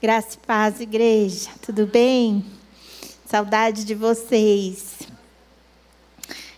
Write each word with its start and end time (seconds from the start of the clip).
Graça 0.00 0.36
e 0.40 0.46
paz, 0.46 0.80
igreja. 0.80 1.50
Tudo 1.60 1.84
bem? 1.84 2.44
Saudade 3.26 3.84
de 3.84 3.96
vocês. 3.96 4.94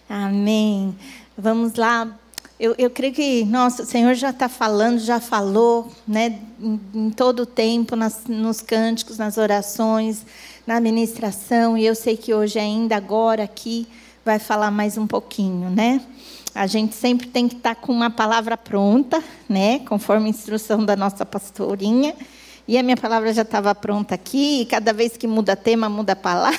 Amém. 0.06 0.94
Vamos 1.38 1.72
lá. 1.76 2.06
Eu, 2.58 2.74
eu 2.76 2.90
creio 2.90 3.14
que, 3.14 3.46
nossa, 3.46 3.82
o 3.82 3.86
Senhor 3.86 4.12
já 4.12 4.28
está 4.28 4.46
falando, 4.46 4.98
já 4.98 5.18
falou, 5.18 5.90
né, 6.06 6.38
em, 6.60 6.78
em 6.92 7.10
todo 7.10 7.44
o 7.44 7.46
tempo, 7.46 7.96
nas, 7.96 8.24
nos 8.28 8.60
cânticos, 8.60 9.16
nas 9.16 9.38
orações, 9.38 10.26
na 10.66 10.76
administração, 10.76 11.78
e 11.78 11.86
eu 11.86 11.94
sei 11.94 12.18
que 12.18 12.34
hoje, 12.34 12.58
ainda 12.58 12.94
agora, 12.94 13.44
aqui, 13.44 13.88
vai 14.22 14.38
falar 14.38 14.70
mais 14.70 14.98
um 14.98 15.06
pouquinho, 15.06 15.70
né? 15.70 16.02
A 16.54 16.66
gente 16.66 16.94
sempre 16.94 17.26
tem 17.26 17.48
que 17.48 17.54
estar 17.54 17.74
tá 17.74 17.80
com 17.80 17.90
uma 17.90 18.10
palavra 18.10 18.58
pronta, 18.58 19.24
né, 19.48 19.78
conforme 19.78 20.26
a 20.26 20.28
instrução 20.28 20.84
da 20.84 20.94
nossa 20.94 21.24
pastorinha. 21.24 22.14
E 22.66 22.78
a 22.78 22.82
minha 22.82 22.96
palavra 22.96 23.32
já 23.32 23.42
estava 23.42 23.74
pronta 23.74 24.14
aqui, 24.14 24.62
e 24.62 24.66
cada 24.66 24.92
vez 24.92 25.16
que 25.16 25.26
muda 25.26 25.56
tema, 25.56 25.88
muda 25.88 26.14
palavra. 26.14 26.58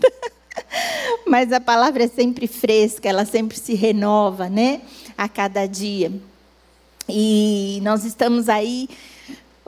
Mas 1.26 1.52
a 1.52 1.60
palavra 1.60 2.04
é 2.04 2.08
sempre 2.08 2.46
fresca, 2.46 3.08
ela 3.08 3.24
sempre 3.24 3.58
se 3.58 3.74
renova, 3.74 4.48
né? 4.48 4.82
A 5.16 5.28
cada 5.28 5.66
dia. 5.66 6.12
E 7.08 7.80
nós 7.82 8.04
estamos 8.04 8.48
aí 8.48 8.88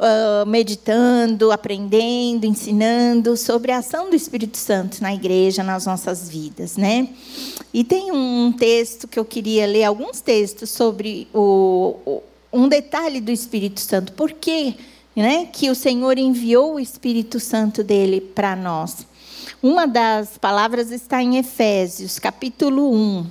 uh, 0.00 0.46
meditando, 0.46 1.52
aprendendo, 1.52 2.44
ensinando 2.44 3.36
sobre 3.36 3.72
a 3.72 3.78
ação 3.78 4.10
do 4.10 4.16
Espírito 4.16 4.56
Santo 4.56 5.02
na 5.02 5.14
igreja, 5.14 5.62
nas 5.62 5.86
nossas 5.86 6.28
vidas, 6.28 6.76
né? 6.76 7.08
E 7.72 7.84
tem 7.84 8.10
um 8.10 8.52
texto 8.52 9.06
que 9.06 9.18
eu 9.18 9.24
queria 9.24 9.66
ler, 9.66 9.84
alguns 9.84 10.20
textos 10.20 10.70
sobre 10.70 11.28
o 11.32 12.22
um 12.52 12.68
detalhe 12.68 13.20
do 13.20 13.30
Espírito 13.30 13.80
Santo. 13.80 14.12
Por 14.12 14.32
quê? 14.32 14.74
Né, 15.20 15.44
que 15.52 15.68
o 15.68 15.74
Senhor 15.74 16.16
enviou 16.16 16.76
o 16.76 16.80
Espírito 16.80 17.38
Santo 17.38 17.84
dele 17.84 18.22
para 18.22 18.56
nós. 18.56 19.06
Uma 19.62 19.86
das 19.86 20.38
palavras 20.38 20.90
está 20.90 21.22
em 21.22 21.36
Efésios, 21.36 22.18
capítulo 22.18 22.90
1. 22.90 23.26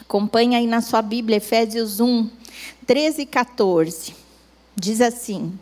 Acompanha 0.00 0.58
aí 0.58 0.68
na 0.68 0.80
sua 0.80 1.02
Bíblia, 1.02 1.38
Efésios 1.38 1.98
1, 1.98 2.30
13 2.86 3.22
e 3.22 3.26
14. 3.26 4.14
Diz 4.76 5.00
assim: 5.00 5.58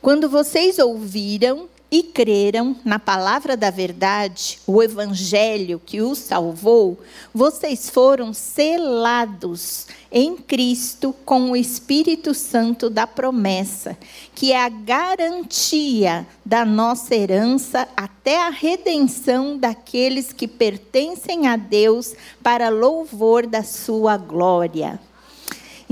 Quando 0.00 0.26
vocês 0.30 0.78
ouviram 0.78 1.68
e 1.94 2.02
creram 2.02 2.74
na 2.84 2.98
palavra 2.98 3.56
da 3.56 3.70
verdade, 3.70 4.58
o 4.66 4.82
evangelho 4.82 5.80
que 5.86 6.02
os 6.02 6.18
salvou, 6.18 6.98
vocês 7.32 7.88
foram 7.88 8.34
selados 8.34 9.86
em 10.10 10.36
Cristo 10.36 11.14
com 11.24 11.52
o 11.52 11.56
Espírito 11.56 12.34
Santo 12.34 12.90
da 12.90 13.06
promessa, 13.06 13.96
que 14.34 14.50
é 14.50 14.60
a 14.60 14.68
garantia 14.68 16.26
da 16.44 16.64
nossa 16.64 17.14
herança 17.14 17.86
até 17.96 18.42
a 18.42 18.50
redenção 18.50 19.56
daqueles 19.56 20.32
que 20.32 20.48
pertencem 20.48 21.46
a 21.46 21.54
Deus 21.54 22.12
para 22.42 22.70
louvor 22.70 23.46
da 23.46 23.62
sua 23.62 24.16
glória. 24.16 24.98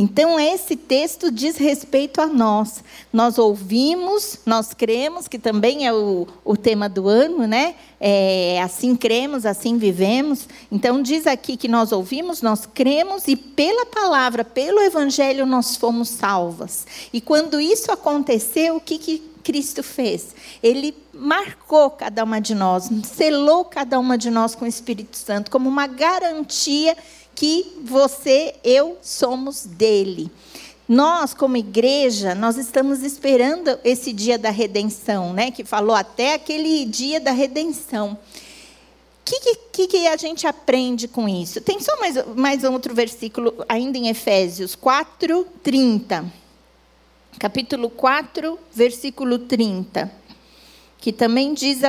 Então, 0.03 0.41
esse 0.41 0.75
texto 0.75 1.31
diz 1.31 1.57
respeito 1.57 2.21
a 2.21 2.27
nós. 2.27 2.83
Nós 3.13 3.39
ouvimos, 3.39 4.41
nós 4.45 4.75
cremos, 4.75 5.29
que 5.29 5.39
também 5.39 5.87
é 5.87 5.93
o, 5.93 6.27
o 6.45 6.57
tema 6.57 6.89
do 6.89 7.09
ano, 7.09 7.47
né? 7.47 7.77
É, 8.01 8.61
assim 8.61 8.97
cremos, 8.97 9.47
assim 9.47 9.79
vivemos. 9.79 10.49
Então, 10.73 11.01
diz 11.01 11.25
aqui 11.25 11.57
que 11.57 11.69
nós 11.69 11.93
ouvimos, 11.93 12.43
nós 12.43 12.67
cremos 12.67 13.29
e 13.29 13.37
pela 13.37 13.87
palavra, 13.87 14.45
pelo 14.45 14.81
evangelho, 14.81 15.47
nós 15.47 15.77
fomos 15.77 16.09
salvas. 16.09 16.85
E 17.13 17.21
quando 17.21 17.61
isso 17.61 17.93
aconteceu, 17.93 18.75
o 18.75 18.81
que, 18.81 18.99
que 18.99 19.23
Cristo 19.45 19.85
fez? 19.85 20.35
Ele 20.61 20.97
marcou 21.15 21.91
cada 21.91 22.25
uma 22.25 22.41
de 22.41 22.57
nós, 22.57 22.91
selou 23.05 23.65
cada 23.65 24.01
uma 24.01 24.19
de 24.19 24.31
nós 24.31 24.57
com 24.57 24.65
o 24.65 24.69
Espírito 24.69 25.17
Santo, 25.17 25.49
como 25.49 25.69
uma 25.69 25.87
garantia 25.87 26.97
que 27.35 27.79
você, 27.83 28.55
eu 28.63 28.99
somos 29.03 29.65
dele. 29.67 30.31
Nós, 30.89 31.33
como 31.33 31.57
igreja, 31.57 32.35
nós 32.35 32.57
estamos 32.57 33.03
esperando 33.03 33.79
esse 33.85 34.13
dia 34.13 34.39
da 34.39 34.51
redenção, 34.51 35.33
né? 35.33 35.51
Que 35.51 35.65
falou 35.65 35.95
até 35.95 36.35
aquele 36.35 36.85
dia 36.85 37.21
da 37.21 37.31
redenção. 37.31 38.13
O 38.13 39.25
que, 39.25 39.57
que, 39.73 39.87
que, 39.87 40.07
a 40.09 40.17
gente 40.17 40.47
aprende 40.47 41.07
com 41.07 41.29
isso? 41.29 41.61
Tem 41.61 41.81
só 41.81 41.99
mais, 41.99 42.27
mais 42.35 42.65
um 42.65 42.73
outro 42.73 42.93
versículo, 42.95 43.55
ainda 43.69 43.97
em 43.97 44.09
Efésios 44.09 44.75
4, 44.75 45.47
30. 45.63 46.31
Capítulo 47.39 47.89
4, 47.89 48.59
versículo 48.73 49.39
30. 49.39 50.13
Que 50.99 51.13
também 51.13 51.55
diz 51.55 51.81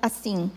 assim: 0.00 0.50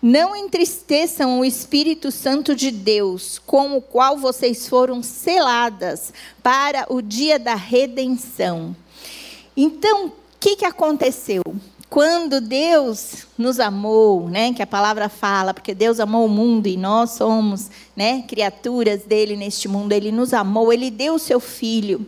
não 0.00 0.34
entristeçam 0.36 1.40
o 1.40 1.44
Espírito 1.44 2.10
Santo 2.10 2.54
de 2.54 2.70
Deus, 2.70 3.40
com 3.44 3.76
o 3.76 3.82
qual 3.82 4.16
vocês 4.16 4.68
foram 4.68 5.02
seladas 5.02 6.12
para 6.42 6.86
o 6.88 7.02
dia 7.02 7.38
da 7.38 7.54
redenção. 7.54 8.74
Então, 9.56 10.06
o 10.06 10.12
que, 10.38 10.56
que 10.56 10.64
aconteceu? 10.64 11.42
Quando 11.90 12.40
Deus 12.40 13.26
nos 13.36 13.58
amou, 13.58 14.28
né, 14.28 14.52
que 14.52 14.62
a 14.62 14.66
palavra 14.66 15.08
fala, 15.08 15.54
porque 15.54 15.74
Deus 15.74 15.98
amou 15.98 16.26
o 16.26 16.28
mundo 16.28 16.68
e 16.68 16.76
nós 16.76 17.12
somos 17.12 17.70
né, 17.96 18.22
criaturas 18.28 19.02
dele 19.02 19.36
neste 19.36 19.66
mundo, 19.66 19.92
ele 19.92 20.12
nos 20.12 20.32
amou, 20.32 20.72
ele 20.72 20.90
deu 20.90 21.14
o 21.14 21.18
seu 21.18 21.40
filho 21.40 22.06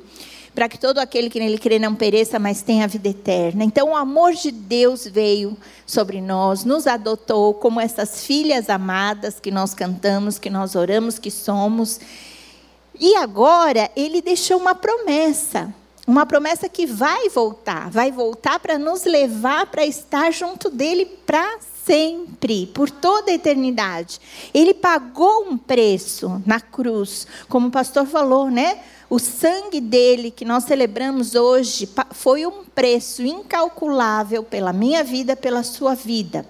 para 0.55 0.69
que 0.69 0.79
todo 0.79 0.99
aquele 0.99 1.31
que 1.31 1.39
nele 1.39 1.59
crê 1.59 1.79
não 1.79 1.95
pereça, 1.95 2.39
mas 2.39 2.63
tenha 2.63 2.89
vida 2.89 3.09
eterna. 3.09 3.65
Então, 3.65 3.91
o 3.91 3.97
amor 3.97 4.33
de 4.33 4.51
Deus 4.51 5.07
veio 5.07 5.57
sobre 5.87 6.21
nós, 6.21 6.65
nos 6.65 6.87
adotou 6.87 7.55
como 7.55 7.81
essas 7.81 8.25
filhas 8.25 8.69
amadas 8.69 9.39
que 9.39 9.51
nós 9.51 9.75
cantamos, 9.75 10.39
que 10.39 10.51
nós 10.51 10.75
oramos, 10.75 11.19
que 11.19 11.31
somos. 11.31 12.01
E 12.99 13.15
agora, 13.17 13.91
ele 13.95 14.21
deixou 14.21 14.59
uma 14.59 14.75
promessa. 14.75 15.73
Uma 16.07 16.27
promessa 16.27 16.69
que 16.69 16.87
vai 16.87 17.29
voltar, 17.29 17.89
vai 17.89 18.11
voltar 18.11 18.59
para 18.59 18.77
nos 18.77 19.05
levar 19.05 19.67
para 19.67 19.87
estar 19.87 20.33
junto 20.33 20.69
dele 20.69 21.07
para 21.07 21.59
sempre, 21.85 22.67
por 22.67 22.91
toda 22.91 23.31
a 23.31 23.35
eternidade. 23.35 24.21
Ele 24.53 24.75
pagou 24.75 25.45
um 25.49 25.57
preço 25.57 26.43
na 26.45 26.61
cruz, 26.61 27.27
como 27.49 27.69
o 27.69 27.71
pastor 27.71 28.07
falou, 28.07 28.51
né? 28.51 28.81
O 29.11 29.19
sangue 29.19 29.81
dele 29.81 30.31
que 30.31 30.45
nós 30.45 30.63
celebramos 30.63 31.35
hoje 31.35 31.89
foi 32.13 32.47
um 32.47 32.65
preço 32.65 33.23
incalculável 33.23 34.45
pela 34.45 34.73
minha 34.73 35.03
vida, 35.03 35.35
pela 35.35 35.65
sua 35.65 35.97
vida. 35.97 36.47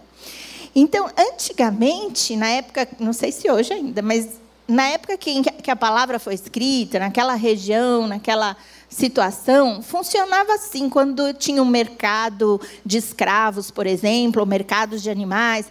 Então, 0.77 1.09
antigamente, 1.17 2.37
na 2.37 2.49
época, 2.51 2.87
não 3.01 3.15
sei 3.15 3.33
se 3.33 3.51
hoje 3.51 3.73
ainda, 3.73 4.03
mas 4.03 4.39
na 4.69 4.89
época 4.89 5.17
que, 5.17 5.43
a 5.71 5.75
palavra 5.75 6.19
foi 6.19 6.35
escrita, 6.35 6.99
naquela 6.99 7.35
região, 7.35 8.07
naquela 8.07 8.55
situação, 8.91 9.83
funcionava 9.83 10.53
assim, 10.53 10.91
quando 10.91 11.33
tinha 11.33 11.63
um 11.63 11.67
mercado 11.67 12.61
de 12.85 12.99
escravos, 12.99 13.71
por 13.71 13.87
exemplo, 13.87 14.41
ou 14.41 14.47
mercados 14.47 15.03
de 15.03 15.09
animais 15.09 15.67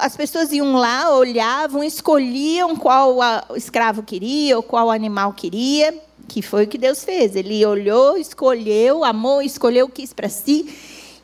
as 0.00 0.16
pessoas 0.16 0.52
iam 0.52 0.74
lá, 0.74 1.16
olhavam, 1.16 1.84
escolhiam 1.84 2.76
qual 2.76 3.18
escravo 3.54 4.02
queria 4.02 4.56
ou 4.56 4.62
qual 4.62 4.90
animal 4.90 5.32
queria, 5.32 5.94
que 6.28 6.42
foi 6.42 6.64
o 6.64 6.68
que 6.68 6.78
Deus 6.78 7.04
fez. 7.04 7.36
Ele 7.36 7.64
olhou, 7.64 8.16
escolheu, 8.16 9.04
amou, 9.04 9.40
escolheu, 9.40 9.88
quis 9.88 10.12
para 10.12 10.28
si. 10.28 10.74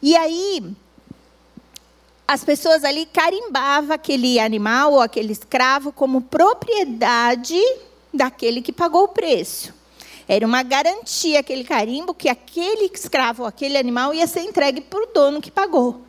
E 0.01 0.17
aí, 0.17 0.63
as 2.27 2.45
pessoas 2.45 2.85
ali 2.85 3.07
carimbavam 3.07 3.95
aquele 3.95 4.39
animal 4.39 4.93
ou 4.93 5.01
aquele 5.01 5.33
escravo 5.33 5.91
como 5.91 6.21
propriedade 6.21 7.61
daquele 8.13 8.63
que 8.63 8.73
pagou 8.73 9.05
o 9.05 9.09
preço. 9.09 9.75
Era 10.29 10.47
uma 10.47 10.63
garantia, 10.63 11.41
aquele 11.41 11.65
carimbo, 11.65 12.13
que 12.13 12.29
aquele 12.29 12.91
escravo 12.93 13.47
aquele 13.47 13.79
animal 13.79 14.13
ia 14.13 14.27
ser 14.27 14.43
entregue 14.43 14.83
para 14.83 15.03
o 15.03 15.07
dono 15.07 15.41
que 15.41 15.51
pagou. 15.51 16.03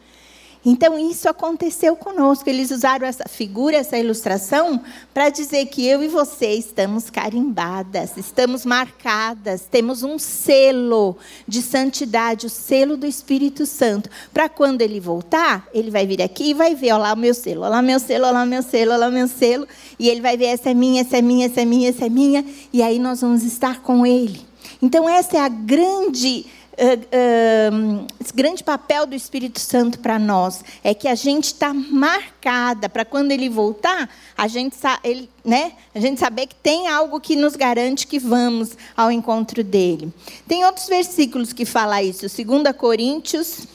Então, 0.66 1.00
isso 1.00 1.30
aconteceu 1.30 1.96
conosco. 1.96 2.50
Eles 2.50 2.70
usaram 2.70 3.08
essa 3.08 3.24
figura, 3.30 3.78
essa 3.78 3.98
ilustração, 3.98 4.82
para 5.14 5.30
dizer 5.30 5.66
que 5.68 5.88
eu 5.88 6.04
e 6.04 6.10
você 6.10 6.54
estamos 6.54 7.10
carimbadas, 7.10 8.18
estamos 8.18 8.66
marcadas, 8.66 9.68
temos 9.72 10.04
um 10.04 10.20
selo 10.20 11.16
de 11.48 11.62
santidade, 11.62 12.46
o 12.46 12.50
selo 12.50 12.98
do 12.98 13.06
Espírito 13.06 13.66
Santo. 13.66 14.10
Para 14.34 14.50
quando 14.50 14.82
ele 14.82 15.00
voltar, 15.00 15.66
ele 15.74 15.90
vai 15.90 16.06
vir 16.06 16.22
aqui 16.22 16.50
e 16.50 16.54
vai 16.54 16.76
ver: 16.76 16.92
olha 16.92 17.04
lá 17.04 17.14
o 17.14 17.18
meu 17.18 17.34
selo, 17.34 17.62
olha 17.62 17.70
lá 17.70 17.82
meu 17.82 18.00
selo, 18.00 18.26
olha 18.26 18.34
lá 18.34 18.46
meu 18.46 18.62
selo, 18.62 18.92
olha 18.92 19.00
lá 19.00 19.10
meu 19.10 19.28
selo. 19.30 19.68
E 19.98 20.10
ele 20.10 20.20
vai 20.20 20.36
ver: 20.36 20.48
essa 20.48 20.72
é 20.72 20.74
minha, 20.74 21.02
essa 21.02 21.18
é 21.18 21.22
minha, 21.22 21.46
essa 21.46 21.62
é 21.62 21.66
minha, 21.66 21.90
essa 21.90 22.06
é 22.06 22.10
minha. 22.10 22.46
E 22.74 22.84
aí 22.84 23.00
nós 23.00 23.22
vamos 23.22 23.44
estar 23.44 23.82
com 23.82 24.06
ele. 24.06 24.50
Então, 24.82 25.10
essa 25.10 25.38
é 25.38 25.40
a 25.40 25.50
grande 25.50 26.46
uh, 26.80 27.74
uh, 27.74 28.08
esse 28.20 28.34
grande 28.34 28.64
papel 28.64 29.06
do 29.06 29.14
Espírito 29.14 29.60
Santo 29.60 30.00
para 30.00 30.18
nós 30.18 30.64
é 30.84 30.94
que 30.94 31.08
a 31.08 31.16
gente 31.16 31.46
está 31.46 31.74
marcada 31.74 32.88
para 32.88 33.04
quando 33.04 33.32
ele 33.32 33.50
voltar, 33.50 34.10
a 34.38 34.48
gente, 34.48 34.78
ele, 35.04 35.30
né, 35.44 35.74
a 35.94 36.00
gente 36.00 36.20
saber 36.20 36.48
que 36.48 36.56
tem 36.56 36.88
algo 36.88 37.20
que 37.20 37.36
nos 37.36 37.56
garante 37.56 38.08
que 38.08 38.18
vamos 38.18 38.78
ao 38.96 39.12
encontro 39.12 39.64
dele. 39.64 40.14
Tem 40.48 40.66
outros 40.66 40.88
versículos 40.88 41.52
que 41.54 41.66
falam 41.66 42.00
isso. 42.00 42.22
2 42.22 42.76
Coríntios, 42.76 43.68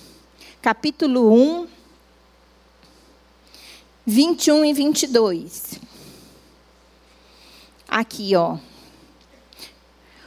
capítulo 0.62 1.32
1, 1.32 1.68
21 4.06 4.64
e 4.64 4.72
22. 4.72 5.80
Aqui, 7.86 8.34
ó. 8.34 8.56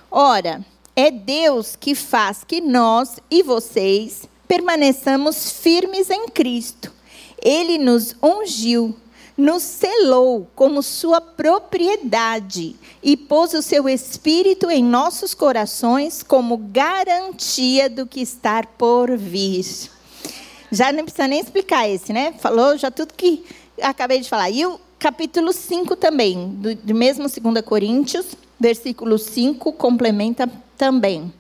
Ora, 0.10 0.66
é 0.98 1.12
Deus 1.12 1.76
que 1.80 1.94
faz 1.94 2.44
que 2.44 2.60
nós 2.60 3.20
e 3.30 3.44
vocês 3.44 4.28
permaneçamos 4.48 5.52
firmes 5.52 6.10
em 6.10 6.28
Cristo. 6.28 6.92
Ele 7.40 7.78
nos 7.78 8.16
ungiu, 8.22 8.98
nos 9.38 9.62
selou 9.62 10.50
como 10.56 10.82
sua 10.82 11.22
propriedade 11.22 12.76
e 13.04 13.16
pôs 13.16 13.54
o 13.54 13.62
seu 13.62 13.88
espírito 13.88 14.72
em 14.72 14.84
nossos 14.84 15.36
corações 15.36 16.24
como 16.24 16.58
garantia 16.58 17.88
do 17.88 18.08
que 18.08 18.20
está 18.20 18.64
por 18.64 19.16
vir. 19.16 19.92
Já 20.72 20.92
não 20.92 21.04
precisa 21.04 21.28
nem 21.28 21.40
explicar 21.40 21.88
esse, 21.88 22.12
né? 22.12 22.34
Falou 22.40 22.76
já 22.76 22.90
tudo 22.90 23.14
que 23.14 23.46
acabei 23.80 24.20
de 24.20 24.28
falar. 24.28 24.50
E 24.50 24.66
o 24.66 24.80
capítulo 24.98 25.54
5 25.54 25.96
também, 25.96 26.50
do, 26.56 26.74
do 26.74 26.96
mesmo 26.96 27.28
2 27.30 27.64
Coríntios, 27.64 28.36
versículo 28.60 29.20
5, 29.20 29.72
complementa 29.74 30.50
também. 30.78 31.34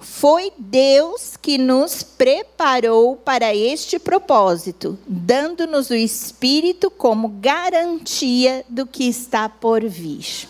Foi 0.00 0.52
Deus 0.58 1.36
que 1.40 1.58
nos 1.58 2.02
preparou 2.02 3.16
para 3.16 3.54
este 3.54 3.98
propósito, 3.98 4.98
dando-nos 5.06 5.90
o 5.90 5.94
Espírito 5.94 6.90
como 6.90 7.28
garantia 7.28 8.64
do 8.68 8.86
que 8.86 9.04
está 9.04 9.48
por 9.48 9.84
vir. 9.84 10.48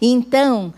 Então, 0.00 0.72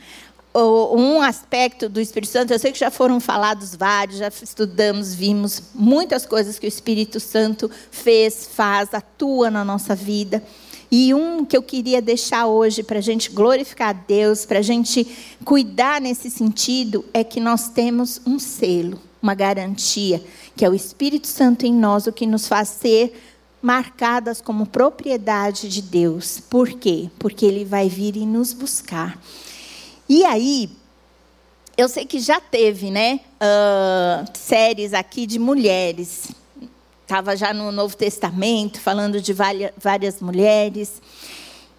um 0.54 1.20
aspecto 1.20 1.88
do 1.88 2.00
Espírito 2.00 2.30
Santo, 2.30 2.52
eu 2.52 2.58
sei 2.58 2.72
que 2.72 2.78
já 2.78 2.90
foram 2.90 3.20
falados 3.20 3.74
vários, 3.74 4.18
já 4.18 4.28
estudamos, 4.28 5.14
vimos 5.14 5.62
muitas 5.74 6.26
coisas 6.26 6.58
que 6.58 6.66
o 6.66 6.68
Espírito 6.68 7.20
Santo 7.20 7.70
fez, 7.90 8.48
faz, 8.52 8.92
atua 8.92 9.50
na 9.50 9.64
nossa 9.64 9.94
vida. 9.94 10.42
E 10.90 11.14
um 11.14 11.44
que 11.44 11.56
eu 11.56 11.62
queria 11.62 12.02
deixar 12.02 12.46
hoje 12.46 12.82
para 12.82 12.98
a 12.98 13.02
gente 13.02 13.30
glorificar 13.30 13.90
a 13.90 13.92
Deus, 13.92 14.44
para 14.44 14.58
a 14.58 14.62
gente 14.62 15.06
cuidar 15.44 16.00
nesse 16.00 16.28
sentido, 16.28 17.04
é 17.14 17.22
que 17.22 17.38
nós 17.38 17.68
temos 17.68 18.20
um 18.26 18.38
selo, 18.38 18.98
uma 19.22 19.34
garantia, 19.34 20.22
que 20.56 20.64
é 20.64 20.68
o 20.68 20.74
Espírito 20.74 21.28
Santo 21.28 21.64
em 21.64 21.72
nós, 21.72 22.06
o 22.06 22.12
que 22.12 22.26
nos 22.26 22.48
faz 22.48 22.68
ser 22.70 23.14
marcadas 23.62 24.40
como 24.40 24.66
propriedade 24.66 25.68
de 25.68 25.80
Deus. 25.80 26.40
Por 26.40 26.70
quê? 26.70 27.08
Porque 27.18 27.46
Ele 27.46 27.64
vai 27.64 27.88
vir 27.88 28.16
e 28.16 28.26
nos 28.26 28.52
buscar. 28.52 29.20
E 30.08 30.24
aí, 30.24 30.70
eu 31.76 31.88
sei 31.88 32.04
que 32.04 32.18
já 32.18 32.40
teve, 32.40 32.90
né, 32.90 33.20
uh, 33.36 34.28
séries 34.36 34.92
aqui 34.92 35.24
de 35.24 35.38
mulheres. 35.38 36.39
Estava 37.10 37.36
já 37.36 37.52
no 37.52 37.72
Novo 37.72 37.96
Testamento, 37.96 38.80
falando 38.80 39.20
de 39.20 39.32
várias 39.32 40.20
mulheres. 40.20 41.02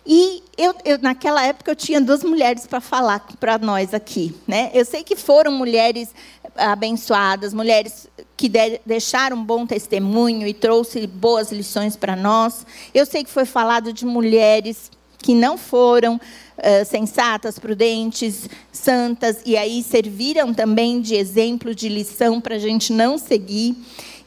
E 0.06 0.44
eu, 0.58 0.76
eu, 0.84 0.98
naquela 0.98 1.42
época 1.42 1.72
eu 1.72 1.76
tinha 1.76 2.02
duas 2.02 2.22
mulheres 2.22 2.68
para 2.68 2.82
falar 2.82 3.26
para 3.40 3.58
nós 3.58 3.94
aqui. 3.94 4.36
Né? 4.46 4.70
Eu 4.74 4.84
sei 4.84 5.06
que 5.06 5.16
foram 5.16 5.54
mulheres 5.54 6.14
abençoadas, 6.54 7.54
mulheres 7.54 8.10
que 8.36 8.50
de, 8.50 8.82
deixaram 8.86 9.38
um 9.38 9.46
bom 9.46 9.66
testemunho 9.66 10.46
e 10.46 10.54
trouxe 10.54 11.08
boas 11.08 11.50
lições 11.50 11.96
para 11.96 12.14
nós. 12.14 12.66
Eu 12.94 13.06
sei 13.06 13.24
que 13.24 13.30
foi 13.30 13.46
falado 13.46 13.94
de 13.94 14.06
mulheres 14.06 14.92
que 15.18 15.34
não 15.34 15.58
foram 15.58 16.16
uh, 16.16 16.86
sensatas, 16.86 17.58
prudentes, 17.58 18.50
santas, 18.70 19.38
e 19.46 19.56
aí 19.56 19.82
serviram 19.82 20.54
também 20.54 21.00
de 21.00 21.16
exemplo, 21.16 21.74
de 21.74 21.88
lição 21.88 22.42
para 22.42 22.56
a 22.56 22.60
gente 22.60 22.92
não 22.92 23.18
seguir. 23.18 23.78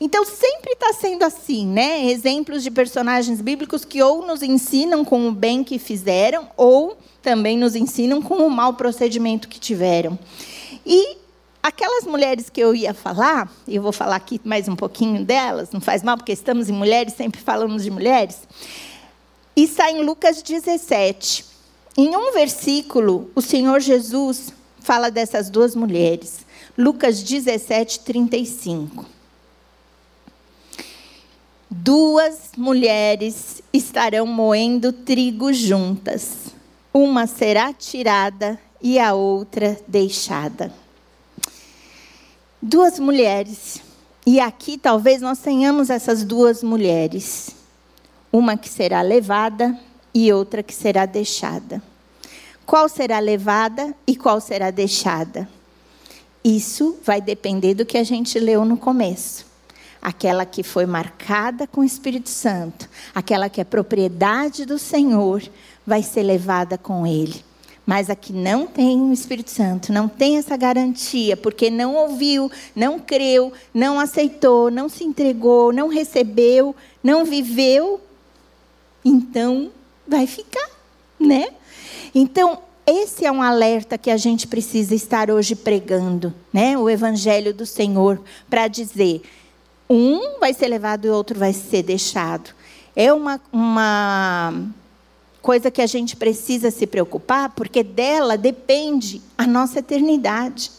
Então, 0.04 0.22
sempre 0.22 0.72
está 0.72 0.92
sendo 0.92 1.22
assim, 1.22 1.66
né? 1.66 2.04
Exemplos 2.10 2.62
de 2.62 2.70
personagens 2.70 3.40
bíblicos 3.40 3.86
que 3.86 4.02
ou 4.02 4.26
nos 4.26 4.42
ensinam 4.42 5.02
com 5.02 5.26
o 5.26 5.32
bem 5.32 5.64
que 5.64 5.78
fizeram, 5.78 6.46
ou 6.58 6.98
também 7.22 7.56
nos 7.56 7.74
ensinam 7.74 8.20
com 8.20 8.34
o 8.46 8.50
mau 8.50 8.74
procedimento 8.74 9.48
que 9.48 9.58
tiveram. 9.58 10.18
E 10.84 11.16
aquelas 11.62 12.04
mulheres 12.04 12.50
que 12.50 12.60
eu 12.60 12.74
ia 12.74 12.92
falar, 12.92 13.50
eu 13.66 13.80
vou 13.80 13.92
falar 13.92 14.16
aqui 14.16 14.38
mais 14.44 14.68
um 14.68 14.76
pouquinho 14.76 15.24
delas, 15.24 15.70
não 15.70 15.80
faz 15.80 16.02
mal, 16.02 16.18
porque 16.18 16.32
estamos 16.32 16.68
em 16.68 16.72
mulheres, 16.72 17.14
sempre 17.14 17.40
falamos 17.40 17.82
de 17.82 17.90
mulheres. 17.90 18.40
E 19.56 19.64
está 19.64 19.90
em 19.90 20.02
Lucas 20.02 20.42
17. 20.42 21.46
Em 21.96 22.14
um 22.14 22.30
versículo, 22.34 23.30
o 23.34 23.40
Senhor 23.40 23.80
Jesus 23.80 24.52
fala 24.80 25.10
dessas 25.10 25.48
duas 25.48 25.74
mulheres. 25.74 26.44
Lucas 26.76 27.22
17, 27.22 28.00
35. 28.00 29.13
Duas 31.76 32.52
mulheres 32.56 33.60
estarão 33.72 34.28
moendo 34.28 34.92
trigo 34.92 35.52
juntas. 35.52 36.54
Uma 36.92 37.26
será 37.26 37.72
tirada 37.72 38.60
e 38.80 38.96
a 38.96 39.12
outra 39.12 39.76
deixada. 39.88 40.72
Duas 42.62 43.00
mulheres. 43.00 43.82
E 44.24 44.38
aqui 44.38 44.78
talvez 44.78 45.20
nós 45.20 45.40
tenhamos 45.40 45.90
essas 45.90 46.22
duas 46.22 46.62
mulheres 46.62 47.50
uma 48.32 48.56
que 48.56 48.68
será 48.68 49.02
levada 49.02 49.76
e 50.14 50.32
outra 50.32 50.62
que 50.62 50.74
será 50.74 51.06
deixada. 51.06 51.82
Qual 52.64 52.88
será 52.88 53.18
levada 53.18 53.92
e 54.06 54.14
qual 54.14 54.40
será 54.40 54.70
deixada? 54.70 55.48
Isso 56.44 56.98
vai 57.04 57.20
depender 57.20 57.74
do 57.74 57.84
que 57.84 57.98
a 57.98 58.04
gente 58.04 58.38
leu 58.38 58.64
no 58.64 58.76
começo. 58.76 59.53
Aquela 60.04 60.44
que 60.44 60.62
foi 60.62 60.84
marcada 60.84 61.66
com 61.66 61.80
o 61.80 61.84
Espírito 61.84 62.28
Santo, 62.28 62.90
aquela 63.14 63.48
que 63.48 63.58
é 63.58 63.64
propriedade 63.64 64.66
do 64.66 64.78
Senhor, 64.78 65.42
vai 65.86 66.02
ser 66.02 66.22
levada 66.22 66.76
com 66.76 67.06
Ele. 67.06 67.42
Mas 67.86 68.10
a 68.10 68.14
que 68.14 68.30
não 68.30 68.66
tem 68.66 69.00
o 69.00 69.12
Espírito 69.14 69.50
Santo, 69.50 69.92
não 69.92 70.06
tem 70.06 70.36
essa 70.36 70.58
garantia, 70.58 71.38
porque 71.38 71.70
não 71.70 71.94
ouviu, 71.94 72.52
não 72.76 72.98
creu, 72.98 73.50
não 73.72 73.98
aceitou, 73.98 74.70
não 74.70 74.90
se 74.90 75.04
entregou, 75.04 75.72
não 75.72 75.88
recebeu, 75.88 76.76
não 77.02 77.24
viveu, 77.24 77.98
então 79.02 79.70
vai 80.06 80.26
ficar, 80.26 80.70
né? 81.18 81.48
Então, 82.14 82.58
esse 82.86 83.24
é 83.24 83.32
um 83.32 83.40
alerta 83.40 83.96
que 83.96 84.10
a 84.10 84.16
gente 84.18 84.46
precisa 84.46 84.94
estar 84.94 85.30
hoje 85.30 85.54
pregando, 85.54 86.32
né? 86.52 86.76
O 86.76 86.90
evangelho 86.90 87.54
do 87.54 87.64
Senhor 87.64 88.20
para 88.48 88.68
dizer, 88.68 89.22
um 89.88 90.38
vai 90.40 90.52
ser 90.54 90.68
levado 90.68 91.06
e 91.06 91.10
o 91.10 91.14
outro 91.14 91.38
vai 91.38 91.52
ser 91.52 91.82
deixado. 91.82 92.50
É 92.96 93.12
uma, 93.12 93.40
uma 93.52 94.54
coisa 95.42 95.70
que 95.70 95.82
a 95.82 95.86
gente 95.86 96.16
precisa 96.16 96.70
se 96.70 96.86
preocupar, 96.86 97.50
porque 97.50 97.82
dela 97.82 98.36
depende 98.36 99.20
a 99.36 99.46
nossa 99.46 99.80
eternidade. 99.80 100.70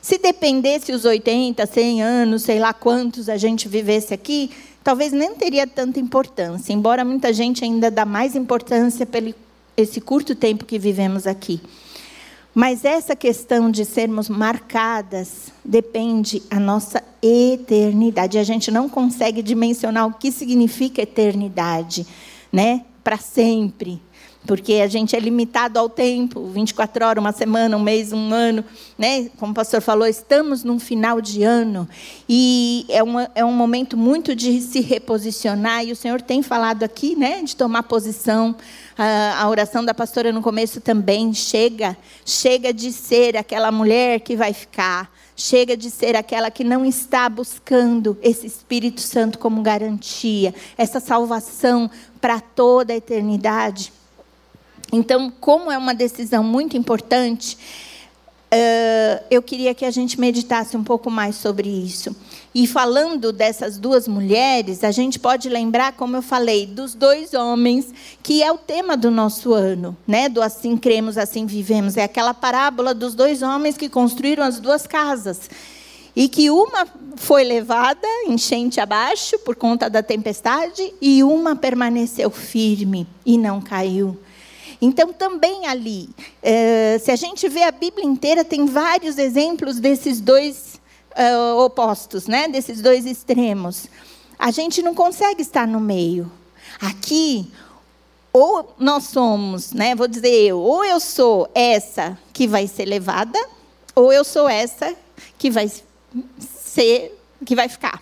Se 0.00 0.16
dependesse 0.16 0.92
os 0.92 1.04
80, 1.04 1.66
100 1.66 2.02
anos, 2.02 2.42
sei 2.42 2.58
lá 2.58 2.72
quantos 2.72 3.28
a 3.28 3.36
gente 3.36 3.68
vivesse 3.68 4.14
aqui, 4.14 4.50
talvez 4.82 5.12
nem 5.12 5.34
teria 5.34 5.66
tanta 5.66 6.00
importância, 6.00 6.72
embora 6.72 7.04
muita 7.04 7.32
gente 7.32 7.64
ainda 7.64 7.90
dá 7.90 8.06
mais 8.06 8.34
importância 8.34 9.04
pelo 9.04 9.34
esse 9.76 10.00
curto 10.00 10.34
tempo 10.34 10.64
que 10.64 10.78
vivemos 10.78 11.26
aqui. 11.26 11.60
Mas 12.58 12.84
essa 12.84 13.14
questão 13.14 13.70
de 13.70 13.84
sermos 13.84 14.28
marcadas 14.28 15.52
depende 15.64 16.42
a 16.50 16.58
nossa 16.58 17.00
eternidade. 17.22 18.36
A 18.36 18.42
gente 18.42 18.68
não 18.68 18.88
consegue 18.88 19.42
dimensionar 19.42 20.08
o 20.08 20.14
que 20.14 20.32
significa 20.32 21.00
eternidade, 21.00 22.04
né? 22.52 22.84
Para 23.04 23.16
sempre 23.16 24.02
porque 24.48 24.74
a 24.76 24.86
gente 24.86 25.14
é 25.14 25.20
limitado 25.20 25.78
ao 25.78 25.90
tempo, 25.90 26.46
24 26.46 27.04
horas, 27.04 27.22
uma 27.22 27.32
semana, 27.32 27.76
um 27.76 27.82
mês, 27.82 28.14
um 28.14 28.32
ano, 28.32 28.64
né? 28.96 29.28
Como 29.36 29.52
o 29.52 29.54
pastor 29.54 29.82
falou, 29.82 30.06
estamos 30.06 30.64
num 30.64 30.78
final 30.78 31.20
de 31.20 31.42
ano 31.42 31.86
e 32.26 32.86
é, 32.88 33.02
uma, 33.02 33.30
é 33.34 33.44
um 33.44 33.52
momento 33.52 33.94
muito 33.94 34.34
de 34.34 34.62
se 34.62 34.80
reposicionar 34.80 35.84
e 35.84 35.92
o 35.92 35.96
Senhor 35.96 36.22
tem 36.22 36.42
falado 36.42 36.82
aqui, 36.82 37.14
né? 37.14 37.42
De 37.42 37.54
tomar 37.54 37.82
posição. 37.82 38.56
A, 39.00 39.48
oração 39.48 39.84
da 39.84 39.94
pastora 39.94 40.32
no 40.32 40.42
começo 40.42 40.80
também 40.80 41.32
chega, 41.32 41.96
chega 42.26 42.72
de 42.72 42.92
ser 42.92 43.36
aquela 43.36 43.70
mulher 43.70 44.18
que 44.18 44.34
vai 44.34 44.52
ficar, 44.52 45.08
chega 45.36 45.76
de 45.76 45.88
ser 45.88 46.16
aquela 46.16 46.50
que 46.50 46.64
não 46.64 46.84
está 46.84 47.28
buscando 47.28 48.18
esse 48.20 48.44
Espírito 48.44 49.00
Santo 49.00 49.38
como 49.38 49.62
garantia, 49.62 50.52
essa 50.76 50.98
salvação 50.98 51.88
para 52.20 52.40
toda 52.40 52.92
a 52.92 52.96
eternidade. 52.96 53.92
Então, 54.92 55.30
como 55.30 55.70
é 55.70 55.78
uma 55.78 55.94
decisão 55.94 56.42
muito 56.42 56.76
importante, 56.76 57.56
eu 59.30 59.40
queria 59.42 59.74
que 59.74 59.84
a 59.84 59.92
gente 59.92 60.18
meditasse 60.18 60.76
um 60.76 60.82
pouco 60.82 61.08
mais 61.08 61.36
sobre 61.36 61.68
isso. 61.68 62.16
E 62.60 62.66
falando 62.66 63.30
dessas 63.30 63.78
duas 63.78 64.08
mulheres, 64.08 64.82
a 64.82 64.90
gente 64.90 65.16
pode 65.16 65.48
lembrar, 65.48 65.92
como 65.92 66.16
eu 66.16 66.22
falei, 66.22 66.66
dos 66.66 66.92
dois 66.92 67.32
homens, 67.32 67.94
que 68.20 68.42
é 68.42 68.50
o 68.50 68.58
tema 68.58 68.96
do 68.96 69.12
nosso 69.12 69.54
ano, 69.54 69.96
né? 70.04 70.28
Do 70.28 70.42
assim 70.42 70.76
cremos, 70.76 71.16
assim 71.16 71.46
vivemos. 71.46 71.96
É 71.96 72.02
aquela 72.02 72.34
parábola 72.34 72.92
dos 72.92 73.14
dois 73.14 73.42
homens 73.42 73.76
que 73.76 73.88
construíram 73.88 74.42
as 74.42 74.58
duas 74.58 74.88
casas. 74.88 75.48
E 76.16 76.28
que 76.28 76.50
uma 76.50 76.84
foi 77.14 77.44
levada 77.44 78.08
enchente 78.26 78.80
abaixo 78.80 79.38
por 79.44 79.54
conta 79.54 79.88
da 79.88 80.02
tempestade 80.02 80.92
e 81.00 81.22
uma 81.22 81.54
permaneceu 81.54 82.28
firme 82.28 83.06
e 83.24 83.38
não 83.38 83.60
caiu. 83.60 84.18
Então, 84.82 85.12
também 85.12 85.68
ali, 85.68 86.08
eh, 86.42 87.00
se 87.04 87.12
a 87.12 87.16
gente 87.16 87.48
vê 87.48 87.62
a 87.62 87.70
Bíblia 87.70 88.04
inteira, 88.04 88.44
tem 88.44 88.66
vários 88.66 89.16
exemplos 89.16 89.78
desses 89.78 90.20
dois 90.20 90.77
uh, 91.18 91.58
opostos, 91.58 92.26
né? 92.26 92.48
desses 92.48 92.80
dois 92.80 93.04
extremos. 93.04 93.86
A 94.38 94.50
gente 94.50 94.80
não 94.80 94.94
consegue 94.94 95.42
estar 95.42 95.66
no 95.66 95.80
meio. 95.80 96.30
Aqui, 96.80 97.50
ou 98.32 98.74
nós 98.78 99.04
somos, 99.04 99.72
né? 99.72 99.94
vou 99.94 100.06
dizer 100.06 100.32
eu, 100.32 100.60
ou 100.60 100.84
eu 100.84 101.00
sou 101.00 101.50
essa 101.54 102.16
que 102.32 102.46
vai 102.46 102.68
ser 102.68 102.84
levada, 102.84 103.38
ou 103.94 104.12
eu 104.12 104.22
sou 104.22 104.48
essa 104.48 104.94
que 105.36 105.50
vai 105.50 105.70
ser, 106.38 107.18
que 107.44 107.56
vai 107.56 107.68
ficar. 107.68 108.00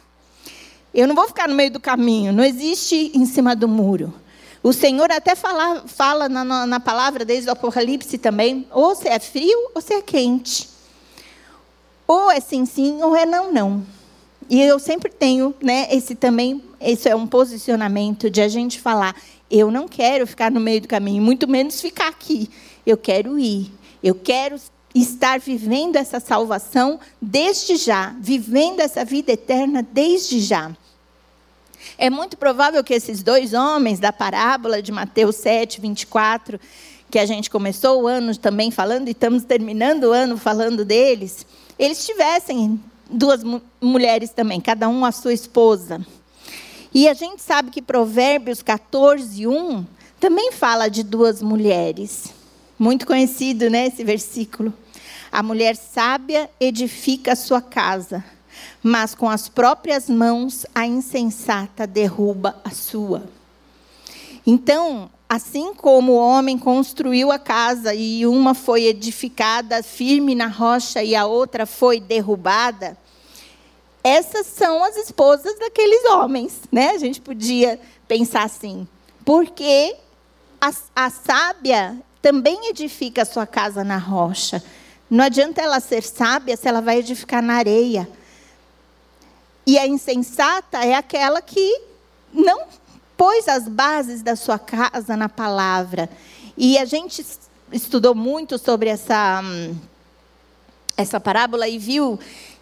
Eu 0.92 1.06
não 1.06 1.14
vou 1.14 1.26
ficar 1.26 1.48
no 1.48 1.54
meio 1.54 1.70
do 1.70 1.80
caminho, 1.80 2.32
não 2.32 2.44
existe 2.44 3.12
em 3.14 3.24
cima 3.24 3.56
do 3.56 3.66
muro. 3.66 4.12
O 4.62 4.72
Senhor 4.72 5.10
até 5.12 5.34
fala, 5.34 5.84
fala 5.86 6.28
na, 6.28 6.66
na 6.66 6.80
palavra 6.80 7.24
desde 7.24 7.48
o 7.48 7.52
Apocalipse 7.52 8.18
também, 8.18 8.66
ou 8.70 8.94
se 8.94 9.08
é 9.08 9.18
frio 9.18 9.70
ou 9.74 9.80
se 9.80 9.94
é 9.94 10.02
quente. 10.02 10.75
Ou 12.06 12.30
é 12.30 12.40
sim, 12.40 12.64
sim, 12.64 13.02
ou 13.02 13.16
é 13.16 13.26
não, 13.26 13.52
não. 13.52 13.86
E 14.48 14.62
eu 14.62 14.78
sempre 14.78 15.10
tenho, 15.10 15.54
né, 15.60 15.88
esse 15.90 16.14
também, 16.14 16.62
esse 16.80 17.08
é 17.08 17.16
um 17.16 17.26
posicionamento 17.26 18.30
de 18.30 18.40
a 18.40 18.48
gente 18.48 18.80
falar, 18.80 19.16
eu 19.50 19.70
não 19.70 19.88
quero 19.88 20.26
ficar 20.26 20.50
no 20.50 20.60
meio 20.60 20.80
do 20.80 20.88
caminho, 20.88 21.22
muito 21.22 21.48
menos 21.48 21.80
ficar 21.80 22.08
aqui. 22.08 22.48
Eu 22.86 22.96
quero 22.96 23.38
ir. 23.38 23.72
Eu 24.02 24.14
quero 24.14 24.56
estar 24.94 25.38
vivendo 25.40 25.96
essa 25.96 26.20
salvação 26.20 26.98
desde 27.20 27.76
já, 27.76 28.14
vivendo 28.20 28.80
essa 28.80 29.04
vida 29.04 29.32
eterna 29.32 29.82
desde 29.82 30.40
já. 30.40 30.70
É 31.98 32.10
muito 32.10 32.36
provável 32.36 32.82
que 32.82 32.94
esses 32.94 33.22
dois 33.22 33.52
homens 33.52 33.98
da 33.98 34.12
parábola 34.12 34.82
de 34.82 34.92
Mateus 34.92 35.36
7, 35.36 35.80
24, 35.80 36.60
que 37.10 37.18
a 37.18 37.26
gente 37.26 37.50
começou 37.50 38.02
o 38.02 38.06
ano 38.06 38.36
também 38.36 38.70
falando 38.70 39.08
e 39.08 39.12
estamos 39.12 39.44
terminando 39.44 40.04
o 40.04 40.12
ano 40.12 40.36
falando 40.36 40.84
deles, 40.84 41.46
eles 41.78 42.04
tivessem 42.04 42.80
duas 43.10 43.42
mulheres 43.80 44.30
também, 44.30 44.60
cada 44.60 44.88
um 44.88 45.04
a 45.04 45.12
sua 45.12 45.32
esposa. 45.32 46.04
E 46.92 47.08
a 47.08 47.14
gente 47.14 47.42
sabe 47.42 47.70
que 47.70 47.82
Provérbios 47.82 48.62
14, 48.62 49.46
1 49.46 49.84
também 50.18 50.52
fala 50.52 50.88
de 50.88 51.02
duas 51.02 51.42
mulheres. 51.42 52.32
Muito 52.78 53.06
conhecido, 53.06 53.68
né, 53.68 53.86
esse 53.86 54.02
versículo. 54.02 54.72
A 55.30 55.42
mulher 55.42 55.76
sábia 55.76 56.48
edifica 56.58 57.32
a 57.32 57.36
sua 57.36 57.60
casa, 57.60 58.24
mas 58.82 59.14
com 59.14 59.28
as 59.28 59.48
próprias 59.48 60.08
mãos 60.08 60.64
a 60.74 60.86
insensata 60.86 61.86
derruba 61.86 62.56
a 62.64 62.70
sua. 62.70 63.24
Então, 64.46 65.10
assim 65.28 65.74
como 65.74 66.12
o 66.12 66.16
homem 66.16 66.56
construiu 66.58 67.32
a 67.32 67.38
casa 67.38 67.94
e 67.94 68.26
uma 68.26 68.54
foi 68.54 68.84
edificada 68.84 69.82
firme 69.82 70.34
na 70.34 70.46
rocha 70.46 71.02
e 71.02 71.16
a 71.16 71.26
outra 71.26 71.66
foi 71.66 72.00
derrubada, 72.00 72.96
essas 74.04 74.46
são 74.46 74.84
as 74.84 74.96
esposas 74.96 75.58
daqueles 75.58 76.04
homens, 76.04 76.60
né? 76.70 76.90
A 76.90 76.98
gente 76.98 77.20
podia 77.20 77.80
pensar 78.06 78.44
assim, 78.44 78.86
porque 79.24 79.96
a, 80.60 80.70
a 80.94 81.10
sábia 81.10 81.98
também 82.22 82.68
edifica 82.68 83.22
a 83.22 83.26
sua 83.26 83.46
casa 83.46 83.82
na 83.82 83.98
rocha. 83.98 84.62
Não 85.10 85.24
adianta 85.24 85.60
ela 85.60 85.80
ser 85.80 86.02
sábia 86.02 86.56
se 86.56 86.68
ela 86.68 86.80
vai 86.80 86.98
edificar 86.98 87.42
na 87.42 87.54
areia. 87.54 88.08
E 89.66 89.76
a 89.76 89.86
insensata 89.86 90.84
é 90.84 90.94
aquela 90.94 91.42
que 91.42 91.80
não 92.32 92.64
pôs 93.16 93.48
as 93.48 93.68
bases 93.68 94.22
da 94.22 94.36
sua 94.36 94.58
casa 94.58 95.16
na 95.16 95.28
palavra. 95.28 96.08
E 96.56 96.78
a 96.78 96.84
gente 96.84 97.24
estudou 97.72 98.14
muito 98.14 98.58
sobre 98.58 98.88
essa, 98.88 99.42
essa 100.96 101.20
parábola 101.20 101.68
e 101.68 101.78
viu 101.78 102.18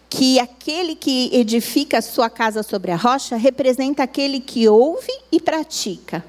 que 0.09 0.39
aquele 0.39 0.95
que 0.95 1.29
edifica 1.33 1.97
a 1.97 2.01
sua 2.01 2.29
casa 2.29 2.63
sobre 2.63 2.91
a 2.91 2.95
rocha 2.95 3.35
representa 3.35 4.03
aquele 4.03 4.39
que 4.39 4.67
ouve 4.67 5.11
e 5.31 5.39
pratica. 5.39 6.23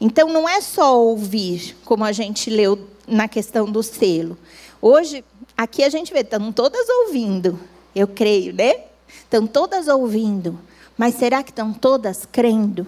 Então 0.00 0.28
não 0.28 0.48
é 0.48 0.60
só 0.60 1.00
ouvir, 1.00 1.76
como 1.84 2.04
a 2.04 2.12
gente 2.12 2.50
leu 2.50 2.88
na 3.06 3.28
questão 3.28 3.70
do 3.70 3.82
selo. 3.82 4.36
Hoje 4.80 5.24
Aqui 5.56 5.84
a 5.84 5.88
gente 5.88 6.12
vê, 6.12 6.20
estão 6.20 6.50
todas 6.50 6.88
ouvindo, 6.88 7.58
eu 7.94 8.08
creio, 8.08 8.52
né? 8.52 8.84
Estão 9.08 9.46
todas 9.46 9.86
ouvindo, 9.86 10.58
mas 10.96 11.14
será 11.14 11.42
que 11.42 11.50
estão 11.50 11.72
todas 11.72 12.26
crendo? 12.30 12.86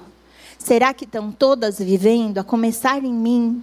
Será 0.65 0.95
que 0.95 1.05
estão 1.05 1.31
todas 1.31 1.79
vivendo? 1.79 2.39
A 2.39 2.43
começar 2.43 3.05
em 3.05 3.13
mim, 3.13 3.63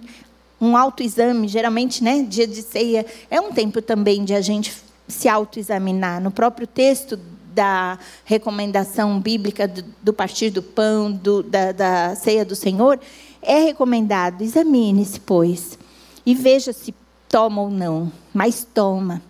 um 0.60 0.76
autoexame, 0.76 1.48
geralmente, 1.48 2.02
né? 2.02 2.22
Dia 2.22 2.46
de 2.46 2.62
ceia 2.62 3.04
é 3.28 3.40
um 3.40 3.50
tempo 3.50 3.82
também 3.82 4.24
de 4.24 4.32
a 4.32 4.40
gente 4.40 4.72
se 5.08 5.28
autoexaminar. 5.28 6.22
No 6.22 6.30
próprio 6.30 6.64
texto 6.64 7.18
da 7.52 7.98
recomendação 8.24 9.18
bíblica 9.18 9.66
do, 10.00 10.12
partir 10.12 10.50
do 10.50 10.62
pão, 10.62 11.10
do, 11.10 11.42
da, 11.42 11.72
da 11.72 12.14
ceia 12.14 12.44
do 12.44 12.54
Senhor, 12.54 13.00
é 13.42 13.58
recomendado: 13.58 14.40
examine-se, 14.40 15.18
pois, 15.18 15.76
e 16.24 16.36
veja 16.36 16.72
se 16.72 16.94
toma 17.28 17.62
ou 17.62 17.68
não, 17.68 18.12
mas 18.32 18.64
toma. 18.72 19.20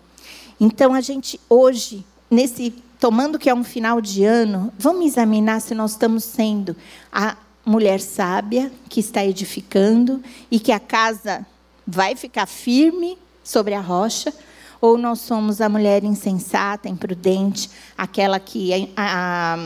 Então 0.59 0.93
a 0.93 1.01
gente 1.01 1.39
hoje, 1.49 2.05
nesse 2.29 2.69
tomando 2.99 3.39
que 3.39 3.49
é 3.49 3.53
um 3.53 3.63
final 3.63 3.99
de 3.99 4.23
ano, 4.23 4.71
vamos 4.77 5.07
examinar 5.07 5.59
se 5.59 5.73
nós 5.73 5.93
estamos 5.93 6.23
sendo 6.23 6.75
a 7.11 7.35
mulher 7.65 7.99
sábia 7.99 8.71
que 8.89 8.99
está 8.99 9.25
edificando 9.25 10.21
e 10.51 10.59
que 10.59 10.71
a 10.71 10.79
casa 10.79 11.45
vai 11.85 12.15
ficar 12.15 12.45
firme 12.45 13.17
sobre 13.43 13.73
a 13.73 13.81
rocha, 13.81 14.33
ou 14.81 14.97
nós 14.97 15.19
somos 15.19 15.61
a 15.61 15.69
mulher 15.69 16.03
insensata, 16.03 16.89
imprudente, 16.89 17.69
aquela 17.97 18.39
que 18.39 18.73
a, 18.73 19.55
a, 19.55 19.57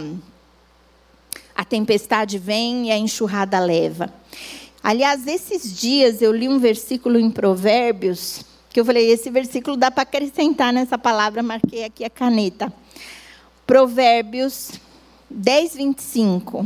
a 1.55 1.65
tempestade 1.65 2.37
vem 2.37 2.87
e 2.87 2.91
a 2.91 2.97
enxurrada 2.97 3.59
leva. 3.59 4.13
Aliás, 4.83 5.25
esses 5.25 5.75
dias 5.79 6.21
eu 6.21 6.31
li 6.31 6.47
um 6.47 6.59
versículo 6.59 7.19
em 7.19 7.31
Provérbios, 7.31 8.45
que 8.69 8.79
eu 8.79 8.85
falei, 8.85 9.09
esse 9.09 9.29
versículo 9.31 9.75
dá 9.75 9.89
para 9.89 10.03
acrescentar 10.03 10.71
nessa 10.71 10.99
palavra, 10.99 11.41
marquei 11.41 11.83
aqui 11.83 12.05
a 12.05 12.09
caneta. 12.09 12.71
Provérbios 13.65 14.71
10, 15.29 15.75
25. 15.75 16.65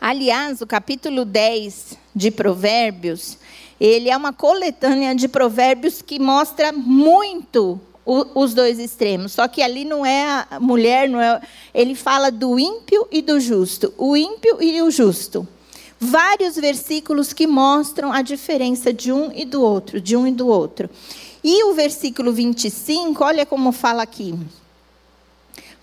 Aliás, 0.00 0.60
o 0.60 0.66
capítulo 0.66 1.24
10 1.24 1.96
de 2.14 2.30
Provérbios, 2.30 3.38
ele 3.80 4.10
é 4.10 4.16
uma 4.16 4.32
coletânea 4.32 5.14
de 5.14 5.28
provérbios 5.28 6.00
que 6.00 6.18
mostra 6.18 6.72
muito 6.72 7.80
o, 8.04 8.42
os 8.42 8.54
dois 8.54 8.78
extremos. 8.78 9.32
Só 9.32 9.48
que 9.48 9.62
ali 9.62 9.84
não 9.84 10.04
é 10.04 10.46
a 10.50 10.60
mulher, 10.60 11.08
não 11.08 11.20
é, 11.20 11.40
ele 11.74 11.94
fala 11.94 12.30
do 12.30 12.58
ímpio 12.58 13.06
e 13.10 13.20
do 13.20 13.40
justo. 13.40 13.92
O 13.98 14.16
ímpio 14.16 14.62
e 14.62 14.80
o 14.82 14.90
justo 14.90 15.46
vários 15.98 16.56
versículos 16.56 17.32
que 17.32 17.46
mostram 17.46 18.12
a 18.12 18.22
diferença 18.22 18.92
de 18.92 19.12
um 19.12 19.32
e 19.32 19.44
do 19.44 19.62
outro, 19.62 20.00
de 20.00 20.16
um 20.16 20.26
e 20.26 20.32
do 20.32 20.46
outro. 20.46 20.90
E 21.42 21.64
o 21.64 21.74
versículo 21.74 22.32
25, 22.32 23.22
olha 23.24 23.46
como 23.46 23.72
fala 23.72 24.02
aqui. 24.02 24.34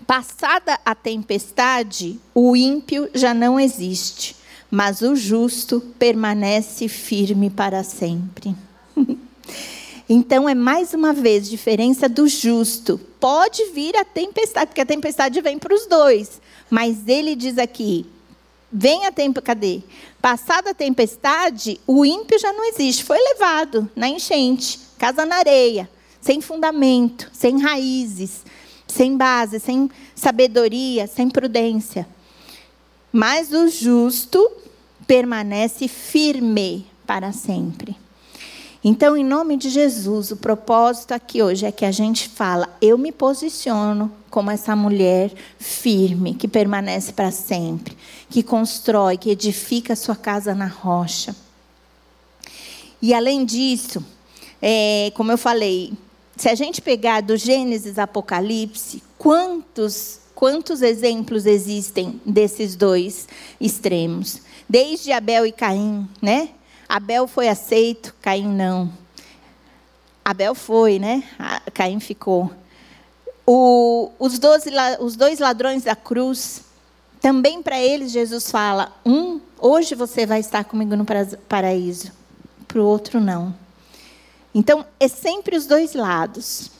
Passada 0.06 0.78
a 0.84 0.94
tempestade, 0.94 2.20
o 2.34 2.54
ímpio 2.54 3.08
já 3.14 3.32
não 3.32 3.58
existe, 3.58 4.36
mas 4.70 5.00
o 5.00 5.16
justo 5.16 5.80
permanece 5.98 6.88
firme 6.88 7.50
para 7.50 7.82
sempre. 7.82 8.54
Então 10.06 10.46
é 10.46 10.54
mais 10.54 10.92
uma 10.92 11.14
vez 11.14 11.48
diferença 11.48 12.10
do 12.10 12.28
justo. 12.28 13.00
Pode 13.18 13.64
vir 13.72 13.96
a 13.96 14.04
tempestade, 14.04 14.66
porque 14.66 14.82
a 14.82 14.86
tempestade 14.86 15.40
vem 15.40 15.58
para 15.58 15.74
os 15.74 15.86
dois. 15.86 16.42
Mas 16.68 17.08
ele 17.08 17.34
diz 17.34 17.56
aqui: 17.56 18.04
Vem 18.70 19.06
a 19.06 19.12
tempo, 19.12 19.40
cadê? 19.40 19.80
Passada 20.20 20.70
a 20.70 20.74
tempestade, 20.74 21.80
o 21.86 22.04
ímpio 22.04 22.38
já 22.38 22.52
não 22.52 22.64
existe, 22.64 23.04
foi 23.04 23.18
levado 23.18 23.90
na 23.94 24.08
enchente, 24.08 24.78
casa 24.98 25.24
na 25.24 25.36
areia, 25.36 25.88
sem 26.20 26.40
fundamento, 26.40 27.30
sem 27.32 27.60
raízes, 27.60 28.42
sem 28.86 29.16
base, 29.16 29.58
sem 29.60 29.90
sabedoria, 30.14 31.06
sem 31.06 31.28
prudência. 31.28 32.06
Mas 33.12 33.52
o 33.52 33.68
justo 33.68 34.50
permanece 35.06 35.88
firme 35.88 36.86
para 37.06 37.32
sempre. 37.32 37.96
Então, 38.82 39.16
em 39.16 39.24
nome 39.24 39.56
de 39.56 39.70
Jesus, 39.70 40.30
o 40.30 40.36
propósito 40.36 41.12
aqui 41.12 41.42
hoje 41.42 41.64
é 41.64 41.72
que 41.72 41.86
a 41.86 41.90
gente 41.90 42.28
fala: 42.28 42.68
eu 42.82 42.98
me 42.98 43.10
posiciono 43.10 44.12
como 44.28 44.50
essa 44.50 44.76
mulher 44.76 45.32
firme, 45.58 46.34
que 46.34 46.46
permanece 46.46 47.12
para 47.12 47.30
sempre, 47.30 47.96
que 48.28 48.42
constrói, 48.42 49.16
que 49.16 49.30
edifica 49.30 49.94
a 49.94 49.96
sua 49.96 50.16
casa 50.16 50.54
na 50.54 50.66
rocha. 50.66 51.34
E 53.00 53.14
além 53.14 53.44
disso, 53.44 54.04
é, 54.60 55.10
como 55.14 55.32
eu 55.32 55.38
falei, 55.38 55.92
se 56.36 56.48
a 56.48 56.54
gente 56.54 56.82
pegar 56.82 57.20
do 57.20 57.36
Gênesis 57.36 57.98
Apocalipse, 57.98 59.02
quantos 59.18 60.20
quantos 60.34 60.82
exemplos 60.82 61.46
existem 61.46 62.20
desses 62.26 62.74
dois 62.76 63.28
extremos? 63.60 64.42
Desde 64.68 65.12
Abel 65.12 65.46
e 65.46 65.52
Caim, 65.52 66.08
né? 66.20 66.50
Abel 66.88 67.26
foi 67.26 67.48
aceito, 67.48 68.14
Caim 68.20 68.48
não. 68.48 68.92
Abel 70.24 70.54
foi, 70.54 70.98
né? 70.98 71.22
Caim 71.72 72.00
ficou. 72.00 72.50
O, 73.46 74.10
os, 74.18 74.38
doze, 74.38 74.70
os 75.00 75.16
dois 75.16 75.38
ladrões 75.38 75.84
da 75.84 75.94
cruz, 75.94 76.62
também 77.20 77.62
para 77.62 77.78
eles 77.78 78.10
Jesus 78.10 78.50
fala: 78.50 78.92
um, 79.04 79.40
hoje 79.58 79.94
você 79.94 80.26
vai 80.26 80.40
estar 80.40 80.64
comigo 80.64 80.96
no 80.96 81.06
paraíso, 81.48 82.10
para 82.66 82.80
o 82.80 82.86
outro 82.86 83.20
não. 83.20 83.54
Então, 84.54 84.86
é 85.00 85.08
sempre 85.08 85.56
os 85.56 85.66
dois 85.66 85.94
lados. 85.94 86.70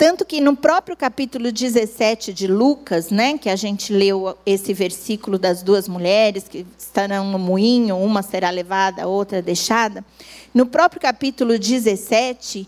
Tanto 0.00 0.24
que 0.24 0.40
no 0.40 0.56
próprio 0.56 0.96
capítulo 0.96 1.52
17 1.52 2.32
de 2.32 2.46
Lucas, 2.46 3.10
né, 3.10 3.36
que 3.36 3.50
a 3.50 3.56
gente 3.56 3.92
leu 3.92 4.34
esse 4.46 4.72
versículo 4.72 5.38
das 5.38 5.62
duas 5.62 5.86
mulheres 5.88 6.48
que 6.48 6.66
estarão 6.78 7.30
no 7.30 7.38
moinho, 7.38 7.98
uma 7.98 8.22
será 8.22 8.48
levada, 8.48 9.02
a 9.02 9.06
outra 9.06 9.42
deixada. 9.42 10.02
No 10.54 10.64
próprio 10.64 11.02
capítulo 11.02 11.58
17, 11.58 12.66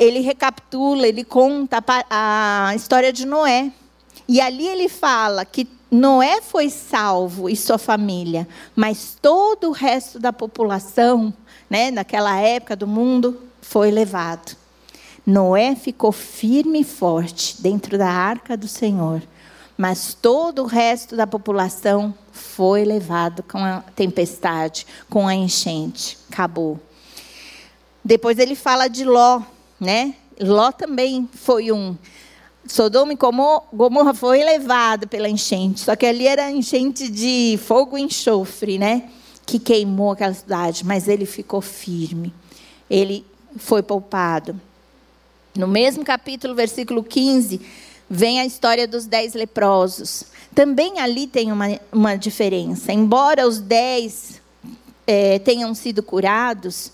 ele 0.00 0.18
recapitula, 0.18 1.06
ele 1.06 1.22
conta 1.22 1.82
a 2.10 2.72
história 2.74 3.12
de 3.12 3.24
Noé. 3.24 3.70
E 4.26 4.40
ali 4.40 4.66
ele 4.66 4.88
fala 4.88 5.44
que 5.44 5.66
Noé 5.90 6.42
foi 6.42 6.68
salvo 6.70 7.48
e 7.48 7.56
sua 7.56 7.78
família, 7.78 8.46
mas 8.76 9.16
todo 9.22 9.68
o 9.68 9.72
resto 9.72 10.18
da 10.18 10.32
população, 10.32 11.32
né, 11.68 11.90
naquela 11.90 12.36
época 12.40 12.74
do 12.74 12.86
mundo, 12.86 13.40
foi 13.60 13.90
levado. 13.90 14.56
Noé 15.26 15.74
ficou 15.74 16.10
firme 16.10 16.80
e 16.80 16.84
forte 16.84 17.60
dentro 17.60 17.98
da 17.98 18.08
arca 18.08 18.56
do 18.56 18.66
Senhor, 18.66 19.22
mas 19.76 20.14
todo 20.14 20.62
o 20.62 20.66
resto 20.66 21.14
da 21.14 21.26
população 21.26 22.14
foi 22.32 22.84
levado 22.84 23.42
com 23.42 23.58
a 23.58 23.82
tempestade, 23.94 24.86
com 25.10 25.28
a 25.28 25.34
enchente. 25.34 26.16
Acabou. 26.32 26.80
Depois 28.02 28.38
ele 28.38 28.54
fala 28.54 28.88
de 28.88 29.04
Ló, 29.04 29.42
né? 29.78 30.14
Ló 30.40 30.72
também 30.72 31.28
foi 31.32 31.70
um. 31.70 31.94
Sodoma 32.66 33.12
e 33.12 33.16
Gomorra 33.16 34.14
foi 34.14 34.42
levado 34.42 35.06
pela 35.06 35.28
enchente, 35.28 35.80
só 35.80 35.94
que 35.94 36.06
ali 36.06 36.26
era 36.26 36.50
enchente 36.50 37.08
de 37.08 37.58
fogo 37.62 37.98
e 37.98 38.02
enxofre, 38.02 38.78
né? 38.78 39.10
Que 39.48 39.58
queimou 39.58 40.10
aquela 40.10 40.34
cidade, 40.34 40.84
mas 40.84 41.08
ele 41.08 41.24
ficou 41.24 41.62
firme. 41.62 42.34
Ele 42.90 43.24
foi 43.56 43.82
poupado. 43.82 44.60
No 45.56 45.66
mesmo 45.66 46.04
capítulo, 46.04 46.54
versículo 46.54 47.02
15, 47.02 47.58
vem 48.10 48.40
a 48.40 48.44
história 48.44 48.86
dos 48.86 49.06
dez 49.06 49.32
leprosos. 49.32 50.24
Também 50.54 51.00
ali 51.00 51.26
tem 51.26 51.50
uma, 51.50 51.80
uma 51.90 52.14
diferença. 52.14 52.92
Embora 52.92 53.48
os 53.48 53.58
dez 53.58 54.38
é, 55.06 55.38
tenham 55.38 55.74
sido 55.74 56.02
curados, 56.02 56.92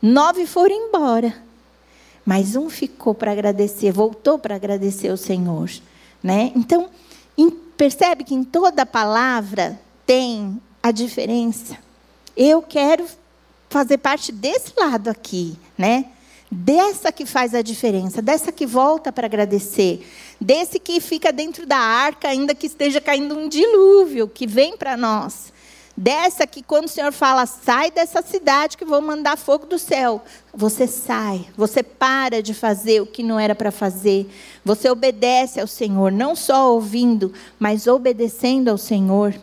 nove 0.00 0.46
foram 0.46 0.74
embora. 0.74 1.36
Mas 2.24 2.56
um 2.56 2.70
ficou 2.70 3.14
para 3.14 3.32
agradecer, 3.32 3.92
voltou 3.92 4.38
para 4.38 4.54
agradecer 4.54 5.08
ao 5.08 5.18
Senhor. 5.18 5.70
Né? 6.22 6.50
Então, 6.56 6.88
em, 7.36 7.50
percebe 7.50 8.24
que 8.24 8.34
em 8.34 8.42
toda 8.42 8.86
palavra 8.86 9.78
tem 10.06 10.58
a 10.82 10.90
diferença. 10.90 11.76
Eu 12.36 12.62
quero 12.62 13.06
fazer 13.68 13.98
parte 13.98 14.32
desse 14.32 14.72
lado 14.76 15.08
aqui, 15.08 15.56
né? 15.76 16.06
dessa 16.50 17.12
que 17.12 17.24
faz 17.24 17.54
a 17.54 17.62
diferença, 17.62 18.20
dessa 18.20 18.50
que 18.50 18.66
volta 18.66 19.12
para 19.12 19.26
agradecer, 19.26 20.04
desse 20.40 20.80
que 20.80 21.00
fica 21.00 21.32
dentro 21.32 21.64
da 21.64 21.78
arca, 21.78 22.28
ainda 22.28 22.54
que 22.54 22.66
esteja 22.66 23.00
caindo 23.00 23.38
um 23.38 23.48
dilúvio, 23.48 24.26
que 24.26 24.46
vem 24.46 24.76
para 24.76 24.96
nós. 24.96 25.52
Dessa 25.96 26.46
que, 26.46 26.62
quando 26.62 26.86
o 26.86 26.90
Senhor 26.90 27.12
fala, 27.12 27.44
sai 27.44 27.90
dessa 27.90 28.22
cidade 28.22 28.76
que 28.76 28.86
vou 28.86 29.02
mandar 29.02 29.36
fogo 29.36 29.66
do 29.66 29.78
céu, 29.78 30.22
você 30.54 30.86
sai, 30.86 31.46
você 31.56 31.82
para 31.82 32.42
de 32.42 32.54
fazer 32.54 33.02
o 33.02 33.06
que 33.06 33.22
não 33.22 33.38
era 33.38 33.54
para 33.54 33.70
fazer, 33.70 34.26
você 34.64 34.88
obedece 34.88 35.60
ao 35.60 35.66
Senhor, 35.66 36.10
não 36.10 36.34
só 36.34 36.72
ouvindo, 36.72 37.34
mas 37.58 37.86
obedecendo 37.86 38.68
ao 38.68 38.78
Senhor. 38.78 39.34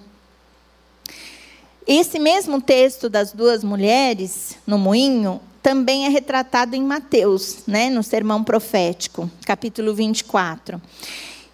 Esse 1.87 2.19
mesmo 2.19 2.59
texto 2.59 3.09
das 3.09 3.31
duas 3.31 3.63
mulheres 3.63 4.57
no 4.67 4.77
moinho 4.77 5.39
também 5.63 6.05
é 6.05 6.09
retratado 6.09 6.75
em 6.75 6.83
Mateus, 6.83 7.59
né, 7.65 7.89
no 7.89 8.03
sermão 8.03 8.43
profético, 8.43 9.31
capítulo 9.45 9.93
24. 9.93 10.81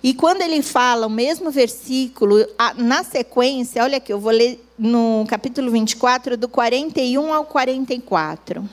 E 0.02 0.12
quando 0.12 0.42
ele 0.42 0.64
fala 0.64 1.06
o 1.06 1.10
mesmo 1.10 1.52
versículo, 1.52 2.46
na 2.78 3.04
sequência, 3.04 3.84
olha 3.84 3.98
aqui, 3.98 4.12
eu 4.12 4.20
vou 4.20 4.32
ler 4.32 4.60
no 4.78 5.24
capítulo 5.30 5.70
24, 5.70 6.36
do 6.36 6.50
41 6.50 7.32
ao 7.32 7.46
44. 7.46 8.68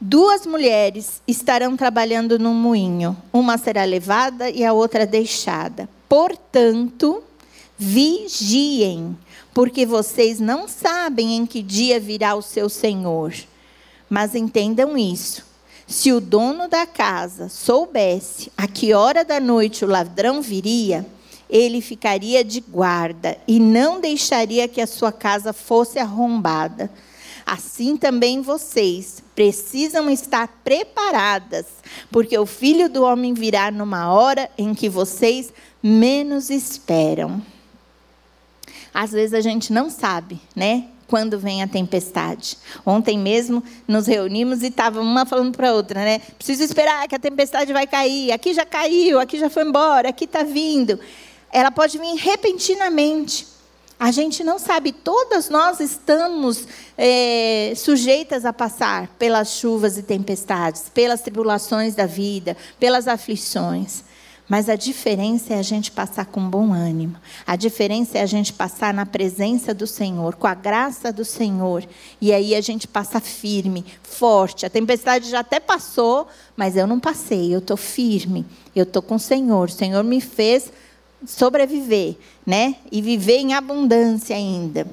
Duas 0.00 0.46
mulheres 0.46 1.20
estarão 1.28 1.76
trabalhando 1.76 2.38
no 2.38 2.54
moinho, 2.54 3.14
uma 3.30 3.58
será 3.58 3.84
levada 3.84 4.48
e 4.48 4.64
a 4.64 4.72
outra 4.72 5.06
deixada. 5.06 5.86
Portanto, 6.08 7.22
vigiem 7.82 9.16
porque 9.54 9.86
vocês 9.86 10.38
não 10.38 10.68
sabem 10.68 11.36
em 11.36 11.46
que 11.46 11.62
dia 11.62 11.98
virá 11.98 12.34
o 12.34 12.42
seu 12.42 12.68
senhor. 12.68 13.32
Mas 14.08 14.34
entendam 14.34 14.98
isso: 14.98 15.46
se 15.86 16.12
o 16.12 16.20
dono 16.20 16.68
da 16.68 16.84
casa 16.84 17.48
soubesse 17.48 18.52
a 18.54 18.68
que 18.68 18.92
hora 18.92 19.24
da 19.24 19.40
noite 19.40 19.82
o 19.82 19.88
ladrão 19.88 20.42
viria, 20.42 21.06
ele 21.48 21.80
ficaria 21.80 22.44
de 22.44 22.60
guarda 22.60 23.38
e 23.48 23.58
não 23.58 23.98
deixaria 23.98 24.68
que 24.68 24.82
a 24.82 24.86
sua 24.86 25.10
casa 25.10 25.54
fosse 25.54 25.98
arrombada. 25.98 26.90
Assim 27.46 27.96
também 27.96 28.42
vocês 28.42 29.22
precisam 29.34 30.10
estar 30.10 30.60
preparadas, 30.62 31.64
porque 32.10 32.38
o 32.38 32.44
filho 32.44 32.90
do 32.90 33.02
homem 33.02 33.32
virá 33.32 33.70
numa 33.70 34.12
hora 34.12 34.50
em 34.58 34.74
que 34.74 34.88
vocês 34.88 35.50
menos 35.82 36.50
esperam. 36.50 37.42
Às 38.92 39.12
vezes 39.12 39.34
a 39.34 39.40
gente 39.40 39.72
não 39.72 39.88
sabe, 39.90 40.40
né? 40.54 40.86
Quando 41.06 41.38
vem 41.38 41.62
a 41.62 41.66
tempestade. 41.66 42.56
Ontem 42.86 43.18
mesmo 43.18 43.62
nos 43.86 44.06
reunimos 44.06 44.62
e 44.62 44.66
estava 44.66 45.00
uma 45.00 45.26
falando 45.26 45.56
para 45.56 45.70
a 45.70 45.74
outra, 45.74 46.00
né? 46.00 46.20
Preciso 46.38 46.62
esperar 46.62 47.06
que 47.08 47.14
a 47.14 47.18
tempestade 47.18 47.72
vai 47.72 47.86
cair. 47.86 48.30
Aqui 48.32 48.54
já 48.54 48.64
caiu, 48.64 49.18
aqui 49.18 49.38
já 49.38 49.50
foi 49.50 49.64
embora, 49.64 50.08
aqui 50.08 50.24
está 50.24 50.42
vindo. 50.42 50.98
Ela 51.52 51.70
pode 51.70 51.98
vir 51.98 52.14
repentinamente. 52.14 53.46
A 53.98 54.10
gente 54.10 54.42
não 54.42 54.58
sabe, 54.58 54.92
todas 54.92 55.50
nós 55.50 55.78
estamos 55.78 56.66
é, 56.96 57.74
sujeitas 57.76 58.46
a 58.46 58.52
passar 58.52 59.08
pelas 59.18 59.50
chuvas 59.50 59.98
e 59.98 60.02
tempestades, 60.02 60.84
pelas 60.94 61.20
tribulações 61.20 61.94
da 61.94 62.06
vida, 62.06 62.56
pelas 62.78 63.06
aflições. 63.06 64.04
Mas 64.50 64.68
a 64.68 64.74
diferença 64.74 65.54
é 65.54 65.58
a 65.60 65.62
gente 65.62 65.92
passar 65.92 66.26
com 66.26 66.50
bom 66.50 66.72
ânimo. 66.72 67.14
A 67.46 67.54
diferença 67.54 68.18
é 68.18 68.22
a 68.22 68.26
gente 68.26 68.52
passar 68.52 68.92
na 68.92 69.06
presença 69.06 69.72
do 69.72 69.86
Senhor, 69.86 70.34
com 70.34 70.48
a 70.48 70.54
graça 70.54 71.12
do 71.12 71.24
Senhor. 71.24 71.86
E 72.20 72.32
aí 72.32 72.56
a 72.56 72.60
gente 72.60 72.88
passa 72.88 73.20
firme, 73.20 73.84
forte. 74.02 74.66
A 74.66 74.70
tempestade 74.70 75.30
já 75.30 75.38
até 75.38 75.60
passou, 75.60 76.26
mas 76.56 76.76
eu 76.76 76.84
não 76.84 76.98
passei. 76.98 77.54
Eu 77.54 77.60
estou 77.60 77.76
firme. 77.76 78.44
Eu 78.74 78.82
estou 78.82 79.00
com 79.00 79.14
o 79.14 79.20
Senhor. 79.20 79.68
O 79.68 79.72
Senhor 79.72 80.02
me 80.02 80.20
fez 80.20 80.72
sobreviver, 81.24 82.16
né? 82.44 82.74
E 82.90 83.00
viver 83.00 83.36
em 83.36 83.54
abundância 83.54 84.34
ainda. 84.34 84.84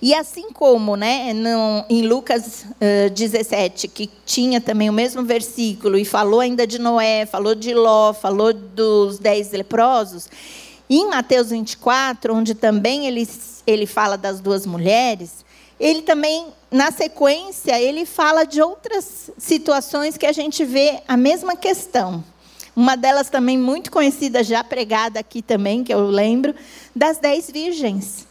E 0.00 0.14
assim 0.14 0.50
como 0.52 0.96
né, 0.96 1.32
no, 1.32 1.84
em 1.88 2.02
Lucas 2.02 2.64
uh, 2.64 3.10
17, 3.10 3.88
que 3.88 4.10
tinha 4.26 4.60
também 4.60 4.90
o 4.90 4.92
mesmo 4.92 5.22
versículo, 5.22 5.96
e 5.96 6.04
falou 6.04 6.40
ainda 6.40 6.66
de 6.66 6.78
Noé, 6.78 7.24
falou 7.26 7.54
de 7.54 7.72
Ló, 7.72 8.12
falou 8.12 8.52
dos 8.52 9.18
dez 9.18 9.52
leprosos, 9.52 10.28
em 10.90 11.08
Mateus 11.08 11.50
24, 11.50 12.34
onde 12.34 12.54
também 12.54 13.06
ele, 13.06 13.28
ele 13.66 13.86
fala 13.86 14.18
das 14.18 14.40
duas 14.40 14.66
mulheres, 14.66 15.44
ele 15.78 16.02
também, 16.02 16.48
na 16.70 16.90
sequência, 16.90 17.80
ele 17.80 18.04
fala 18.04 18.44
de 18.44 18.60
outras 18.60 19.30
situações 19.38 20.16
que 20.16 20.26
a 20.26 20.32
gente 20.32 20.64
vê 20.64 21.00
a 21.08 21.16
mesma 21.16 21.56
questão. 21.56 22.22
Uma 22.74 22.96
delas 22.96 23.28
também 23.28 23.58
muito 23.58 23.90
conhecida, 23.90 24.42
já 24.42 24.62
pregada 24.64 25.20
aqui 25.20 25.42
também, 25.42 25.82
que 25.84 25.92
eu 25.92 26.06
lembro, 26.06 26.54
das 26.94 27.18
dez 27.18 27.50
virgens. 27.50 28.26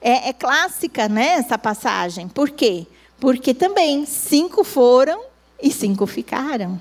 É, 0.00 0.30
é 0.30 0.32
clássica, 0.32 1.08
né, 1.08 1.34
essa 1.34 1.58
passagem. 1.58 2.28
Por 2.28 2.50
quê? 2.50 2.86
Porque 3.18 3.52
também 3.52 4.06
cinco 4.06 4.64
foram 4.64 5.22
e 5.62 5.70
cinco 5.70 6.06
ficaram. 6.06 6.80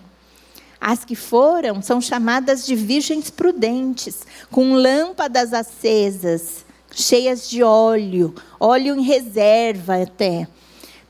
As 0.80 1.04
que 1.04 1.16
foram 1.16 1.82
são 1.82 2.00
chamadas 2.00 2.66
de 2.66 2.74
virgens 2.76 3.30
prudentes, 3.30 4.26
com 4.50 4.74
lâmpadas 4.74 5.54
acesas, 5.54 6.66
cheias 6.92 7.50
de 7.50 7.62
óleo, 7.62 8.34
óleo 8.58 8.96
em 8.96 9.02
reserva 9.02 10.02
até. 10.02 10.48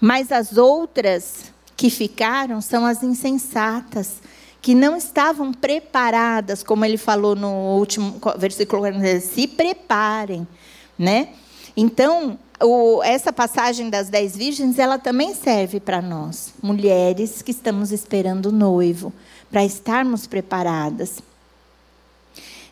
Mas 0.02 0.32
as 0.32 0.58
outras 0.58 1.54
que 1.78 1.89
ficaram 1.89 2.62
são 2.62 2.86
as 2.86 3.04
insensatas, 3.04 4.22
que 4.62 4.74
não 4.74 4.98
estavam 4.98 5.54
preparadas, 5.54 6.63
como 6.63 6.84
ele 6.84 6.98
falou 6.98 7.36
no 7.36 7.78
último 7.78 8.19
versículo, 8.38 8.84
se 9.22 9.48
preparem, 9.48 10.48
né? 10.98 11.30
Então, 11.82 12.38
o, 12.62 13.02
essa 13.04 13.32
passagem 13.32 13.89
das 13.89 14.10
dez 14.10 14.36
virgens, 14.36 14.78
ela 14.78 15.00
também 15.00 15.34
serve 15.34 15.80
para 15.80 16.02
nós, 16.02 16.54
mulheres 16.62 17.42
que 17.42 17.52
estamos 17.52 17.94
esperando 17.94 18.48
o 18.48 18.52
noivo, 18.52 19.13
para 19.50 19.63
estarmos 19.63 20.28
preparadas. 20.28 21.20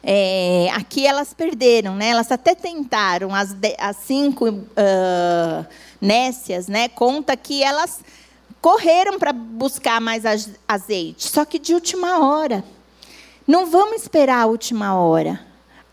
É, 0.04 0.68
aqui 0.74 1.08
elas 1.08 1.34
perderam, 1.34 1.96
né? 1.96 2.10
Elas 2.10 2.30
até 2.34 2.54
tentaram, 2.54 3.34
as, 3.34 3.54
de, 3.54 3.78
as 3.80 3.96
cinco 3.96 4.50
uh, 4.50 5.66
nécias, 6.02 6.68
né? 6.68 6.90
Conta 6.90 7.38
que 7.38 7.64
elas 7.64 8.02
correram 8.60 9.18
para 9.18 9.32
buscar 9.32 10.02
mais 10.02 10.24
azeite, 10.68 11.30
só 11.30 11.46
que 11.46 11.58
de 11.58 11.74
última 11.74 12.28
hora. 12.28 12.62
Não 13.48 13.68
vamos 13.68 14.02
esperar 14.02 14.42
a 14.42 14.48
última 14.48 14.96
hora. 14.96 15.40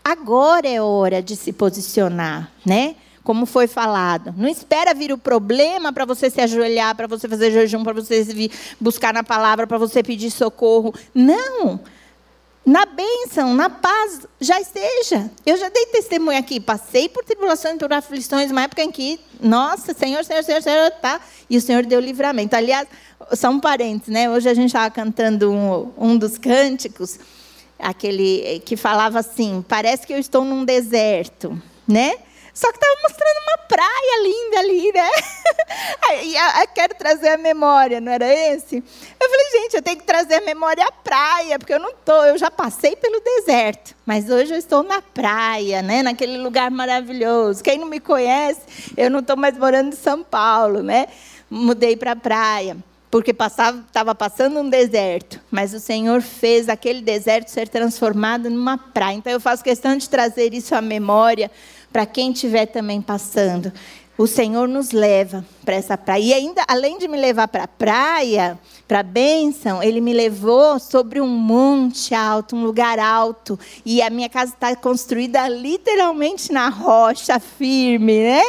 Agora 0.03 0.67
é 0.67 0.81
hora 0.81 1.23
de 1.23 1.37
se 1.37 1.53
posicionar, 1.53 2.51
né? 2.65 2.95
Como 3.25 3.45
foi 3.45 3.67
falado. 3.67 4.33
Não 4.37 4.47
espera 4.47 4.93
vir 4.93 5.11
o 5.11 5.17
problema 5.17 5.91
para 5.91 6.05
você 6.05 6.29
se 6.29 6.39
ajoelhar, 6.39 6.95
para 6.95 7.07
você 7.07 7.27
fazer 7.27 7.51
jejum, 7.51 7.83
para 7.83 7.93
você 7.93 8.23
vir 8.23 8.49
buscar 8.79 9.13
na 9.13 9.23
palavra, 9.23 9.67
para 9.67 9.77
você 9.77 10.01
pedir 10.01 10.31
socorro. 10.31 10.93
Não 11.13 11.81
na 12.65 12.83
bênção, 12.85 13.53
na 13.53 13.69
paz, 13.69 14.25
já 14.41 14.59
esteja. 14.59 15.29
Eu 15.45 15.55
já 15.55 15.69
dei 15.69 15.85
testemunho 15.87 16.39
aqui, 16.39 16.59
passei 16.59 17.07
por 17.07 17.23
tribulações, 17.23 17.77
por 17.77 17.93
aflições, 17.93 18.49
uma 18.49 18.63
época 18.63 18.81
em 18.81 18.91
que, 18.91 19.19
nossa, 19.39 19.93
Senhor, 19.93 20.25
Senhor, 20.25 20.43
Senhor, 20.43 20.63
Senhor, 20.63 20.91
tá. 20.91 21.21
E 21.47 21.57
o 21.57 21.61
Senhor 21.61 21.85
deu 21.85 21.99
livramento. 21.99 22.55
Aliás, 22.55 22.87
só 23.33 23.49
um 23.49 23.59
parênteses, 23.59 24.11
né? 24.11 24.29
Hoje 24.29 24.49
a 24.49 24.53
gente 24.53 24.67
estava 24.67 24.89
cantando 24.89 25.51
um, 25.51 25.91
um 25.95 26.17
dos 26.17 26.39
cânticos, 26.39 27.19
aquele 27.77 28.61
que 28.65 28.75
falava 28.75 29.19
assim: 29.19 29.63
parece 29.67 30.07
que 30.07 30.13
eu 30.13 30.19
estou 30.19 30.43
num 30.43 30.65
deserto, 30.65 31.61
né? 31.87 32.15
Só 32.55 32.71
que 32.71 32.77
estava 32.77 32.95
mostrando 33.03 33.37
uma 33.43 33.57
praia 33.67 34.23
linda 34.23 34.59
ali, 34.59 34.91
né? 34.93 35.09
Aí 36.09 36.35
eu 36.61 36.67
quero 36.73 36.95
trazer 36.95 37.27
a 37.27 37.37
memória, 37.37 37.99
não 37.99 38.09
era 38.09 38.33
esse? 38.33 38.77
Eu 38.77 39.29
falei, 39.29 39.51
gente, 39.51 39.75
eu 39.75 39.81
tenho 39.81 39.97
que 39.97 40.05
trazer 40.05 40.35
a 40.35 40.41
memória 40.41 40.85
à 40.85 40.89
praia, 40.89 41.59
porque 41.59 41.73
eu 41.73 41.79
não 41.79 41.93
tô, 41.93 42.23
eu 42.23 42.37
já 42.37 42.49
passei 42.49 42.95
pelo 42.95 43.19
deserto, 43.19 43.93
mas 44.05 44.29
hoje 44.29 44.53
eu 44.53 44.57
estou 44.57 44.83
na 44.83 45.01
praia, 45.01 45.81
né? 45.81 46.01
Naquele 46.01 46.37
lugar 46.37 46.71
maravilhoso. 46.71 47.61
Quem 47.61 47.77
não 47.77 47.87
me 47.87 47.99
conhece, 47.99 48.61
eu 48.95 49.11
não 49.11 49.19
estou 49.19 49.35
mais 49.35 49.57
morando 49.57 49.89
em 49.89 49.97
São 49.97 50.23
Paulo, 50.23 50.81
né? 50.81 51.07
Mudei 51.49 51.97
para 51.97 52.13
a 52.13 52.15
praia 52.15 52.77
porque 53.15 53.31
estava 53.31 54.13
passando 54.13 54.59
um 54.59 54.69
deserto, 54.69 55.39
mas 55.49 55.73
o 55.73 55.79
Senhor 55.79 56.21
fez 56.21 56.67
aquele 56.67 57.01
deserto 57.01 57.47
ser 57.47 57.69
transformado 57.69 58.49
numa 58.49 58.77
praia. 58.77 59.15
Então 59.15 59.31
eu 59.31 59.39
faço 59.39 59.63
questão 59.63 59.95
de 59.95 60.09
trazer 60.09 60.53
isso 60.53 60.75
à 60.75 60.81
memória, 60.81 61.49
para 61.95 62.05
quem 62.05 62.33
estiver 62.33 62.65
também 62.65 63.01
passando. 63.01 63.71
O 64.17 64.27
Senhor 64.27 64.67
nos 64.67 64.91
leva 64.91 65.45
para 65.63 65.75
essa 65.75 65.97
praia. 65.97 66.21
E 66.21 66.33
ainda, 66.33 66.61
além 66.67 66.97
de 66.97 67.07
me 67.07 67.15
levar 67.15 67.47
para 67.47 67.63
a 67.63 67.67
praia, 67.69 68.59
para 68.85 68.99
a 68.99 69.03
bênção, 69.03 69.81
Ele 69.81 70.01
me 70.01 70.11
levou 70.11 70.77
sobre 70.77 71.21
um 71.21 71.27
monte 71.27 72.13
alto, 72.13 72.53
um 72.53 72.65
lugar 72.65 72.99
alto. 72.99 73.57
E 73.85 74.01
a 74.01 74.09
minha 74.09 74.27
casa 74.27 74.53
está 74.53 74.75
construída 74.75 75.47
literalmente 75.47 76.51
na 76.51 76.67
rocha 76.67 77.39
firme, 77.39 78.23
né? 78.23 78.43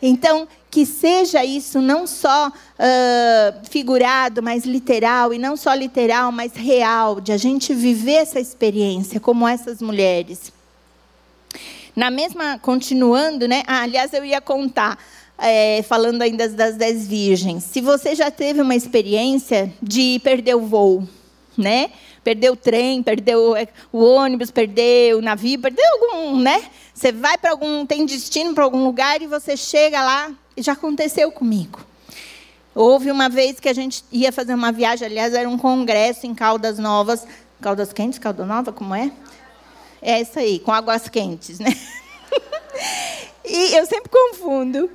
Então, 0.00 0.46
que 0.70 0.86
seja 0.86 1.44
isso 1.44 1.80
não 1.80 2.06
só 2.06 2.50
uh, 2.50 3.68
figurado, 3.68 4.40
mas 4.44 4.64
literal, 4.64 5.34
e 5.34 5.38
não 5.38 5.56
só 5.56 5.74
literal, 5.74 6.30
mas 6.30 6.52
real, 6.52 7.20
de 7.20 7.32
a 7.32 7.36
gente 7.36 7.74
viver 7.74 8.12
essa 8.12 8.38
experiência 8.38 9.18
como 9.18 9.48
essas 9.48 9.82
mulheres. 9.82 10.51
Na 11.94 12.10
mesma, 12.10 12.58
continuando, 12.58 13.46
né? 13.46 13.62
Ah, 13.66 13.82
aliás, 13.82 14.12
eu 14.14 14.24
ia 14.24 14.40
contar, 14.40 14.98
é, 15.38 15.82
falando 15.82 16.22
ainda 16.22 16.48
das 16.48 16.76
dez 16.76 17.06
virgens. 17.06 17.64
Se 17.64 17.80
você 17.80 18.14
já 18.14 18.30
teve 18.30 18.62
uma 18.62 18.74
experiência 18.74 19.72
de 19.82 20.20
perder 20.24 20.54
o 20.54 20.60
voo, 20.60 21.06
né? 21.56 21.90
Perdeu 22.24 22.54
o 22.54 22.56
trem, 22.56 23.02
perdeu 23.02 23.54
é, 23.54 23.68
o 23.92 24.02
ônibus, 24.02 24.50
perdeu 24.50 25.18
o 25.18 25.22
navio, 25.22 25.60
perdeu 25.60 25.84
algum, 26.00 26.38
né? 26.40 26.62
Você 26.94 27.12
vai 27.12 27.36
para 27.36 27.50
algum, 27.50 27.84
tem 27.84 28.06
destino 28.06 28.54
para 28.54 28.64
algum 28.64 28.84
lugar 28.84 29.20
e 29.20 29.26
você 29.26 29.56
chega 29.56 30.02
lá, 30.02 30.30
já 30.56 30.72
aconteceu 30.72 31.30
comigo. 31.30 31.80
Houve 32.74 33.10
uma 33.10 33.28
vez 33.28 33.60
que 33.60 33.68
a 33.68 33.74
gente 33.74 34.02
ia 34.10 34.32
fazer 34.32 34.54
uma 34.54 34.72
viagem, 34.72 35.06
aliás, 35.06 35.34
era 35.34 35.48
um 35.48 35.58
congresso 35.58 36.26
em 36.26 36.34
Caldas 36.34 36.78
Novas. 36.78 37.26
Caldas 37.60 37.92
Quentes, 37.92 38.18
Calda 38.18 38.46
Nova, 38.46 38.72
como 38.72 38.94
é? 38.94 39.12
É 40.02 40.20
isso 40.20 40.36
aí, 40.36 40.58
com 40.58 40.72
águas 40.72 41.08
quentes, 41.08 41.60
né? 41.60 41.70
e 43.44 43.74
eu 43.76 43.86
sempre 43.86 44.10
confundo. 44.10 44.90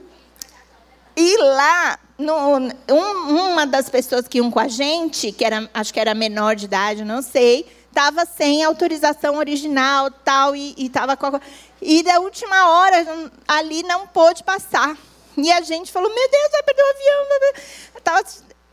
E 1.15 1.37
lá, 1.37 1.97
no, 2.17 2.57
um, 2.57 2.71
uma 2.91 3.65
das 3.65 3.89
pessoas 3.89 4.27
que 4.27 4.37
iam 4.37 4.51
com 4.51 4.59
a 4.59 4.67
gente, 4.67 5.31
que 5.31 5.45
era, 5.45 5.69
acho 5.73 5.93
que 5.93 5.99
era 5.99 6.13
menor 6.13 6.57
de 6.57 6.65
idade, 6.65 7.05
não 7.05 7.21
sei, 7.21 7.65
estava 7.87 8.25
sem 8.25 8.65
autorização 8.65 9.37
original, 9.37 10.11
tal, 10.11 10.53
e 10.53 10.75
estava 10.77 11.15
com 11.15 11.39
e 11.81 12.03
da 12.03 12.19
última 12.19 12.69
hora 12.69 13.31
ali 13.47 13.83
não 13.83 14.07
pôde 14.07 14.43
passar. 14.43 14.97
E 15.37 15.51
a 15.51 15.61
gente 15.61 15.91
falou: 15.91 16.09
Meu 16.13 16.29
Deus, 16.29 16.51
vai 16.51 16.63
perder 16.63 16.83
o 16.83 16.89
avião. 16.89 17.61
Tava, 18.03 18.23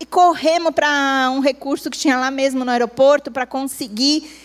e 0.00 0.06
corremos 0.06 0.74
para 0.74 1.30
um 1.30 1.40
recurso 1.40 1.90
que 1.90 1.98
tinha 1.98 2.18
lá 2.18 2.30
mesmo 2.30 2.64
no 2.64 2.70
aeroporto 2.70 3.30
para 3.30 3.46
conseguir 3.46 4.43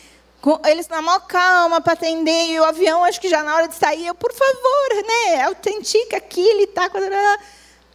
eles 0.65 0.88
na 0.88 1.02
maior 1.02 1.19
calma 1.21 1.82
para 1.82 1.93
atender, 1.93 2.49
e 2.49 2.60
o 2.60 2.63
avião, 2.63 3.04
acho 3.04 3.19
que 3.19 3.30
já 3.30 3.43
na 3.43 3.56
hora 3.56 3.67
de 3.67 3.75
sair, 3.75 4.08
eu, 4.08 4.15
por 4.15 4.32
favor, 4.32 5.04
né? 5.06 5.43
Autentica 5.43 6.17
aqui, 6.17 6.41
ele 6.41 6.63
está. 6.63 6.89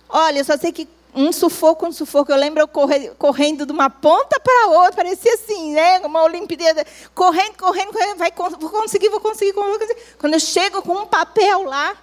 Olha, 0.09 0.39
eu 0.39 0.45
só 0.45 0.57
sei 0.57 0.71
que 0.71 0.87
um 1.15 1.33
sufoco, 1.33 1.87
um 1.87 1.93
sufoco. 1.93 2.33
Eu 2.33 2.37
lembro 2.37 2.63
eu 2.63 3.15
correndo 3.17 3.65
de 3.65 3.73
uma 3.73 3.89
ponta 3.89 4.39
para 4.41 4.67
outra, 4.69 4.93
parecia 4.93 5.33
assim, 5.35 5.73
né? 5.73 6.01
Uma 6.01 6.25
Olimpíada. 6.25 6.85
Correndo, 7.15 7.57
correndo, 7.57 7.93
correndo. 7.93 8.19
Vai, 8.19 8.33
vou 8.37 8.71
conseguir, 8.71 9.09
vou 9.09 9.21
conseguir, 9.21 9.53
vou 9.53 9.79
conseguir. 9.79 9.97
Quando 10.19 10.35
eu 10.35 10.41
chego 10.41 10.83
com 10.83 10.93
um 10.93 11.07
papel 11.07 11.63
lá, 11.63 11.97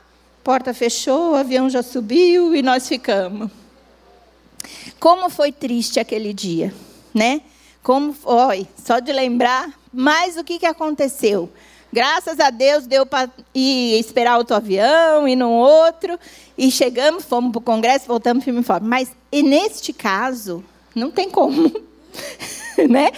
porta 0.43 0.73
fechou, 0.73 1.32
o 1.32 1.36
avião 1.36 1.69
já 1.69 1.84
subiu 1.84 2.56
e 2.56 2.62
nós 2.62 2.88
ficamos. 2.88 3.51
Como 4.99 5.30
foi 5.30 5.51
triste 5.51 5.99
aquele 5.99 6.34
dia, 6.34 6.73
né? 7.13 7.41
Como 7.84 8.13
foi, 8.13 8.67
só 8.77 8.99
de 8.99 9.12
lembrar, 9.12 9.81
mas 9.93 10.38
o 10.38 10.43
que, 10.43 10.60
que 10.60 10.65
aconteceu? 10.65 11.49
Graças 11.93 12.39
a 12.39 12.49
Deus 12.49 12.88
deu 12.88 13.06
para 13.06 13.30
ir 13.54 13.99
esperar 13.99 14.38
outro 14.38 14.56
avião 14.56 15.27
e 15.27 15.36
no 15.36 15.49
outro. 15.49 16.17
E 16.58 16.71
chegamos, 16.71 17.25
fomos 17.25 17.51
para 17.51 17.60
o 17.60 17.62
congresso, 17.62 18.08
voltamos 18.08 18.43
firme 18.43 18.62
e 18.62 18.63
forte. 18.63 18.86
Mas 18.86 19.12
e 19.32 19.43
neste 19.43 19.91
caso, 19.91 20.63
não 20.95 21.12
tem 21.12 21.30
como. 21.30 21.69
né? 22.89 23.12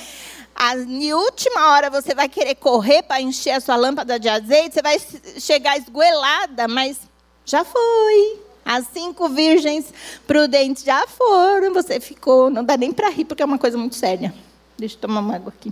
A, 0.56 0.76
em 0.76 1.14
última 1.14 1.72
hora 1.72 1.90
você 1.90 2.16
vai 2.16 2.28
querer 2.28 2.56
correr 2.56 3.04
para 3.04 3.22
encher 3.22 3.52
a 3.52 3.60
sua 3.60 3.76
lâmpada 3.76 4.20
de 4.20 4.30
azeite, 4.30 4.76
você 4.76 4.82
vai 4.82 4.98
chegar 5.40 5.78
esgoelada, 5.78 6.68
mas 6.68 7.00
já 7.46 7.64
foi. 7.64 8.40
As 8.66 8.88
cinco 8.88 9.28
virgens 9.28 9.94
prudentes 10.26 10.84
já 10.84 11.06
foram, 11.06 11.74
você 11.74 12.00
ficou. 12.00 12.50
Não 12.50 12.64
dá 12.64 12.78
nem 12.78 12.92
para 12.92 13.10
rir, 13.10 13.26
porque 13.26 13.44
é 13.44 13.46
uma 13.46 13.58
coisa 13.58 13.78
muito 13.78 13.96
séria. 13.96 14.34
Deixa 14.78 14.96
eu 14.96 15.02
tomar 15.02 15.20
uma 15.20 15.36
água 15.36 15.54
aqui. 15.56 15.72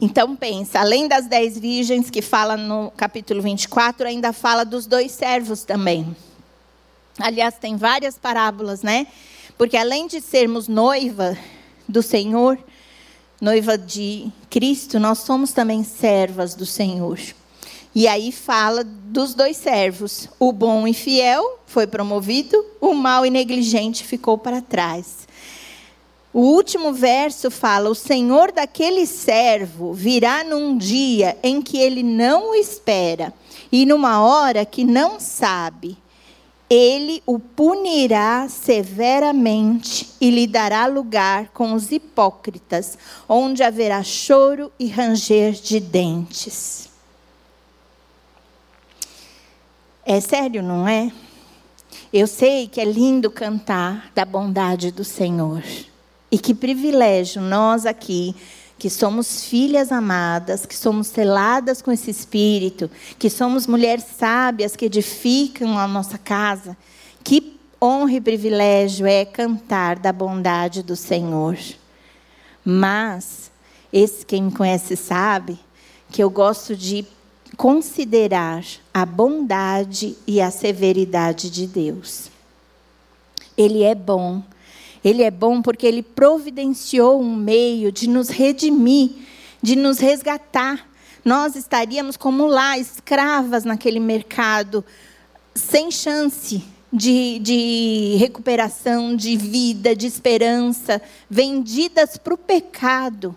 Então 0.00 0.34
pensa, 0.34 0.80
além 0.80 1.06
das 1.06 1.26
dez 1.26 1.58
virgens 1.58 2.10
que 2.10 2.20
fala 2.20 2.56
no 2.56 2.90
capítulo 2.96 3.40
24, 3.40 4.06
ainda 4.06 4.32
fala 4.32 4.64
dos 4.64 4.86
dois 4.86 5.12
servos 5.12 5.62
também. 5.62 6.14
Aliás, 7.18 7.54
tem 7.58 7.76
várias 7.76 8.18
parábolas, 8.18 8.82
né? 8.82 9.06
Porque 9.56 9.76
além 9.76 10.06
de 10.08 10.20
sermos 10.20 10.66
noiva 10.66 11.38
do 11.88 12.02
Senhor, 12.02 12.58
noiva 13.40 13.78
de 13.78 14.32
Cristo, 14.50 14.98
nós 14.98 15.18
somos 15.18 15.52
também 15.52 15.84
servas 15.84 16.54
do 16.54 16.66
Senhor. 16.66 17.20
E 17.94 18.08
aí 18.08 18.32
fala 18.32 18.82
dos 18.82 19.34
dois 19.34 19.56
servos. 19.56 20.28
O 20.40 20.50
bom 20.50 20.88
e 20.88 20.92
fiel 20.92 21.60
foi 21.66 21.86
promovido, 21.86 22.64
o 22.80 22.92
mau 22.94 23.24
e 23.24 23.30
negligente 23.30 24.02
ficou 24.02 24.36
para 24.36 24.60
trás. 24.60 25.23
O 26.34 26.40
último 26.40 26.92
verso 26.92 27.48
fala: 27.48 27.88
O 27.88 27.94
Senhor 27.94 28.50
daquele 28.50 29.06
servo 29.06 29.92
virá 29.94 30.42
num 30.42 30.76
dia 30.76 31.38
em 31.44 31.62
que 31.62 31.78
ele 31.78 32.02
não 32.02 32.50
o 32.50 32.54
espera 32.56 33.32
e 33.70 33.86
numa 33.86 34.20
hora 34.20 34.66
que 34.66 34.82
não 34.84 35.20
sabe. 35.20 35.96
Ele 36.68 37.22
o 37.24 37.38
punirá 37.38 38.48
severamente 38.48 40.10
e 40.20 40.28
lhe 40.28 40.46
dará 40.46 40.86
lugar 40.86 41.50
com 41.50 41.72
os 41.72 41.92
hipócritas, 41.92 42.98
onde 43.28 43.62
haverá 43.62 44.02
choro 44.02 44.72
e 44.76 44.88
ranger 44.88 45.52
de 45.52 45.78
dentes. 45.78 46.88
É 50.04 50.20
sério, 50.20 50.64
não 50.64 50.88
é? 50.88 51.12
Eu 52.12 52.26
sei 52.26 52.66
que 52.66 52.80
é 52.80 52.84
lindo 52.84 53.30
cantar 53.30 54.10
da 54.14 54.24
bondade 54.24 54.90
do 54.90 55.04
Senhor. 55.04 55.62
E 56.34 56.38
que 56.38 56.52
privilégio 56.52 57.40
nós 57.40 57.86
aqui, 57.86 58.34
que 58.76 58.90
somos 58.90 59.44
filhas 59.44 59.92
amadas, 59.92 60.66
que 60.66 60.74
somos 60.74 61.06
seladas 61.06 61.80
com 61.80 61.92
esse 61.92 62.10
espírito, 62.10 62.90
que 63.20 63.30
somos 63.30 63.68
mulheres 63.68 64.04
sábias 64.18 64.74
que 64.74 64.86
edificam 64.86 65.78
a 65.78 65.86
nossa 65.86 66.18
casa. 66.18 66.76
Que 67.22 67.56
honra 67.80 68.14
e 68.14 68.20
privilégio 68.20 69.06
é 69.06 69.24
cantar 69.24 69.96
da 69.96 70.12
bondade 70.12 70.82
do 70.82 70.96
Senhor. 70.96 71.56
Mas, 72.64 73.52
esse 73.92 74.26
quem 74.26 74.42
me 74.42 74.50
conhece 74.50 74.96
sabe 74.96 75.56
que 76.10 76.20
eu 76.20 76.28
gosto 76.28 76.74
de 76.74 77.06
considerar 77.56 78.64
a 78.92 79.06
bondade 79.06 80.16
e 80.26 80.40
a 80.40 80.50
severidade 80.50 81.48
de 81.48 81.68
Deus. 81.68 82.28
Ele 83.56 83.84
é 83.84 83.94
bom 83.94 84.42
ele 85.04 85.22
é 85.22 85.30
bom 85.30 85.60
porque 85.60 85.86
ele 85.86 86.02
providenciou 86.02 87.20
um 87.20 87.36
meio 87.36 87.92
de 87.92 88.08
nos 88.08 88.30
redimir, 88.30 89.10
de 89.60 89.76
nos 89.76 89.98
resgatar. 89.98 90.88
Nós 91.22 91.54
estaríamos 91.54 92.16
como 92.16 92.46
lá, 92.46 92.78
escravas 92.78 93.64
naquele 93.64 94.00
mercado, 94.00 94.82
sem 95.54 95.90
chance 95.90 96.64
de, 96.90 97.38
de 97.40 98.16
recuperação, 98.18 99.14
de 99.14 99.36
vida, 99.36 99.94
de 99.94 100.06
esperança, 100.06 101.02
vendidas 101.28 102.16
para 102.16 102.32
o 102.32 102.38
pecado. 102.38 103.36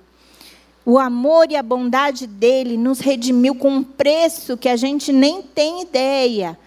O 0.86 0.98
amor 0.98 1.52
e 1.52 1.58
a 1.58 1.64
bondade 1.64 2.28
dele 2.28 2.78
nos 2.78 3.00
redimiu 3.00 3.56
com 3.56 3.70
um 3.70 3.84
preço 3.84 4.56
que 4.56 4.70
a 4.70 4.78
gente 4.78 5.12
nem 5.12 5.42
tem 5.42 5.82
ideia, 5.82 6.58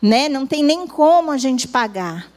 né? 0.00 0.28
Não 0.28 0.44
tem 0.46 0.64
nem 0.64 0.84
como 0.86 1.30
a 1.30 1.38
gente 1.38 1.68
pagar. 1.68 2.31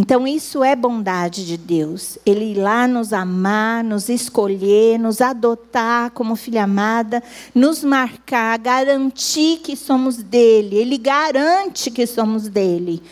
Então, 0.00 0.28
isso 0.28 0.62
é 0.62 0.76
bondade 0.76 1.44
de 1.44 1.56
Deus. 1.56 2.18
Ele 2.24 2.52
ir 2.52 2.54
lá 2.54 2.86
nos 2.86 3.12
amar, 3.12 3.82
nos 3.82 4.08
escolher, 4.08 4.96
nos 4.96 5.20
adotar 5.20 6.12
como 6.12 6.36
filha 6.36 6.62
amada, 6.62 7.20
nos 7.52 7.82
marcar, 7.82 8.56
garantir 8.60 9.58
que 9.58 9.74
somos 9.74 10.18
dele. 10.18 10.76
Ele 10.76 10.96
garante 10.98 11.90
que 11.90 12.06
somos 12.06 12.46
dele. 12.46 13.02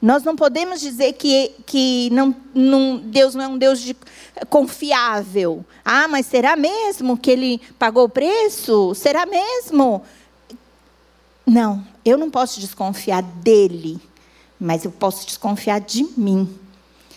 Nós 0.00 0.22
não 0.22 0.36
podemos 0.36 0.80
dizer 0.80 1.14
que, 1.14 1.50
que 1.66 2.08
não, 2.12 2.32
não, 2.54 2.98
Deus 2.98 3.34
não 3.34 3.42
é 3.42 3.48
um 3.48 3.58
Deus 3.58 3.80
de, 3.80 3.96
confiável. 4.48 5.64
Ah, 5.84 6.06
mas 6.06 6.26
será 6.26 6.54
mesmo 6.54 7.18
que 7.18 7.32
ele 7.32 7.60
pagou 7.80 8.04
o 8.04 8.08
preço? 8.08 8.94
Será 8.94 9.26
mesmo? 9.26 10.04
Não, 11.44 11.84
eu 12.04 12.16
não 12.16 12.30
posso 12.30 12.60
desconfiar 12.60 13.24
dele 13.24 14.00
mas 14.58 14.84
eu 14.84 14.90
posso 14.90 15.26
desconfiar 15.26 15.80
de 15.80 16.04
mim. 16.16 16.48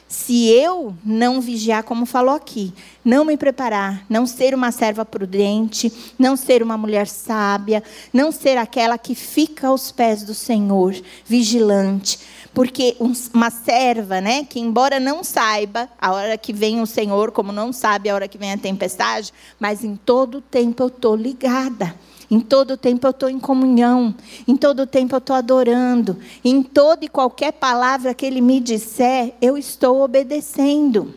Se 0.09 0.47
eu 0.47 0.95
não 1.05 1.39
vigiar, 1.39 1.83
como 1.83 2.03
falou 2.03 2.33
aqui, 2.33 2.73
não 3.05 3.23
me 3.23 3.37
preparar, 3.37 4.03
não 4.09 4.25
ser 4.25 4.55
uma 4.55 4.71
serva 4.71 5.05
prudente, 5.05 5.93
não 6.17 6.35
ser 6.35 6.63
uma 6.63 6.75
mulher 6.75 7.05
sábia, 7.05 7.83
não 8.11 8.31
ser 8.31 8.57
aquela 8.57 8.97
que 8.97 9.13
fica 9.13 9.67
aos 9.67 9.91
pés 9.91 10.23
do 10.23 10.33
Senhor, 10.33 10.95
vigilante. 11.27 12.19
Porque 12.55 12.97
uma 13.31 13.51
serva, 13.51 14.19
né, 14.19 14.43
que 14.43 14.59
embora 14.59 14.99
não 14.99 15.23
saiba 15.23 15.87
a 16.01 16.11
hora 16.11 16.37
que 16.39 16.51
vem 16.51 16.81
o 16.81 16.87
Senhor, 16.87 17.31
como 17.31 17.51
não 17.51 17.71
sabe 17.71 18.09
a 18.09 18.15
hora 18.15 18.27
que 18.27 18.37
vem 18.39 18.51
a 18.51 18.57
tempestade, 18.57 19.31
mas 19.59 19.83
em 19.83 19.95
todo 19.95 20.41
tempo 20.41 20.81
eu 20.81 20.87
estou 20.87 21.15
ligada. 21.15 21.93
Em 22.29 22.39
todo 22.39 22.77
tempo 22.77 23.07
eu 23.07 23.11
estou 23.11 23.29
em 23.29 23.39
comunhão. 23.39 24.13
Em 24.47 24.55
todo 24.55 24.85
tempo 24.85 25.15
eu 25.15 25.19
estou 25.19 25.35
adorando. 25.35 26.17
Em 26.43 26.61
toda 26.61 27.03
e 27.03 27.09
qualquer 27.09 27.53
palavra 27.53 28.13
que 28.13 28.25
Ele 28.25 28.41
me 28.41 28.59
disser, 28.59 29.33
eu 29.41 29.57
estou 29.57 30.01
obedecendo. 30.01 31.13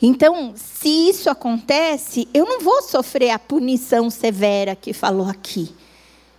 Então, 0.00 0.54
se 0.54 0.88
isso 0.88 1.28
acontece, 1.28 2.28
eu 2.32 2.44
não 2.44 2.60
vou 2.60 2.82
sofrer 2.82 3.30
a 3.30 3.38
punição 3.38 4.08
severa 4.08 4.76
que 4.76 4.92
falou 4.92 5.26
aqui. 5.28 5.74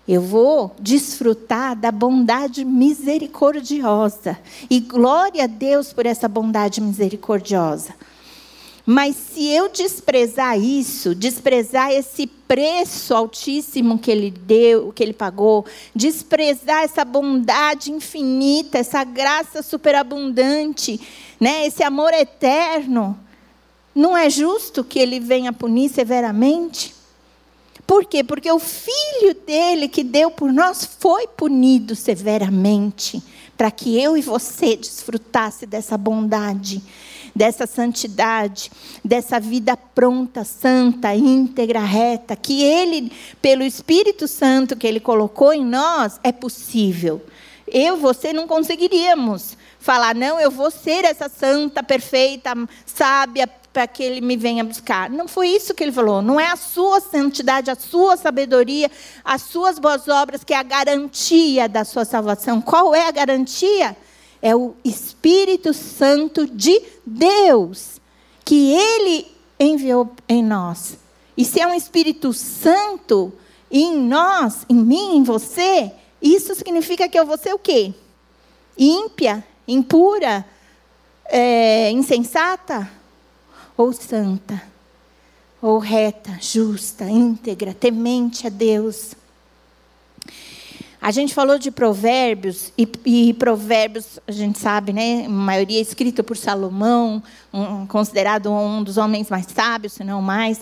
Eu 0.07 0.21
vou 0.21 0.73
desfrutar 0.79 1.75
da 1.75 1.91
bondade 1.91 2.63
misericordiosa. 2.63 4.39
E 4.69 4.79
glória 4.79 5.43
a 5.43 5.47
Deus 5.47 5.91
por 5.91 6.05
essa 6.05 6.27
bondade 6.27 6.79
misericordiosa. 6.79 7.93
Mas 8.91 9.15
se 9.15 9.45
eu 9.45 9.69
desprezar 9.69 10.59
isso, 10.59 11.13
desprezar 11.13 11.91
esse 11.91 12.25
preço 12.25 13.13
altíssimo 13.13 13.99
que 13.99 14.09
ele 14.09 14.31
deu, 14.31 14.91
que 14.91 15.03
ele 15.03 15.13
pagou, 15.13 15.63
desprezar 15.93 16.81
essa 16.81 17.05
bondade 17.05 17.91
infinita, 17.91 18.79
essa 18.79 19.03
graça 19.03 19.61
superabundante, 19.61 20.99
né, 21.39 21.67
esse 21.67 21.83
amor 21.83 22.11
eterno, 22.15 23.15
não 23.93 24.17
é 24.17 24.27
justo 24.27 24.83
que 24.83 24.97
ele 24.97 25.19
venha 25.19 25.53
punir 25.53 25.89
severamente? 25.89 26.95
Por 27.85 28.05
quê? 28.05 28.23
Porque 28.23 28.51
o 28.51 28.57
filho 28.57 29.35
dele 29.45 29.87
que 29.87 30.03
deu 30.03 30.31
por 30.31 30.51
nós 30.51 30.83
foi 30.99 31.27
punido 31.27 31.95
severamente, 31.95 33.21
para 33.59 33.69
que 33.69 34.01
eu 34.01 34.15
e 34.15 34.21
você 34.21 34.77
desfrutasse 34.77 35.65
dessa 35.65 35.97
bondade 35.97 36.81
dessa 37.35 37.67
santidade, 37.67 38.71
dessa 39.05 39.39
vida 39.39 39.77
pronta, 39.77 40.43
santa, 40.43 41.13
íntegra, 41.13 41.79
reta, 41.79 42.35
que 42.35 42.63
Ele, 42.63 43.11
pelo 43.41 43.63
Espírito 43.63 44.27
Santo 44.27 44.75
que 44.75 44.87
Ele 44.87 44.99
colocou 44.99 45.53
em 45.53 45.63
nós, 45.63 46.19
é 46.23 46.31
possível. 46.31 47.21
Eu 47.67 47.97
e 47.97 47.99
você 47.99 48.33
não 48.33 48.47
conseguiríamos 48.47 49.55
falar, 49.79 50.15
não, 50.15 50.39
eu 50.39 50.49
vou 50.49 50.71
ser 50.71 51.05
essa 51.05 51.29
santa, 51.29 51.83
perfeita, 51.83 52.53
sábia, 52.85 53.49
para 53.79 53.87
que 53.87 54.03
ele 54.03 54.19
me 54.19 54.35
venha 54.35 54.61
buscar. 54.61 55.09
Não 55.09 55.25
foi 55.25 55.47
isso 55.47 55.73
que 55.73 55.81
ele 55.81 55.93
falou. 55.93 56.21
Não 56.21 56.37
é 56.37 56.47
a 56.47 56.57
sua 56.57 56.99
santidade, 56.99 57.71
a 57.71 57.75
sua 57.75 58.17
sabedoria, 58.17 58.91
as 59.23 59.43
suas 59.43 59.79
boas 59.79 60.05
obras 60.09 60.43
que 60.43 60.53
é 60.53 60.57
a 60.57 60.63
garantia 60.63 61.69
da 61.69 61.85
sua 61.85 62.03
salvação. 62.03 62.59
Qual 62.59 62.93
é 62.93 63.07
a 63.07 63.11
garantia? 63.11 63.95
É 64.41 64.53
o 64.53 64.75
Espírito 64.83 65.73
Santo 65.73 66.45
de 66.45 66.81
Deus 67.05 68.01
que 68.43 68.73
ele 68.73 69.27
enviou 69.57 70.11
em 70.27 70.43
nós. 70.43 70.97
E 71.37 71.45
se 71.45 71.61
é 71.61 71.65
um 71.65 71.73
Espírito 71.73 72.33
Santo 72.33 73.31
em 73.71 73.95
nós, 73.95 74.65
em 74.67 74.75
mim, 74.75 75.15
em 75.15 75.23
você, 75.23 75.89
isso 76.21 76.53
significa 76.53 77.07
que 77.07 77.17
eu 77.17 77.25
vou 77.25 77.37
ser 77.37 77.53
o 77.53 77.59
quê? 77.59 77.93
Ímpia, 78.77 79.41
impura, 79.65 80.45
é, 81.23 81.89
insensata 81.91 82.98
ou 83.79 83.93
santa, 83.93 84.61
ou 85.61 85.79
reta, 85.79 86.37
justa, 86.41 87.05
íntegra, 87.09 87.73
temente 87.73 88.45
a 88.45 88.49
Deus. 88.49 89.15
A 91.01 91.11
gente 91.11 91.33
falou 91.33 91.57
de 91.57 91.71
provérbios, 91.71 92.73
e, 92.77 92.85
e, 93.05 93.33
provérbios, 93.33 94.19
a 94.27 94.33
gente 94.33 94.59
sabe, 94.59 94.91
né? 94.91 95.23
A 95.25 95.29
maioria 95.29 95.79
é 95.79 95.81
escrita 95.81 96.21
por 96.21 96.35
Salomão, 96.35 97.23
um, 97.53 97.87
considerado 97.87 98.51
um 98.51 98.83
dos 98.83 98.97
homens 98.97 99.29
mais 99.29 99.45
sábios, 99.45 99.93
se 99.93 100.03
não 100.03 100.21
mais. 100.21 100.59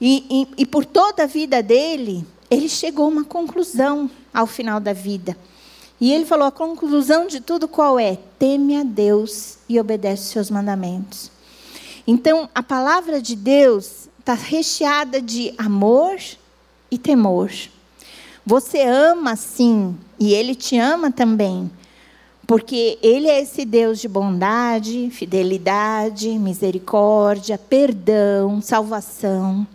E, 0.00 0.24
e, 0.30 0.62
e 0.62 0.64
por 0.64 0.84
toda 0.84 1.24
a 1.24 1.26
vida 1.26 1.60
dele, 1.64 2.24
ele 2.48 2.68
chegou 2.68 3.06
a 3.06 3.08
uma 3.08 3.24
conclusão 3.24 4.08
ao 4.32 4.46
final 4.46 4.78
da 4.78 4.92
vida. 4.92 5.36
E 6.00 6.12
ele 6.12 6.24
falou: 6.24 6.46
a 6.46 6.52
conclusão 6.52 7.26
de 7.26 7.40
tudo 7.40 7.66
qual 7.66 7.98
é? 7.98 8.16
Teme 8.38 8.76
a 8.76 8.84
Deus 8.84 9.58
e 9.68 9.80
obedece 9.80 10.22
os 10.22 10.28
seus 10.28 10.48
mandamentos. 10.48 11.34
Então, 12.06 12.48
a 12.54 12.62
palavra 12.62 13.20
de 13.20 13.34
Deus 13.34 14.08
está 14.20 14.34
recheada 14.34 15.20
de 15.20 15.52
amor 15.58 16.16
e 16.88 16.96
temor. 16.96 17.50
Você 18.44 18.82
ama 18.82 19.34
sim, 19.34 19.96
e 20.20 20.32
Ele 20.32 20.54
te 20.54 20.78
ama 20.78 21.10
também, 21.10 21.68
porque 22.46 22.96
Ele 23.02 23.26
é 23.26 23.40
esse 23.40 23.64
Deus 23.64 24.00
de 24.00 24.06
bondade, 24.06 25.10
fidelidade, 25.10 26.28
misericórdia, 26.38 27.58
perdão, 27.58 28.62
salvação. 28.62 29.66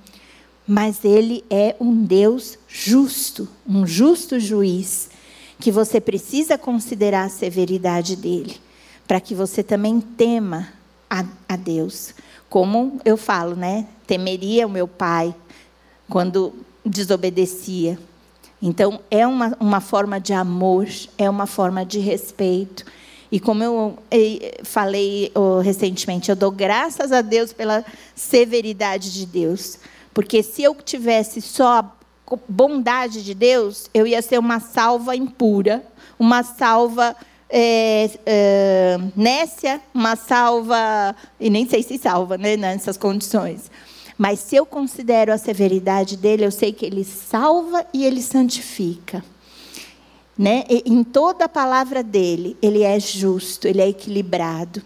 Mas 0.66 1.04
Ele 1.04 1.44
é 1.50 1.76
um 1.82 2.04
Deus 2.04 2.58
justo, 2.66 3.50
um 3.68 3.86
justo 3.86 4.40
juiz, 4.40 5.10
que 5.60 5.70
você 5.70 6.00
precisa 6.00 6.58
considerar 6.58 7.26
a 7.26 7.30
severidade 7.30 8.16
dele, 8.16 8.56
para 9.06 9.20
que 9.20 9.36
você 9.36 9.62
também 9.62 10.00
tema 10.00 10.81
a, 11.12 11.26
a 11.50 11.58
Deus. 11.58 12.16
Como 12.50 13.02
eu 13.04 13.18
falo, 13.18 13.54
né? 13.54 13.86
Temeria 14.08 14.66
o 14.66 14.70
meu 14.70 14.88
pai 14.88 15.36
quando 16.10 16.54
desobedecia. 16.86 18.00
Então, 18.62 19.02
é 19.12 19.28
uma, 19.28 19.58
uma 19.60 19.82
forma 19.82 20.20
de 20.20 20.34
amor, 20.34 20.88
é 21.18 21.30
uma 21.30 21.46
forma 21.46 21.86
de 21.86 22.00
respeito. 22.00 22.86
E 23.32 23.40
como 23.40 23.64
eu 23.64 23.98
falei 24.64 25.32
recentemente, 25.64 26.30
eu 26.30 26.36
dou 26.36 26.52
graças 26.52 27.12
a 27.12 27.22
Deus 27.22 27.52
pela 27.52 27.84
severidade 28.16 29.12
de 29.14 29.26
Deus. 29.26 29.80
Porque 30.14 30.44
se 30.44 30.64
eu 30.64 30.76
tivesse 30.76 31.42
só 31.42 31.80
a 31.80 31.92
bondade 32.48 33.24
de 33.24 33.34
Deus, 33.34 33.90
eu 33.94 34.06
ia 34.06 34.22
ser 34.22 34.38
uma 34.38 34.60
salva 34.60 35.16
impura, 35.16 35.84
uma 36.20 36.44
salva 36.44 37.16
é, 37.52 38.10
é, 38.26 38.98
nécia, 39.16 39.82
uma 39.94 40.16
salva. 40.16 41.16
E 41.40 41.50
nem 41.50 41.68
sei 41.68 41.84
se 41.84 41.98
salva 41.98 42.38
né, 42.38 42.56
nessas 42.56 42.98
condições. 42.98 43.70
Mas 44.18 44.40
se 44.40 44.56
eu 44.56 44.66
considero 44.66 45.34
a 45.34 45.38
severidade 45.38 46.16
dele, 46.16 46.46
eu 46.46 46.52
sei 46.52 46.72
que 46.72 46.86
ele 46.86 47.04
salva 47.04 47.86
e 47.94 48.06
ele 48.06 48.22
santifica. 48.22 49.24
Né? 50.38 50.64
E, 50.70 50.84
em 50.86 51.04
toda 51.04 51.46
a 51.46 51.50
palavra 51.50 52.02
dele, 52.02 52.56
ele 52.62 52.84
é 52.84 53.00
justo, 53.00 53.68
ele 53.68 53.82
é 53.82 53.90
equilibrado. 53.90 54.82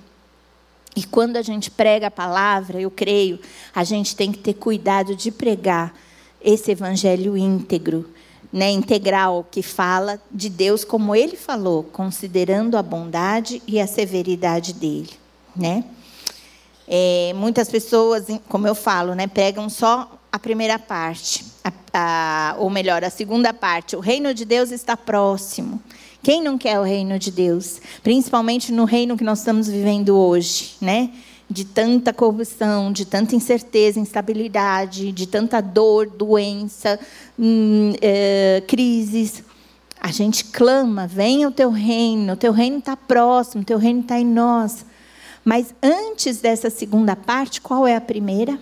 E 0.95 1.03
quando 1.03 1.35
a 1.35 1.41
gente 1.41 1.69
prega 1.69 2.07
a 2.07 2.11
palavra, 2.11 2.79
eu 2.79 2.89
creio, 2.89 3.39
a 3.73 3.83
gente 3.83 4.15
tem 4.15 4.31
que 4.31 4.39
ter 4.39 4.53
cuidado 4.53 5.15
de 5.15 5.29
pregar 5.29 5.93
esse 6.41 6.71
evangelho 6.71 7.35
íntegro, 7.35 8.09
né, 8.55 8.71
integral, 8.71 9.45
que 9.51 9.61
fala 9.61 10.17
de 10.31 10.47
Deus 10.47 10.85
como 10.85 11.13
ele 11.13 11.35
falou, 11.35 11.83
considerando 11.83 12.77
a 12.77 12.81
bondade 12.81 13.61
e 13.67 13.81
a 13.81 13.85
severidade 13.85 14.71
dele. 14.71 15.09
Né? 15.53 15.83
É, 16.87 17.33
muitas 17.35 17.67
pessoas, 17.67 18.27
como 18.47 18.65
eu 18.65 18.73
falo, 18.73 19.13
né, 19.13 19.27
pegam 19.27 19.69
só 19.69 20.09
a 20.31 20.39
primeira 20.39 20.79
parte, 20.79 21.43
a, 21.65 21.73
a, 21.93 22.55
ou 22.57 22.69
melhor, 22.69 23.03
a 23.03 23.09
segunda 23.09 23.53
parte. 23.53 23.97
O 23.97 23.99
reino 23.99 24.33
de 24.33 24.45
Deus 24.45 24.71
está 24.71 24.95
próximo. 24.95 25.83
Quem 26.23 26.41
não 26.41 26.57
quer 26.57 26.79
o 26.79 26.83
reino 26.83 27.19
de 27.19 27.31
Deus? 27.31 27.81
Principalmente 28.01 28.71
no 28.71 28.85
reino 28.85 29.17
que 29.17 29.23
nós 29.25 29.39
estamos 29.39 29.67
vivendo 29.67 30.17
hoje, 30.17 30.77
né? 30.79 31.11
De 31.49 31.63
tanta 31.63 32.11
corrupção, 32.11 32.91
de 32.91 33.05
tanta 33.05 33.35
incerteza, 33.35 33.99
instabilidade, 33.99 35.11
de 35.11 35.27
tanta 35.27 35.61
dor, 35.61 36.07
doença, 36.07 36.99
hum, 37.37 37.93
é, 38.01 38.63
crises. 38.67 39.43
A 39.99 40.11
gente 40.11 40.45
clama: 40.45 41.05
venha 41.05 41.47
o 41.47 41.51
teu 41.51 41.69
reino, 41.69 42.33
o 42.33 42.37
teu 42.37 42.51
reino 42.51 42.79
está 42.79 42.97
próximo, 42.97 43.61
o 43.61 43.65
teu 43.65 43.77
reino 43.77 43.99
está 44.01 44.19
em 44.19 44.25
nós. 44.25 44.83
Mas 45.43 45.75
antes 45.81 46.39
dessa 46.39 46.71
segunda 46.71 47.15
parte, 47.15 47.61
qual 47.61 47.85
é 47.85 47.95
a 47.95 48.01
primeira? 48.01 48.59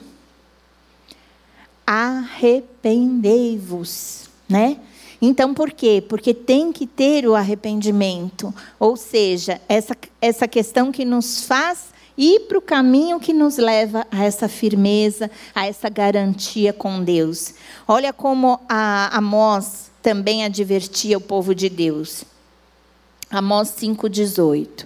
Arrependei-vos, 1.88 4.30
né? 4.50 4.78
Então, 5.22 5.54
por 5.54 5.72
quê? 5.72 6.04
Porque 6.10 6.34
tem 6.34 6.74
que 6.74 6.86
ter 6.86 7.26
o 7.26 7.34
arrependimento. 7.34 8.54
Ou 8.78 8.98
seja, 8.98 9.62
essa, 9.69 9.96
essa 10.19 10.46
questão 10.50 10.91
que 10.91 11.06
nos 11.06 11.46
faz 11.46 11.93
ir 12.17 12.41
para 12.41 12.58
o 12.58 12.62
caminho 12.62 13.19
que 13.19 13.34
nos 13.34 13.58
leva 13.58 14.06
a 14.12 14.23
essa 14.23 14.47
firmeza, 14.47 15.30
a 15.54 15.65
essa 15.65 15.89
garantia 15.89 16.71
com 16.73 17.04
Deus. 17.04 17.54
Olha 17.88 18.13
como 18.13 18.60
a 18.69 19.15
Amós 19.17 19.91
também 20.02 20.43
advertia 20.43 21.17
o 21.17 21.21
povo 21.21 21.56
de 21.56 21.69
Deus. 21.69 22.23
Amós 23.30 23.69
5,18. 23.80 24.86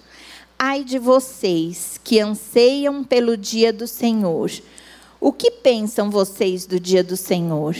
Ai 0.58 0.84
de 0.84 0.98
vocês 0.98 2.00
que 2.04 2.20
anseiam 2.20 3.04
pelo 3.04 3.36
dia 3.36 3.74
do 3.74 3.88
Senhor. 3.88 4.52
O 5.20 5.34
que 5.34 5.52
pensam 5.52 6.10
vocês 6.10 6.66
do 6.66 6.80
dia 6.80 7.04
do 7.04 7.18
Senhor? 7.18 7.76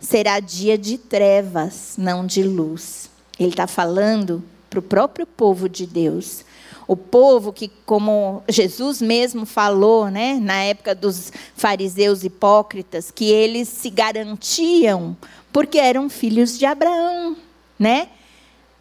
Será 0.00 0.40
dia 0.40 0.76
de 0.76 0.98
trevas, 0.98 1.94
não 1.96 2.26
de 2.26 2.42
luz. 2.42 3.10
Ele 3.38 3.50
está 3.50 3.66
falando 3.66 4.42
para 4.68 4.78
o 4.78 4.82
próprio 4.82 5.26
povo 5.26 5.68
de 5.68 5.86
Deus. 5.86 6.44
O 6.88 6.96
povo 6.96 7.52
que, 7.52 7.70
como 7.84 8.42
Jesus 8.48 9.00
mesmo 9.02 9.44
falou, 9.44 10.10
né, 10.10 10.40
na 10.40 10.62
época 10.62 10.94
dos 10.94 11.30
fariseus 11.54 12.24
hipócritas, 12.24 13.10
que 13.10 13.30
eles 13.30 13.68
se 13.68 13.90
garantiam 13.90 15.14
porque 15.52 15.78
eram 15.78 16.08
filhos 16.08 16.58
de 16.58 16.64
Abraão, 16.64 17.36
né? 17.78 18.08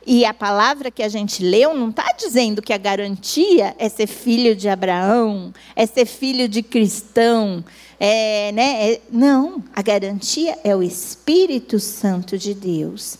E 0.10 0.24
a 0.24 0.34
palavra 0.34 0.90
que 0.90 1.04
a 1.04 1.10
gente 1.10 1.44
leu 1.44 1.74
não 1.74 1.90
está 1.90 2.14
dizendo 2.18 2.62
que 2.62 2.72
a 2.72 2.78
garantia 2.78 3.76
é 3.78 3.90
ser 3.90 4.08
filho 4.08 4.56
de 4.56 4.70
Abraão, 4.70 5.54
é 5.76 5.86
ser 5.86 6.06
filho 6.06 6.48
de 6.48 6.64
cristão. 6.64 7.62
É, 8.00 8.54
né? 8.54 8.92
É, 8.94 9.02
não, 9.12 9.62
a 9.76 9.82
garantia 9.82 10.58
é 10.64 10.74
o 10.74 10.82
Espírito 10.82 11.78
Santo 11.78 12.38
de 12.38 12.54
Deus. 12.54 13.18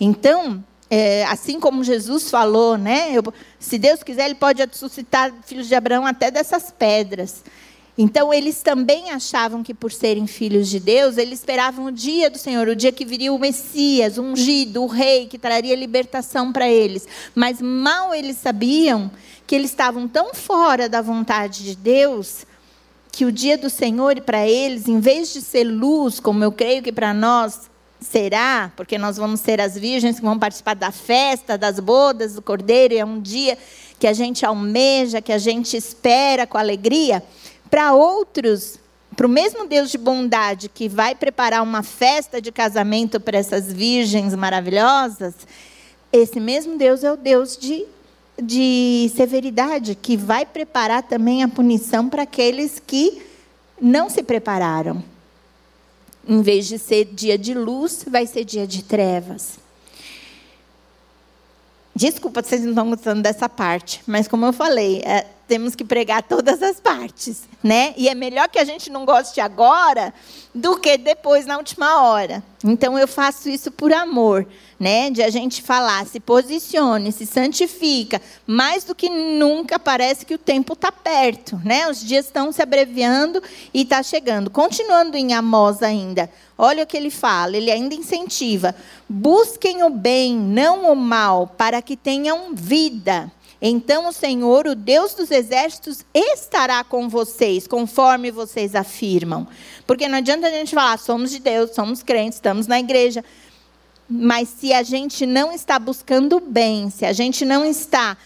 Então, 0.00 0.64
é, 0.94 1.24
assim 1.24 1.58
como 1.58 1.82
Jesus 1.82 2.28
falou, 2.28 2.76
né? 2.76 3.12
Eu, 3.14 3.22
se 3.58 3.78
Deus 3.78 4.02
quiser, 4.02 4.26
Ele 4.26 4.34
pode 4.34 4.62
ressuscitar 4.62 5.32
filhos 5.46 5.66
de 5.66 5.74
Abraão 5.74 6.04
até 6.04 6.30
dessas 6.30 6.70
pedras. 6.70 7.42
Então, 7.96 8.30
eles 8.30 8.60
também 8.60 9.10
achavam 9.10 9.62
que, 9.62 9.72
por 9.72 9.90
serem 9.90 10.26
filhos 10.26 10.68
de 10.68 10.78
Deus, 10.78 11.16
eles 11.16 11.38
esperavam 11.38 11.86
o 11.86 11.90
dia 11.90 12.28
do 12.28 12.36
Senhor, 12.36 12.68
o 12.68 12.76
dia 12.76 12.92
que 12.92 13.06
viria 13.06 13.32
o 13.32 13.38
Messias, 13.38 14.18
o 14.18 14.22
ungido, 14.22 14.82
o 14.82 14.86
rei, 14.86 15.26
que 15.26 15.38
traria 15.38 15.74
libertação 15.74 16.52
para 16.52 16.68
eles. 16.68 17.08
Mas 17.34 17.58
mal 17.62 18.14
eles 18.14 18.36
sabiam 18.36 19.10
que 19.46 19.54
eles 19.54 19.70
estavam 19.70 20.06
tão 20.06 20.34
fora 20.34 20.90
da 20.90 21.00
vontade 21.00 21.64
de 21.64 21.74
Deus, 21.74 22.44
que 23.10 23.24
o 23.24 23.32
dia 23.32 23.56
do 23.56 23.70
Senhor, 23.70 24.20
para 24.20 24.46
eles, 24.46 24.88
em 24.88 25.00
vez 25.00 25.32
de 25.32 25.40
ser 25.40 25.64
luz, 25.64 26.20
como 26.20 26.44
eu 26.44 26.52
creio 26.52 26.82
que 26.82 26.92
para 26.92 27.14
nós 27.14 27.71
será, 28.02 28.72
porque 28.76 28.98
nós 28.98 29.16
vamos 29.16 29.40
ser 29.40 29.60
as 29.60 29.76
virgens 29.76 30.16
que 30.16 30.24
vão 30.24 30.38
participar 30.38 30.74
da 30.74 30.90
festa, 30.90 31.56
das 31.56 31.80
bodas 31.80 32.34
do 32.34 32.42
Cordeiro, 32.42 32.94
e 32.94 32.98
é 32.98 33.04
um 33.04 33.20
dia 33.20 33.56
que 33.98 34.06
a 34.06 34.12
gente 34.12 34.44
almeja, 34.44 35.22
que 35.22 35.32
a 35.32 35.38
gente 35.38 35.76
espera 35.76 36.46
com 36.46 36.58
alegria 36.58 37.22
para 37.70 37.94
outros, 37.94 38.78
para 39.16 39.26
o 39.26 39.30
mesmo 39.30 39.66
Deus 39.66 39.90
de 39.90 39.98
bondade 39.98 40.68
que 40.68 40.88
vai 40.88 41.14
preparar 41.14 41.62
uma 41.62 41.82
festa 41.82 42.40
de 42.40 42.50
casamento 42.50 43.20
para 43.20 43.38
essas 43.38 43.72
virgens 43.72 44.34
maravilhosas, 44.34 45.34
esse 46.12 46.38
mesmo 46.38 46.76
Deus 46.76 47.02
é 47.02 47.10
o 47.12 47.16
Deus 47.16 47.56
de, 47.56 47.86
de 48.40 49.10
severidade, 49.16 49.94
que 49.94 50.16
vai 50.16 50.44
preparar 50.44 51.02
também 51.02 51.42
a 51.42 51.48
punição 51.48 52.08
para 52.08 52.24
aqueles 52.24 52.82
que 52.84 53.22
não 53.80 54.10
se 54.10 54.22
prepararam. 54.22 55.11
Em 56.26 56.40
vez 56.40 56.66
de 56.66 56.78
ser 56.78 57.06
dia 57.06 57.36
de 57.36 57.54
luz, 57.54 58.04
vai 58.06 58.26
ser 58.26 58.44
dia 58.44 58.66
de 58.66 58.82
trevas. 58.82 59.58
Desculpa 61.94 62.42
se 62.42 62.50
vocês 62.50 62.62
não 62.62 62.70
estão 62.70 62.90
gostando 62.90 63.22
dessa 63.22 63.48
parte, 63.48 64.00
mas 64.06 64.26
como 64.26 64.46
eu 64.46 64.52
falei, 64.52 65.02
é, 65.04 65.26
temos 65.52 65.74
que 65.74 65.84
pregar 65.84 66.22
todas 66.22 66.62
as 66.62 66.80
partes, 66.80 67.42
né? 67.62 67.92
E 67.98 68.08
é 68.08 68.14
melhor 68.14 68.48
que 68.48 68.58
a 68.58 68.64
gente 68.64 68.88
não 68.88 69.04
goste 69.04 69.38
agora 69.38 70.14
do 70.54 70.78
que 70.78 70.96
depois 70.96 71.44
na 71.44 71.58
última 71.58 72.04
hora. 72.04 72.42
Então 72.64 72.98
eu 72.98 73.06
faço 73.06 73.50
isso 73.50 73.70
por 73.70 73.92
amor, 73.92 74.46
né? 74.80 75.10
De 75.10 75.22
a 75.22 75.28
gente 75.28 75.60
falar, 75.60 76.06
se 76.06 76.18
posicione, 76.18 77.12
se 77.12 77.26
santifica. 77.26 78.18
Mais 78.46 78.84
do 78.84 78.94
que 78.94 79.10
nunca 79.10 79.78
parece 79.78 80.24
que 80.24 80.32
o 80.32 80.38
tempo 80.38 80.72
está 80.72 80.90
perto, 80.90 81.60
né? 81.62 81.86
Os 81.86 82.02
dias 82.02 82.24
estão 82.24 82.50
se 82.50 82.62
abreviando 82.62 83.42
e 83.74 83.82
está 83.82 84.02
chegando. 84.02 84.48
Continuando 84.48 85.18
em 85.18 85.34
Amós 85.34 85.82
ainda, 85.82 86.30
olha 86.56 86.84
o 86.84 86.86
que 86.86 86.96
ele 86.96 87.10
fala. 87.10 87.58
Ele 87.58 87.70
ainda 87.70 87.94
incentiva: 87.94 88.74
busquem 89.06 89.82
o 89.82 89.90
bem, 89.90 90.34
não 90.34 90.90
o 90.90 90.96
mal, 90.96 91.46
para 91.46 91.82
que 91.82 91.94
tenham 91.94 92.54
vida. 92.54 93.30
Então 93.64 94.08
o 94.08 94.12
Senhor, 94.12 94.66
o 94.66 94.74
Deus 94.74 95.14
dos 95.14 95.30
exércitos, 95.30 96.04
estará 96.12 96.82
com 96.82 97.08
vocês, 97.08 97.68
conforme 97.68 98.32
vocês 98.32 98.74
afirmam. 98.74 99.46
Porque 99.86 100.08
não 100.08 100.18
adianta 100.18 100.48
a 100.48 100.50
gente 100.50 100.74
falar, 100.74 100.98
somos 100.98 101.30
de 101.30 101.38
Deus, 101.38 101.70
somos 101.70 102.02
crentes, 102.02 102.38
estamos 102.38 102.66
na 102.66 102.80
igreja. 102.80 103.24
Mas 104.08 104.48
se 104.48 104.72
a 104.72 104.82
gente 104.82 105.24
não 105.24 105.52
está 105.52 105.78
buscando 105.78 106.40
bem, 106.40 106.90
se 106.90 107.06
a 107.06 107.12
gente 107.12 107.44
não 107.44 107.64
está 107.64 108.16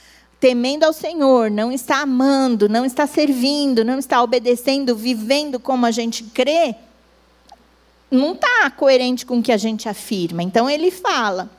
temendo 0.40 0.84
ao 0.84 0.92
Senhor, 0.94 1.50
não 1.50 1.70
está 1.70 2.00
amando, 2.00 2.66
não 2.66 2.86
está 2.86 3.06
servindo, 3.06 3.84
não 3.84 3.98
está 3.98 4.22
obedecendo, 4.22 4.96
vivendo 4.96 5.60
como 5.60 5.84
a 5.84 5.90
gente 5.90 6.24
crê, 6.24 6.74
não 8.10 8.32
está 8.32 8.70
coerente 8.70 9.26
com 9.26 9.38
o 9.38 9.42
que 9.42 9.52
a 9.52 9.56
gente 9.58 9.86
afirma. 9.86 10.42
Então 10.42 10.68
ele 10.68 10.90
fala: 10.90 11.50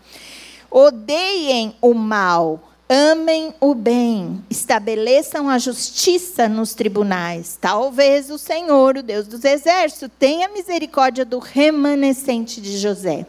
odeiem 0.71 1.75
o 1.79 1.93
mal, 1.93 2.71
Amem 2.89 3.53
o 3.59 3.75
bem, 3.75 4.41
estabeleçam 4.49 5.49
a 5.49 5.59
justiça 5.59 6.47
nos 6.47 6.73
tribunais. 6.73 7.57
Talvez 7.59 8.29
o 8.29 8.37
Senhor, 8.37 8.95
o 8.95 9.03
Deus 9.03 9.27
dos 9.27 9.43
exércitos, 9.43 10.09
tenha 10.17 10.47
misericórdia 10.47 11.25
do 11.25 11.37
remanescente 11.37 12.61
de 12.61 12.77
José. 12.77 13.25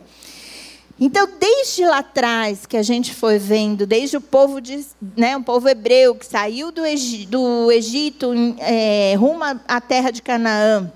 Então, 1.01 1.29
desde 1.41 1.85
lá 1.85 1.99
atrás 1.99 2.67
que 2.67 2.77
a 2.77 2.85
gente 2.85 3.13
foi 3.13 3.37
vendo, 3.37 3.85
desde 3.85 4.17
o 4.17 4.21
povo, 4.21 4.61
de, 4.61 4.87
né, 5.17 5.37
o 5.37 5.43
povo 5.43 5.69
hebreu 5.69 6.15
que 6.15 6.27
saiu 6.27 6.71
do, 6.71 6.87
Egito, 6.87 7.31
do 7.31 7.73
Egito 7.73 8.33
é, 8.59 9.17
rumo 9.17 9.43
à 9.67 9.81
terra 9.81 10.13
de 10.13 10.23
Canaã, 10.23 10.89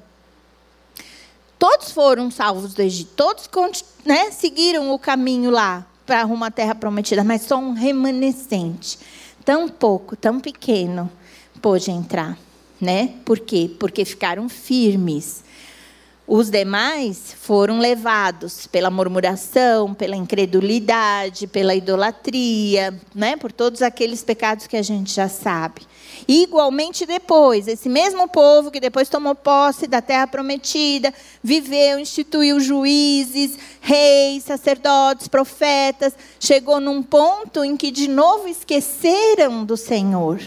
todos 1.59 1.91
foram 1.91 2.31
salvos 2.31 2.75
do 2.75 2.83
Egito, 2.83 3.11
todos 3.17 3.49
né, 4.05 4.31
seguiram 4.31 4.93
o 4.93 4.99
caminho 5.01 5.51
lá 5.51 5.85
para 6.13 6.25
rumo 6.25 6.45
à 6.45 6.51
terra 6.51 6.75
prometida, 6.75 7.25
mas 7.25 7.41
só 7.41 7.57
um 7.57 7.73
remanescente, 7.73 8.99
tão 9.47 9.67
pouco, 9.67 10.15
tão 10.15 10.39
pequeno, 10.39 11.11
pôde 11.63 11.91
entrar, 11.91 12.37
né? 12.79 13.15
Por 13.25 13.39
quê? 13.39 13.75
Porque 13.81 14.05
ficaram 14.05 14.47
firmes 14.47 15.43
os 16.27 16.49
demais 16.49 17.35
foram 17.41 17.79
levados 17.81 18.67
pela 18.67 18.91
murmuração, 18.91 19.93
pela 19.93 20.15
incredulidade, 20.15 21.49
pela 21.49 21.75
idolatria, 21.75 22.95
né? 23.15 23.37
por 23.37 23.51
todos 23.51 23.83
aqueles 23.83 24.23
pecados 24.23 24.67
que 24.67 24.77
a 24.77 24.83
gente 24.83 25.13
já 25.13 25.29
sabe. 25.29 25.83
E, 26.29 26.45
igualmente 26.45 27.05
depois, 27.05 27.67
esse 27.67 27.89
mesmo 27.89 28.29
povo 28.29 28.71
que 28.71 28.79
depois 28.79 29.09
tomou 29.09 29.35
posse 29.35 29.89
da 29.89 30.01
terra 30.01 30.27
prometida, 30.27 31.13
viveu, 31.43 31.99
instituiu 31.99 32.61
juízes, 32.61 33.59
reis, 33.81 34.45
sacerdotes, 34.45 35.27
profetas, 35.27 36.15
chegou 36.39 36.81
num 36.81 37.03
ponto 37.03 37.65
em 37.65 37.77
que 37.77 37.91
de 37.91 38.07
novo 38.07 38.47
esqueceram 38.47 39.65
do 39.65 39.77
Senhor. 39.77 40.41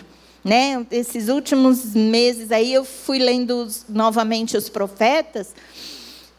Né? 0.46 0.86
Esses 0.92 1.28
últimos 1.28 1.96
meses 1.96 2.52
aí 2.52 2.72
eu 2.72 2.86
fui 2.86 3.18
lendo 3.18 3.68
novamente 3.90 4.56
os 4.56 4.70
profetas. 4.70 5.56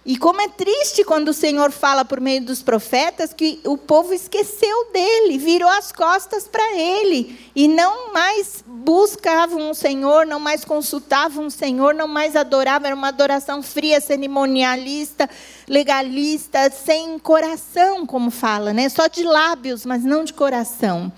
E 0.09 0.17
como 0.17 0.41
é 0.41 0.47
triste 0.47 1.03
quando 1.03 1.31
o 1.31 1.33
Senhor 1.33 1.73
fala 1.73 2.05
por 2.05 2.21
meio 2.21 2.41
dos 2.41 2.63
profetas 2.63 3.33
que 3.33 3.59
o 3.65 3.77
povo 3.77 4.15
esqueceu 4.15 4.93
dele, 4.93 5.37
virou 5.37 5.69
as 5.69 5.91
costas 5.91 6.47
para 6.47 6.79
ele 6.79 7.37
e 7.57 7.67
não 7.67 8.13
mais 8.13 8.63
buscavam 8.65 9.69
o 9.69 9.75
Senhor, 9.75 10.25
não 10.25 10.39
mais 10.39 10.65
consultavam 10.65 11.47
o 11.47 11.51
Senhor, 11.51 11.93
não 11.93 12.07
mais 12.07 12.37
adoravam, 12.37 12.87
era 12.87 12.95
uma 12.95 13.09
adoração 13.09 13.61
fria, 13.61 14.01
cerimonialista, 14.01 15.29
legalista, 15.67 16.71
sem 16.71 17.19
coração, 17.19 18.07
como 18.07 18.31
fala, 18.31 18.73
né? 18.73 18.89
Só 18.89 19.09
de 19.09 19.25
lábios, 19.25 19.85
mas 19.85 20.05
não 20.05 20.23
de 20.23 20.33
coração. 20.33 21.13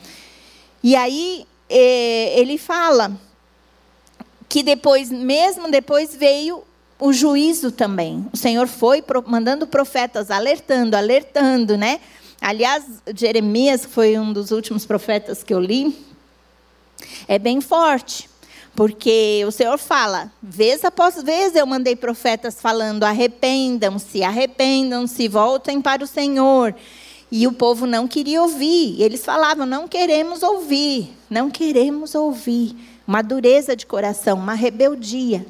E 0.83 0.97
aí 0.97 1.47
ele 1.69 2.59
fala 2.59 3.13
que 4.49 4.63
depois, 4.63 5.11
mesmo 5.11 5.71
depois, 5.71 6.15
veio 6.15 6.65
o 6.99 7.13
juízo 7.13 7.71
também. 7.71 8.27
O 8.33 8.37
Senhor 8.37 8.67
foi 8.67 9.05
mandando 9.27 9.67
profetas, 9.67 10.31
alertando, 10.31 10.97
alertando, 10.97 11.77
né? 11.77 12.01
Aliás, 12.41 12.85
Jeremias 13.15 13.85
foi 13.85 14.19
um 14.19 14.33
dos 14.33 14.51
últimos 14.51 14.87
profetas 14.87 15.43
que 15.43 15.53
eu 15.53 15.61
li. 15.61 15.97
É 17.27 17.39
bem 17.39 17.61
forte, 17.61 18.29
porque 18.75 19.45
o 19.47 19.51
Senhor 19.51 19.79
fala, 19.79 20.33
vez 20.43 20.85
após 20.85 21.23
vez 21.23 21.55
eu 21.55 21.67
mandei 21.67 21.95
profetas 21.95 22.61
falando: 22.61 23.05
arrependam-se, 23.05 24.23
arrependam-se, 24.23 25.29
voltem 25.29 25.81
para 25.81 26.03
o 26.03 26.07
Senhor. 26.07 26.75
E 27.31 27.47
o 27.47 27.53
povo 27.53 27.87
não 27.87 28.09
queria 28.09 28.43
ouvir. 28.43 29.01
Eles 29.01 29.25
falavam: 29.25 29.67
não 29.67 29.87
queremos 29.87 30.43
ouvir, 30.43 31.11
não 31.29 31.51
queremos 31.51 32.15
ouvir. 32.15 32.75
Uma 33.07 33.23
dureza 33.23 33.75
de 33.75 33.87
coração, 33.87 34.39
uma 34.39 34.55
rebeldia. 34.55 35.47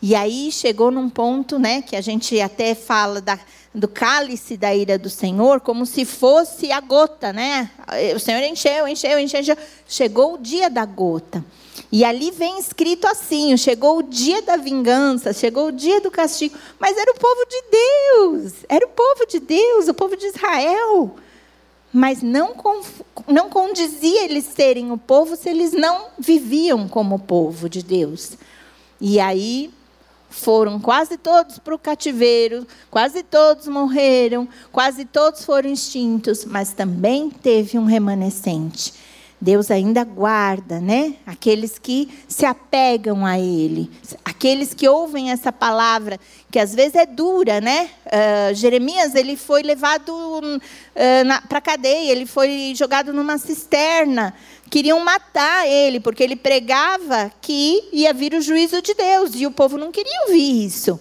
E 0.00 0.16
aí 0.16 0.50
chegou 0.50 0.90
num 0.90 1.08
ponto, 1.08 1.58
né, 1.60 1.80
que 1.80 1.94
a 1.94 2.00
gente 2.00 2.40
até 2.40 2.74
fala 2.74 3.20
da, 3.20 3.38
do 3.74 3.88
cálice 3.88 4.56
da 4.56 4.74
ira 4.74 4.98
do 4.98 5.08
Senhor, 5.08 5.60
como 5.60 5.86
se 5.86 6.04
fosse 6.04 6.70
a 6.70 6.80
gota, 6.80 7.32
né? 7.32 7.70
O 8.14 8.18
Senhor 8.18 8.42
encheu, 8.42 8.86
encheu, 8.86 9.18
encheu, 9.18 9.40
encheu. 9.40 9.56
Chegou 9.88 10.34
o 10.34 10.38
dia 10.38 10.68
da 10.68 10.84
gota. 10.84 11.44
E 11.90 12.04
ali 12.04 12.30
vem 12.30 12.58
escrito 12.58 13.06
assim: 13.06 13.56
chegou 13.56 13.98
o 13.98 14.02
dia 14.02 14.42
da 14.42 14.56
vingança, 14.56 15.32
chegou 15.32 15.68
o 15.68 15.72
dia 15.72 16.00
do 16.00 16.10
castigo. 16.10 16.56
Mas 16.78 16.96
era 16.96 17.12
o 17.12 17.18
povo 17.18 17.46
de 17.48 17.62
Deus, 17.70 18.52
era 18.68 18.86
o 18.86 18.90
povo 18.90 19.26
de 19.26 19.40
Deus, 19.40 19.88
o 19.88 19.94
povo 19.94 20.16
de 20.16 20.26
Israel. 20.26 21.16
Mas 21.92 22.22
não, 22.22 22.54
não 23.26 23.50
condizia 23.50 24.24
eles 24.24 24.44
serem 24.44 24.90
o 24.90 24.98
povo 24.98 25.36
se 25.36 25.48
eles 25.48 25.72
não 25.72 26.06
viviam 26.18 26.88
como 26.88 27.16
o 27.16 27.18
povo 27.18 27.68
de 27.68 27.82
Deus. 27.82 28.32
E 28.98 29.20
aí 29.20 29.70
foram 30.32 30.80
quase 30.80 31.16
todos 31.16 31.58
para 31.58 31.74
o 31.74 31.78
cativeiro, 31.78 32.66
quase 32.90 33.22
todos 33.22 33.68
morreram, 33.68 34.48
quase 34.72 35.04
todos 35.04 35.44
foram 35.44 35.70
extintos, 35.70 36.44
mas 36.44 36.72
também 36.72 37.30
teve 37.30 37.78
um 37.78 37.84
remanescente. 37.84 38.94
Deus 39.42 39.72
ainda 39.72 40.04
guarda, 40.04 40.80
né? 40.80 41.16
Aqueles 41.26 41.76
que 41.76 42.08
se 42.28 42.46
apegam 42.46 43.26
a 43.26 43.40
Ele, 43.40 43.90
aqueles 44.24 44.72
que 44.72 44.88
ouvem 44.88 45.32
essa 45.32 45.50
palavra, 45.50 46.16
que 46.48 46.60
às 46.60 46.72
vezes 46.72 46.94
é 46.94 47.04
dura, 47.04 47.60
né? 47.60 47.90
Uh, 48.06 48.54
Jeremias 48.54 49.16
ele 49.16 49.36
foi 49.36 49.64
levado 49.64 50.10
uh, 50.12 51.48
para 51.48 51.58
a 51.58 51.60
cadeia, 51.60 52.12
ele 52.12 52.24
foi 52.24 52.72
jogado 52.76 53.12
numa 53.12 53.36
cisterna. 53.36 54.32
Queriam 54.70 55.00
matar 55.00 55.66
ele 55.66 55.98
porque 55.98 56.22
ele 56.22 56.36
pregava 56.36 57.32
que 57.40 57.88
ia 57.92 58.14
vir 58.14 58.34
o 58.34 58.40
juízo 58.40 58.80
de 58.80 58.94
Deus 58.94 59.32
e 59.34 59.44
o 59.44 59.50
povo 59.50 59.76
não 59.76 59.90
queria 59.90 60.22
ouvir 60.28 60.64
isso. 60.64 61.00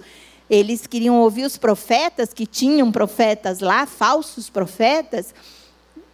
Eles 0.49 0.87
queriam 0.87 1.19
ouvir 1.19 1.43
os 1.43 1.57
profetas 1.57 2.33
que 2.33 2.47
tinham 2.47 2.91
profetas 2.91 3.59
lá, 3.59 3.85
falsos 3.85 4.49
profetas, 4.49 5.31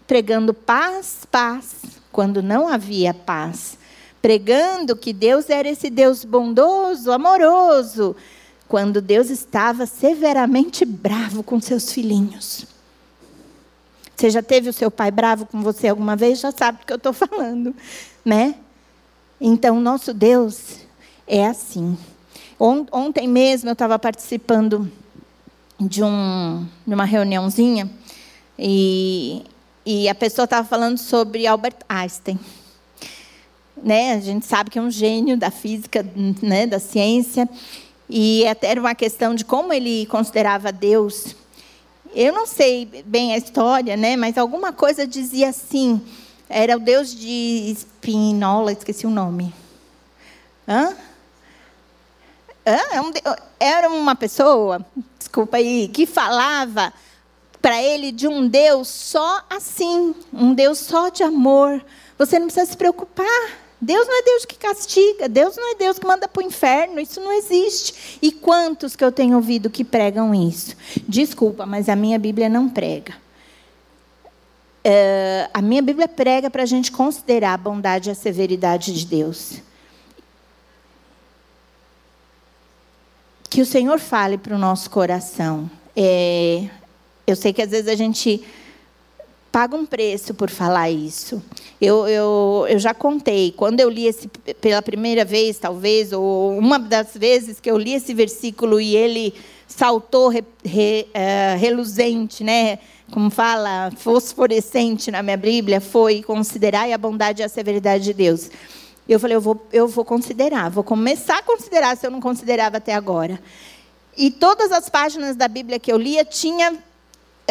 pregando 0.06 0.54
paz, 0.54 1.26
paz 1.32 1.87
quando 2.18 2.41
não 2.41 2.68
havia 2.68 3.13
paz, 3.13 3.78
pregando 4.20 4.95
que 4.95 5.13
Deus 5.13 5.51
era 5.51 5.70
esse 5.70 5.88
Deus 5.88 6.26
bondoso, 6.26 7.11
amoroso, 7.11 8.15
quando 8.68 8.99
Deus 9.03 9.30
estava 9.30 9.86
severamente 9.86 10.84
bravo 10.84 11.43
com 11.43 11.61
seus 11.61 11.93
filhinhos. 11.93 12.65
Você 14.15 14.32
já 14.32 14.41
teve 14.41 14.68
o 14.68 14.74
seu 14.74 14.89
pai 14.89 15.11
bravo 15.11 15.45
com 15.45 15.61
você 15.61 15.89
alguma 15.89 16.15
vez? 16.15 16.39
Já 16.39 16.51
sabe 16.51 16.80
do 16.80 16.88
que 16.88 16.93
eu 16.93 16.97
estou 16.97 17.13
falando, 17.13 17.76
né? 18.26 18.55
Então, 19.39 19.80
nosso 19.80 20.11
Deus 20.11 20.80
é 21.28 21.45
assim. 21.45 21.95
Ontem 22.57 23.28
mesmo 23.28 23.70
eu 23.70 23.74
estava 23.74 23.99
participando 23.99 24.91
de, 25.80 26.03
um, 26.03 26.65
de 26.88 26.95
uma 26.95 27.05
reuniãozinha 27.05 27.88
e 28.57 29.45
e 29.90 30.10
a 30.10 30.14
pessoa 30.14 30.44
estava 30.44 30.68
falando 30.68 30.98
sobre 30.98 31.48
Albert 31.48 31.78
Einstein. 31.88 32.38
Né? 33.82 34.12
A 34.16 34.20
gente 34.20 34.46
sabe 34.46 34.70
que 34.70 34.78
é 34.78 34.82
um 34.82 34.92
gênio 34.92 35.38
da 35.38 35.50
física, 35.50 36.06
né? 36.42 36.68
da 36.68 36.78
ciência. 36.78 37.48
E 38.10 38.46
até 38.46 38.68
era 38.68 38.82
uma 38.82 38.94
questão 38.94 39.34
de 39.34 39.46
como 39.46 39.72
ele 39.72 40.06
considerava 40.08 40.74
Deus. 40.74 41.38
Eu 42.14 42.34
não 42.34 42.46
sei 42.46 42.86
bem 43.06 43.34
a 43.34 43.38
história, 43.38 43.96
né? 43.96 44.18
mas 44.18 44.38
alguma 44.38 44.74
coisa 44.74 45.08
dizia 45.08 45.48
assim. 45.48 46.02
Era 46.50 46.76
o 46.76 46.82
Deus 46.82 47.16
de 47.16 47.74
Spinola, 47.74 48.74
esqueci 48.74 49.08
o 49.08 49.10
nome. 49.10 49.54
Hã? 50.68 50.94
Hã? 52.66 52.78
É 53.58 53.68
era 53.70 53.88
uma 53.88 54.16
pessoa, 54.16 54.86
desculpa 55.18 55.56
aí, 55.56 55.88
que 55.88 56.06
falava 56.06 56.92
para 57.62 57.82
ele 57.82 58.12
de 58.12 58.28
um 58.28 58.47
Deus 58.47 58.88
só 58.88 59.43
assim, 59.49 60.14
um 60.32 60.53
Deus 60.53 60.80
só 60.80 61.10
de 61.10 61.24
amor. 61.24 61.84
Você 62.18 62.39
não 62.39 62.47
precisa 62.47 62.66
se 62.66 62.78
preocupar. 62.78 63.68
Deus 63.80 64.08
não 64.08 64.20
é 64.20 64.24
Deus 64.24 64.45
que 64.45 64.58
castiga, 64.58 65.30
Deus 65.30 65.55
não 65.55 65.72
é 65.72 65.76
Deus 65.76 65.99
que 65.99 66.08
manda 66.08 66.28
para 66.28 66.41
o 66.41 66.45
inferno, 66.45 66.99
isso 66.99 67.20
não 67.20 67.32
existe. 67.32 68.18
E 68.22 68.32
quantos 68.32 68.95
que 68.95 69.03
eu 69.03 69.12
tenho 69.12 69.36
ouvido 69.36 69.70
que 69.70 69.84
pregam 69.84 70.34
isso? 70.34 70.76
Desculpa, 71.08 71.64
mas 71.64 71.88
a 71.88 71.95
minha 71.95 72.18
Bíblia 72.18 72.49
não 72.49 72.68
prega. 72.68 73.14
É, 74.84 75.49
a 75.53 75.62
minha 75.62 75.82
Bíblia 75.82 76.08
prega 76.08 76.49
para 76.49 76.64
a 76.64 76.66
gente 76.66 76.91
considerar 76.91 77.53
a 77.53 77.58
bondade 77.58 78.10
e 78.10 78.12
a 78.12 78.16
severidade 78.16 78.93
de 78.93 79.05
Deus. 79.05 79.62
Que 83.49 83.62
o 83.62 83.66
Senhor 83.66 83.99
fale 83.99 84.38
para 84.38 84.55
o 84.55 84.58
nosso 84.58 84.89
coração. 84.89 85.70
É, 85.95 86.68
eu 87.28 87.36
sei 87.36 87.52
que 87.52 87.62
às 87.62 87.70
vezes 87.70 87.90
a 87.90 87.96
gente 87.96 88.42
paga 89.52 89.76
um 89.76 89.86
preço 89.86 90.34
por 90.34 90.50
falar 90.50 90.90
isso. 90.90 91.44
Eu, 91.80 92.08
eu, 92.08 92.66
eu 92.70 92.80
já 92.80 92.94
contei, 92.94 93.52
quando 93.52 93.80
eu 93.82 93.90
li 93.90 94.08
esse 94.08 94.28
pela 94.62 94.82
primeira 94.82 95.26
vez, 95.26 95.60
talvez, 95.60 96.14
ou 96.14 96.58
uma 96.58 96.80
das 96.80 97.10
vezes 97.16 97.60
que 97.60 97.70
eu 97.70 97.78
li 97.78 97.94
esse 97.94 98.14
versículo 98.14 98.80
e 98.80 98.96
ele 98.96 99.34
saltou 99.68 100.30
re, 100.30 100.44
re, 100.64 101.08
uh, 101.10 101.60
reluzente, 101.60 102.44
né? 102.44 102.80
como 103.12 103.30
fala, 103.30 103.92
fosforescente 103.98 105.12
na 105.12 105.24
minha 105.24 105.38
Bíblia, 105.38 105.80
foi 105.80 106.22
considerar 106.22 106.92
a 106.92 106.98
bondade 106.98 107.42
e 107.42 107.46
a 107.46 107.50
severidade 107.50 108.04
de 108.04 108.14
Deus. 108.14 108.50
Eu 109.08 109.20
falei, 109.20 109.38
eu 109.38 109.42
vou, 109.42 109.66
eu 109.72 109.88
vou 109.88 110.04
considerar, 110.04 110.70
vou 110.70 110.84
começar 110.84 111.38
a 111.38 111.44
considerar 111.44 111.96
se 111.96 112.06
eu 112.06 112.12
não 112.12 112.20
considerava 112.20 112.78
até 112.78 112.94
agora. 112.94 113.40
E 114.18 114.32
todas 114.32 114.72
as 114.72 114.90
páginas 114.90 115.36
da 115.36 115.48
Bíblia 115.48 115.80
que 115.80 115.92
eu 115.92 115.98
lia 115.98 116.26
tinha 116.26 116.78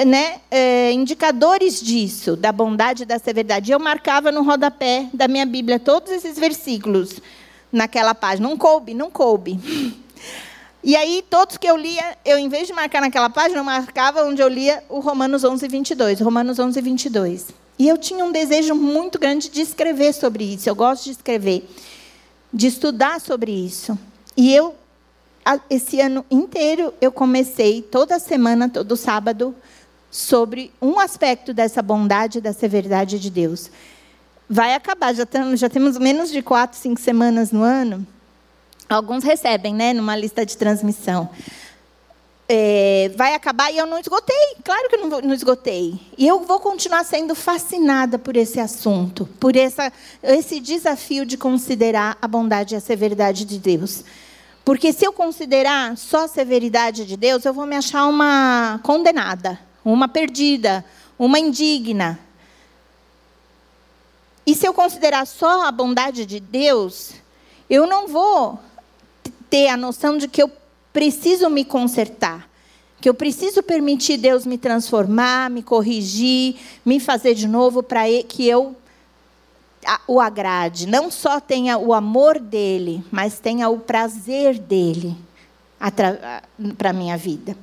né, 0.05 0.41
é, 0.51 0.93
indicadores 0.93 1.81
disso, 1.81 2.37
da 2.37 2.53
bondade 2.53 3.05
e 3.05 3.07
da 3.07 3.19
severidade. 3.19 3.73
Eu 3.73 3.79
marcava 3.79 4.31
no 4.31 4.43
rodapé 4.43 5.09
da 5.15 5.27
minha 5.27 5.47
Bíblia 5.47 5.79
todos 5.79 6.13
esses 6.13 6.39
versículos 6.39 7.21
naquela 7.73 8.15
página. 8.15 8.49
Não 8.49 8.57
coube, 8.57 8.93
não 8.93 9.11
coube. 9.11 9.59
E 10.85 10.95
aí, 10.95 11.25
todos 11.29 11.57
que 11.57 11.67
eu 11.67 11.77
lia, 11.77 12.17
eu, 12.25 12.39
em 12.39 12.49
vez 12.49 12.69
de 12.69 12.73
marcar 12.73 13.01
naquela 13.01 13.29
página, 13.29 13.59
eu 13.59 13.65
marcava 13.65 14.23
onde 14.23 14.41
eu 14.41 14.47
lia 14.47 14.85
o 14.89 15.01
Romanos 15.01 15.43
11, 15.43 15.67
22. 15.67 16.21
Romanos 16.21 16.59
11, 16.61 16.81
22. 16.81 17.49
E 17.79 17.89
eu 17.89 17.99
tinha 17.99 18.25
um 18.25 18.31
desejo 18.31 18.75
muito 18.75 19.19
grande 19.19 19.49
de 19.49 19.61
escrever 19.61 20.13
sobre 20.13 20.45
isso. 20.45 20.69
Eu 20.69 20.75
gosto 20.75 21.05
de 21.07 21.11
escrever, 21.11 21.69
de 22.53 22.69
estudar 22.69 23.21
sobre 23.21 23.51
isso. 23.51 23.99
E 24.37 24.55
eu, 24.55 24.77
esse 25.69 26.01
ano 26.01 26.25
inteiro, 26.31 26.95
eu 27.01 27.11
comecei 27.11 27.83
toda 27.83 28.19
semana, 28.19 28.69
todo 28.69 28.97
sábado, 28.97 29.55
sobre 30.17 30.73
um 30.81 30.99
aspecto 30.99 31.53
dessa 31.53 31.83
bondade 31.83 32.39
e 32.39 32.41
da 32.41 32.53
severidade 32.53 33.19
de 33.19 33.31
Deus. 33.31 33.71
Vai 34.49 34.75
acabar, 34.75 35.15
já, 35.15 35.27
temos, 35.27 35.61
já 35.61 35.69
temos 35.69 35.99
menos 35.99 36.31
de 36.31 36.41
quatro, 36.43 36.79
cinco 36.79 37.01
semanas 37.01 37.53
no 37.53 37.63
ano. 37.63 38.07
Alguns 38.89 39.25
recebem, 39.25 39.75
né, 39.75 39.93
numa 39.93 40.17
lista 40.17 40.47
de 40.47 40.57
transmissão 40.57 41.29
é, 42.49 43.11
vai 43.17 43.35
acabar 43.35 43.73
e 43.73 43.79
eu 43.79 43.87
não 43.87 43.99
esgotei. 43.99 44.57
Claro 44.65 44.89
que 44.89 44.97
eu 44.97 45.09
não, 45.09 45.21
não, 45.21 45.35
esgotei. 45.35 45.99
E 46.17 46.27
eu 46.27 46.41
vou 46.41 46.61
continuar 46.61 47.05
sendo 47.05 47.35
fascinada 47.35 48.19
por 48.19 48.37
esse 48.37 48.61
assunto, 48.61 49.29
por 49.41 49.57
essa, 49.57 49.93
esse 50.23 50.61
desafio 50.61 51.27
de 51.27 51.37
considerar 51.37 52.17
a 52.21 52.29
bondade 52.29 52.75
e 52.75 52.77
a 52.77 52.81
severidade 52.81 53.45
de 53.45 53.59
Deus. 53.59 54.05
Porque 54.65 54.93
se 54.93 55.05
eu 55.05 55.13
considerar 55.13 55.97
só 55.97 56.25
a 56.25 56.29
severidade 56.29 57.05
de 57.05 57.17
Deus, 57.17 57.45
eu 57.45 57.53
vou 57.53 57.67
me 57.67 57.77
achar 57.77 58.07
uma 58.07 58.81
condenada, 58.83 59.59
uma 59.93 60.09
perdida, 60.09 60.85
uma 61.19 61.39
indigna. 61.39 62.19
E 64.45 64.55
se 64.55 64.67
eu 64.67 64.75
considerar 64.75 65.27
só 65.27 65.67
a 65.67 65.73
bondade 65.73 66.27
de 66.27 66.41
Deus, 66.41 67.13
eu 67.71 67.87
não 67.87 68.09
vou 68.09 68.59
ter 69.49 69.69
a 69.69 69.77
noção 69.77 70.19
de 70.19 70.27
que 70.27 70.43
eu 70.43 70.51
preciso 70.93 71.49
me 71.49 71.65
consertar, 71.65 72.49
que 73.01 73.09
eu 73.09 73.15
preciso 73.15 73.63
permitir 73.63 74.17
Deus 74.17 74.45
me 74.45 74.59
transformar, 74.59 75.51
me 75.51 75.63
corrigir, 75.63 76.57
me 76.85 76.99
fazer 76.99 77.35
de 77.35 77.47
novo 77.47 77.83
para 77.83 78.03
que 78.29 78.47
eu 78.47 78.75
o 80.09 80.21
agrade. 80.21 80.87
Não 80.87 81.13
só 81.13 81.39
tenha 81.39 81.79
o 81.79 81.93
amor 81.93 82.41
dele, 82.41 83.05
mas 83.11 83.39
tenha 83.39 83.69
o 83.69 83.79
prazer 83.79 84.59
dele 84.59 85.17
para 86.77 86.91
a 86.91 86.93
minha 86.93 87.17
vida. 87.17 87.57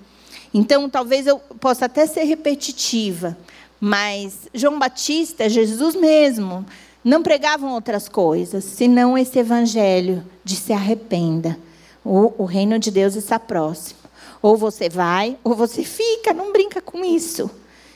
Então, 0.53 0.89
talvez 0.89 1.25
eu 1.25 1.39
possa 1.59 1.85
até 1.85 2.05
ser 2.05 2.23
repetitiva, 2.23 3.37
mas 3.79 4.47
João 4.53 4.77
Batista, 4.77 5.49
Jesus 5.49 5.95
mesmo, 5.95 6.65
não 7.03 7.23
pregavam 7.23 7.73
outras 7.73 8.07
coisas, 8.07 8.63
senão 8.63 9.17
esse 9.17 9.39
evangelho 9.39 10.23
de 10.43 10.55
se 10.55 10.71
arrependa 10.71 11.57
o, 12.03 12.33
o 12.37 12.45
reino 12.45 12.77
de 12.77 12.91
Deus 12.91 13.15
está 13.15 13.39
próximo. 13.39 13.99
Ou 14.41 14.57
você 14.57 14.89
vai, 14.89 15.37
ou 15.43 15.55
você 15.55 15.83
fica. 15.83 16.33
Não 16.33 16.51
brinca 16.51 16.81
com 16.81 17.03
isso. 17.03 17.49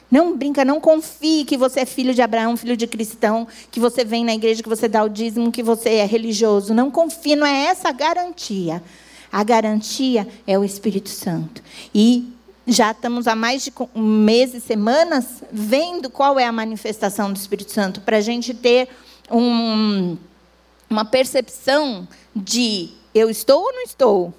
Não 0.09 0.37
brinca, 0.37 0.63
não 0.63 0.79
confie 0.79 1.43
que 1.43 1.57
você 1.57 1.81
é 1.81 1.85
filho 1.85 2.13
de 2.13 2.21
Abraão, 2.21 2.55
filho 2.55 2.77
de 2.77 2.87
cristão, 2.87 3.45
que 3.69 3.79
você 3.79 4.05
vem 4.05 4.23
na 4.23 4.33
igreja, 4.33 4.63
que 4.63 4.69
você 4.69 4.87
dá 4.87 5.03
o 5.03 5.09
dízimo, 5.09 5.51
que 5.51 5.61
você 5.61 5.95
é 5.95 6.05
religioso. 6.05 6.73
Não 6.73 6.89
confie, 6.89 7.35
não 7.35 7.45
é 7.45 7.65
essa 7.65 7.89
a 7.89 7.91
garantia. 7.91 8.81
A 9.29 9.43
garantia 9.43 10.25
é 10.47 10.57
o 10.57 10.63
Espírito 10.63 11.09
Santo. 11.09 11.61
E 11.93 12.33
já 12.67 12.91
estamos 12.91 13.27
há 13.27 13.35
mais 13.35 13.63
de 13.63 13.71
meses, 13.95 14.63
semanas, 14.63 15.41
vendo 15.49 16.09
qual 16.09 16.37
é 16.37 16.45
a 16.45 16.51
manifestação 16.51 17.31
do 17.31 17.37
Espírito 17.37 17.71
Santo, 17.71 18.01
para 18.01 18.17
a 18.17 18.21
gente 18.21 18.53
ter 18.53 18.89
um, 19.31 20.17
uma 20.89 21.05
percepção 21.05 22.05
de 22.35 22.89
eu 23.15 23.29
estou 23.29 23.63
ou 23.63 23.73
não 23.73 23.83
estou? 23.83 24.33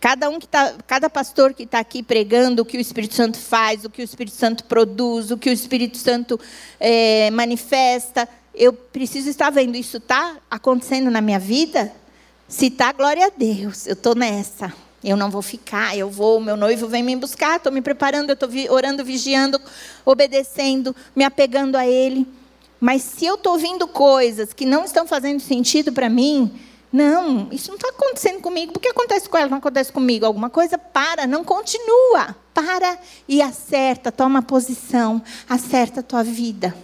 Cada 0.00 0.28
um 0.28 0.38
que 0.38 0.46
tá, 0.46 0.74
cada 0.86 1.10
pastor 1.10 1.52
que 1.52 1.64
está 1.64 1.80
aqui 1.80 2.02
pregando 2.02 2.62
o 2.62 2.64
que 2.64 2.76
o 2.76 2.80
Espírito 2.80 3.14
Santo 3.14 3.38
faz, 3.38 3.84
o 3.84 3.90
que 3.90 4.02
o 4.02 4.04
Espírito 4.04 4.36
Santo 4.36 4.64
produz, 4.64 5.32
o 5.32 5.36
que 5.36 5.50
o 5.50 5.52
Espírito 5.52 5.98
Santo 5.98 6.38
é, 6.78 7.30
manifesta, 7.32 8.28
eu 8.54 8.72
preciso 8.72 9.28
estar 9.28 9.50
vendo 9.50 9.76
isso 9.76 9.96
está 9.96 10.36
acontecendo 10.48 11.10
na 11.10 11.20
minha 11.20 11.40
vida. 11.40 11.90
Se 12.46 12.66
está, 12.66 12.92
glória 12.92 13.26
a 13.26 13.30
Deus, 13.30 13.86
eu 13.86 13.94
estou 13.94 14.14
nessa. 14.14 14.72
Eu 15.04 15.16
não 15.16 15.30
vou 15.30 15.42
ficar, 15.42 15.96
eu 15.96 16.08
vou, 16.08 16.40
meu 16.40 16.56
noivo 16.56 16.88
vem 16.88 17.02
me 17.02 17.14
buscar, 17.14 17.56
estou 17.56 17.70
me 17.70 17.82
preparando, 17.82 18.30
eu 18.30 18.34
estou 18.34 18.48
orando, 18.70 19.04
vigiando, 19.04 19.60
obedecendo, 20.04 20.96
me 21.14 21.22
apegando 21.22 21.76
a 21.76 21.86
Ele. 21.86 22.26
Mas 22.80 23.02
se 23.02 23.26
eu 23.26 23.34
estou 23.34 23.52
ouvindo 23.52 23.86
coisas 23.86 24.54
que 24.54 24.64
não 24.64 24.84
estão 24.84 25.06
fazendo 25.06 25.40
sentido 25.40 25.92
para 25.92 26.08
mim, 26.08 26.50
não, 26.90 27.48
isso 27.50 27.68
não 27.68 27.76
está 27.76 27.88
acontecendo 27.88 28.40
comigo. 28.40 28.72
Por 28.72 28.80
que 28.80 28.88
acontece 28.88 29.28
com 29.28 29.36
ela, 29.36 29.48
não 29.48 29.58
acontece 29.58 29.92
comigo? 29.92 30.24
Alguma 30.24 30.48
coisa 30.48 30.78
para, 30.78 31.26
não 31.26 31.44
continua. 31.44 32.36
Para 32.54 32.96
e 33.28 33.42
acerta, 33.42 34.12
toma 34.12 34.40
posição, 34.40 35.20
acerta 35.48 36.00
a 36.00 36.02
tua 36.02 36.22
vida. 36.22 36.74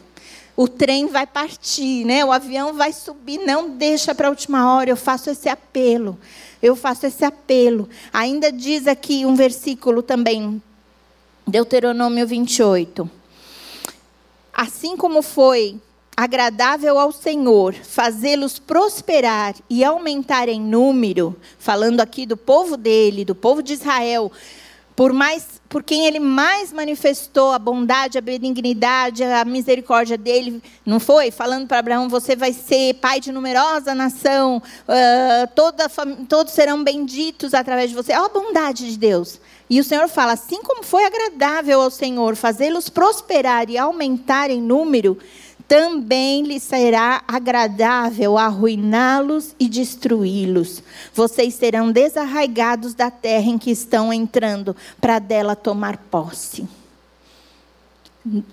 O 0.57 0.69
trem 0.69 1.07
vai 1.07 1.27
partir, 1.27 2.05
né? 2.05 2.25
o 2.25 2.33
avião 2.33 2.75
vai 2.75 2.93
subir, 2.93 3.39
não 3.39 3.71
deixa 3.71 4.15
para 4.15 4.29
a 4.29 4.31
última 4.31 4.75
hora. 4.75 4.91
Eu 4.91 4.97
faço 4.97 5.31
esse 5.31 5.49
apelo. 5.49 6.19
Eu 6.63 6.77
faço 6.77 7.07
esse 7.07 7.25
apelo. 7.25 7.89
Ainda 8.13 8.53
diz 8.53 8.87
aqui 8.87 9.25
um 9.25 9.35
versículo 9.35 10.03
também, 10.03 10.63
Deuteronômio 11.47 12.27
28. 12.27 13.11
Assim 14.53 14.97
como 14.97 15.23
foi 15.23 15.81
agradável 16.17 16.99
ao 16.99 17.13
Senhor, 17.13 17.73
fazê-los 17.73 18.59
prosperar 18.59 19.55
e 19.71 19.83
aumentar 19.83 20.51
em 20.51 20.61
número, 20.61 21.35
falando 21.59 22.01
aqui 22.01 22.27
do 22.27 22.37
povo 22.37 22.77
dele, 22.77 23.25
do 23.25 23.35
povo 23.35 23.63
de 23.63 23.73
Israel, 23.73 24.31
por 24.95 25.15
mais 25.15 25.60
por 25.71 25.85
quem 25.85 26.05
ele 26.05 26.19
mais 26.19 26.73
manifestou 26.73 27.53
a 27.53 27.59
bondade, 27.59 28.19
a 28.19 28.21
benignidade, 28.21 29.23
a 29.23 29.45
misericórdia 29.45 30.19
dele, 30.19 30.61
não 30.85 30.99
foi? 30.99 31.31
Falando 31.31 31.69
para 31.69 31.79
Abraão, 31.79 32.09
você 32.09 32.35
vai 32.35 32.53
ser 32.53 32.95
pai 32.95 33.21
de 33.21 33.31
numerosa 33.31 33.95
nação, 33.95 34.57
uh, 34.59 35.55
toda, 35.55 35.89
todos 36.29 36.53
serão 36.53 36.83
benditos 36.83 37.55
através 37.55 37.89
de 37.89 37.95
você. 37.95 38.13
Olha 38.13 38.27
a 38.27 38.29
bondade 38.29 38.91
de 38.91 38.99
Deus. 38.99 39.41
E 39.71 39.79
o 39.79 39.85
Senhor 39.85 40.09
fala: 40.09 40.33
assim 40.33 40.61
como 40.61 40.83
foi 40.83 41.05
agradável 41.05 41.81
ao 41.81 41.91
Senhor 41.91 42.35
fazê-los 42.35 42.89
prosperar 42.89 43.71
e 43.71 43.79
aumentar 43.79 44.51
em 44.51 44.61
número, 44.61 45.17
também 45.71 46.43
lhe 46.43 46.59
será 46.59 47.23
agradável 47.29 48.37
arruiná-los 48.37 49.55
e 49.57 49.69
destruí-los. 49.69 50.83
Vocês 51.15 51.55
serão 51.55 51.93
desarraigados 51.93 52.93
da 52.93 53.09
terra 53.09 53.47
em 53.47 53.57
que 53.57 53.71
estão 53.71 54.13
entrando, 54.13 54.75
para 55.01 55.21
dela 55.21 55.55
tomar 55.55 55.97
posse. 55.97 56.67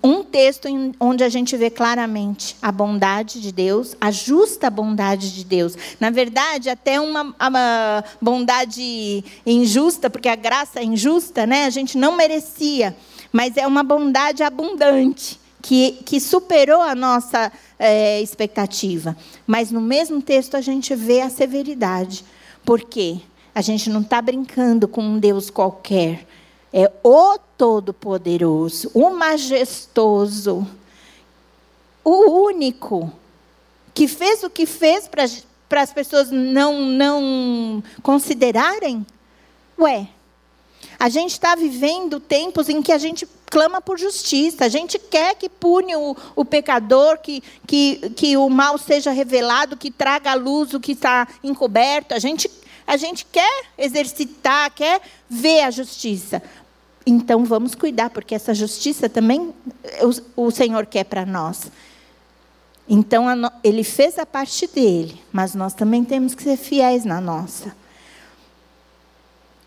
Um 0.03 0.23
texto 0.23 0.67
onde 0.99 1.23
a 1.23 1.29
gente 1.29 1.57
vê 1.57 1.71
claramente 1.71 2.55
a 2.61 2.71
bondade 2.71 3.41
de 3.41 3.51
Deus, 3.51 3.97
a 3.99 4.11
justa 4.11 4.69
bondade 4.69 5.33
de 5.33 5.43
Deus. 5.43 5.75
Na 5.99 6.11
verdade, 6.11 6.69
até 6.69 7.01
uma, 7.01 7.35
uma 7.41 8.03
bondade 8.21 9.23
injusta, 9.43 10.07
porque 10.07 10.29
a 10.29 10.35
graça 10.35 10.81
é 10.81 10.83
injusta, 10.83 11.47
né? 11.47 11.65
A 11.65 11.71
gente 11.71 11.97
não 11.97 12.15
merecia, 12.15 12.95
mas 13.31 13.57
é 13.57 13.65
uma 13.65 13.81
bondade 13.81 14.43
abundante 14.43 15.46
que, 15.61 15.93
que 16.05 16.19
superou 16.19 16.81
a 16.81 16.95
nossa 16.95 17.51
é, 17.77 18.21
expectativa. 18.21 19.17
Mas 19.45 19.71
no 19.71 19.81
mesmo 19.81 20.21
texto 20.21 20.55
a 20.55 20.61
gente 20.61 20.95
vê 20.95 21.21
a 21.21 21.29
severidade. 21.29 22.23
Por 22.63 22.81
quê? 22.81 23.19
A 23.53 23.61
gente 23.61 23.89
não 23.89 24.01
está 24.01 24.21
brincando 24.21 24.87
com 24.87 25.01
um 25.01 25.19
Deus 25.19 25.49
qualquer. 25.49 26.27
É 26.71 26.91
o 27.03 27.37
Todo-Poderoso, 27.57 28.91
o 28.93 29.09
Majestoso, 29.09 30.67
o 32.03 32.29
único, 32.43 33.11
que 33.93 34.07
fez 34.07 34.43
o 34.43 34.49
que 34.49 34.65
fez 34.65 35.07
para 35.07 35.81
as 35.81 35.91
pessoas 35.91 36.29
não, 36.29 36.85
não 36.85 37.83
considerarem. 38.03 39.05
Ué, 39.79 40.07
a 40.99 41.09
gente 41.09 41.31
está 41.31 41.55
vivendo 41.55 42.19
tempos 42.19 42.69
em 42.69 42.81
que 42.81 42.91
a 42.91 42.97
gente 42.97 43.27
clama 43.49 43.81
por 43.81 43.97
justiça, 43.97 44.65
a 44.65 44.69
gente 44.69 44.99
quer 44.99 45.35
que 45.35 45.49
pune 45.49 45.95
o, 45.95 46.15
o 46.35 46.45
pecador, 46.45 47.17
que, 47.19 47.41
que, 47.65 48.09
que 48.15 48.37
o 48.37 48.49
mal 48.49 48.77
seja 48.77 49.11
revelado, 49.11 49.77
que 49.77 49.89
traga 49.89 50.31
à 50.31 50.35
luz 50.35 50.73
o 50.73 50.79
que 50.79 50.91
está 50.91 51.27
encoberto. 51.43 52.13
A 52.13 52.19
gente, 52.19 52.49
a 52.85 52.97
gente 52.97 53.25
quer 53.25 53.65
exercitar, 53.77 54.71
quer 54.71 55.01
ver 55.29 55.61
a 55.61 55.71
justiça. 55.71 56.41
Então 57.05 57.45
vamos 57.45 57.73
cuidar, 57.73 58.09
porque 58.09 58.35
essa 58.35 58.53
justiça 58.53 59.07
também 59.07 59.53
o, 60.35 60.47
o 60.47 60.51
Senhor 60.51 60.85
quer 60.85 61.05
para 61.05 61.25
nós. 61.25 61.71
Então 62.89 63.25
ele 63.63 63.83
fez 63.83 64.17
a 64.19 64.25
parte 64.25 64.67
dele, 64.67 65.21
mas 65.31 65.55
nós 65.55 65.73
também 65.73 66.03
temos 66.03 66.35
que 66.35 66.43
ser 66.43 66.57
fiéis 66.57 67.05
na 67.05 67.19
nossa. 67.19 67.75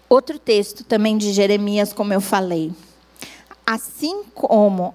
Outro 0.09 0.39
texto 0.39 0.85
também 0.85 1.17
de 1.17 1.33
Jeremias, 1.33 1.93
como 1.93 2.13
eu 2.13 2.21
falei. 2.21 2.73
Assim 3.67 4.25
como 4.35 4.95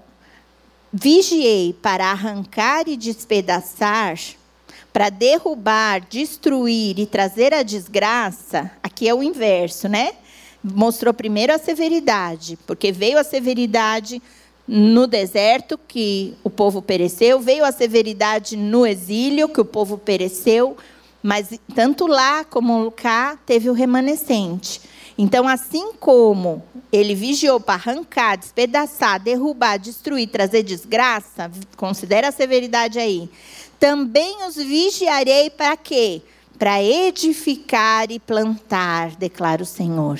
vigiei 0.91 1.73
para 1.81 2.11
arrancar 2.11 2.87
e 2.87 2.95
despedaçar, 2.95 4.17
para 4.93 5.09
derrubar, 5.09 6.01
destruir 6.09 6.97
e 6.97 7.05
trazer 7.05 7.53
a 7.53 7.63
desgraça, 7.63 8.71
aqui 8.81 9.09
é 9.09 9.13
o 9.13 9.21
inverso, 9.21 9.89
né? 9.89 10.13
Mostrou 10.63 11.13
primeiro 11.13 11.53
a 11.53 11.57
severidade, 11.57 12.57
porque 12.65 12.93
veio 12.93 13.19
a 13.19 13.23
severidade 13.23 14.21
no 14.67 15.05
deserto, 15.05 15.77
que 15.77 16.33
o 16.43 16.49
povo 16.49 16.81
pereceu, 16.81 17.39
veio 17.39 17.65
a 17.65 17.71
severidade 17.71 18.55
no 18.55 18.85
exílio, 18.85 19.49
que 19.49 19.61
o 19.61 19.65
povo 19.65 19.97
pereceu, 19.97 20.77
mas 21.21 21.49
tanto 21.75 22.07
lá 22.07 22.43
como 22.45 22.89
cá 22.91 23.37
teve 23.45 23.69
o 23.69 23.73
remanescente. 23.73 24.81
Então, 25.17 25.47
assim 25.47 25.93
como 25.93 26.61
ele 26.91 27.15
vigiou 27.15 27.59
para 27.59 27.75
arrancar, 27.75 28.37
despedaçar, 28.37 29.19
derrubar, 29.21 29.77
destruir, 29.77 30.27
trazer 30.27 30.63
desgraça, 30.63 31.49
considera 31.77 32.29
a 32.29 32.31
severidade 32.31 32.99
aí. 32.99 33.29
Também 33.79 34.45
os 34.45 34.55
vigiarei 34.55 35.49
para 35.49 35.77
quê? 35.77 36.21
Para 36.59 36.81
edificar 36.83 38.11
e 38.11 38.19
plantar, 38.19 39.15
declara 39.15 39.63
o 39.63 39.65
Senhor. 39.65 40.19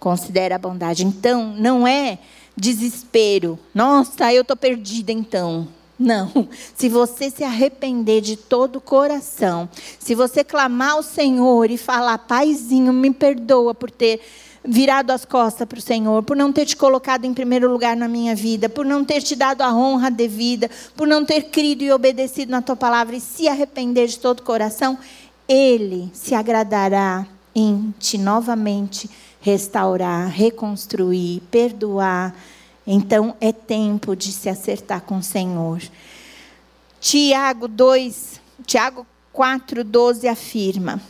Considera 0.00 0.56
a 0.56 0.58
bondade. 0.58 1.04
Então, 1.04 1.54
não 1.56 1.86
é 1.86 2.18
desespero. 2.56 3.58
Nossa, 3.74 4.32
eu 4.32 4.42
estou 4.42 4.56
perdida 4.56 5.12
então. 5.12 5.68
Não. 5.98 6.48
Se 6.74 6.88
você 6.88 7.30
se 7.30 7.44
arrepender 7.44 8.20
de 8.20 8.36
todo 8.36 8.76
o 8.76 8.80
coração, 8.80 9.68
se 9.98 10.14
você 10.14 10.42
clamar 10.42 10.92
ao 10.92 11.02
Senhor 11.02 11.70
e 11.70 11.78
falar, 11.78 12.18
Paizinho, 12.18 12.92
me 12.92 13.12
perdoa 13.12 13.74
por 13.74 13.90
ter 13.90 14.20
virado 14.66 15.10
as 15.10 15.24
costas 15.24 15.68
para 15.68 15.78
o 15.78 15.82
Senhor, 15.82 16.22
por 16.22 16.36
não 16.36 16.50
ter 16.50 16.64
te 16.64 16.76
colocado 16.76 17.26
em 17.26 17.34
primeiro 17.34 17.70
lugar 17.70 17.94
na 17.96 18.08
minha 18.08 18.34
vida, 18.34 18.68
por 18.68 18.84
não 18.84 19.04
ter 19.04 19.22
te 19.22 19.36
dado 19.36 19.60
a 19.60 19.74
honra 19.74 20.10
devida, 20.10 20.70
por 20.96 21.06
não 21.06 21.24
ter 21.24 21.42
crido 21.50 21.82
e 21.84 21.92
obedecido 21.92 22.50
na 22.50 22.62
tua 22.62 22.74
palavra 22.74 23.14
e 23.14 23.20
se 23.20 23.46
arrepender 23.46 24.08
de 24.08 24.18
todo 24.18 24.40
o 24.40 24.44
coração, 24.44 24.98
Ele 25.46 26.10
se 26.14 26.34
agradará 26.34 27.26
em 27.54 27.94
te 27.98 28.16
novamente 28.16 29.08
restaurar, 29.40 30.28
reconstruir, 30.28 31.42
perdoar. 31.50 32.34
Então 32.86 33.34
é 33.40 33.52
tempo 33.52 34.14
de 34.14 34.30
se 34.32 34.48
acertar 34.48 35.02
com 35.02 35.18
o 35.18 35.22
Senhor. 35.22 35.82
Tiago 37.00 37.66
2, 37.68 38.40
Tiago 38.66 39.06
4:12 39.34 40.28
afirma: 40.28 41.00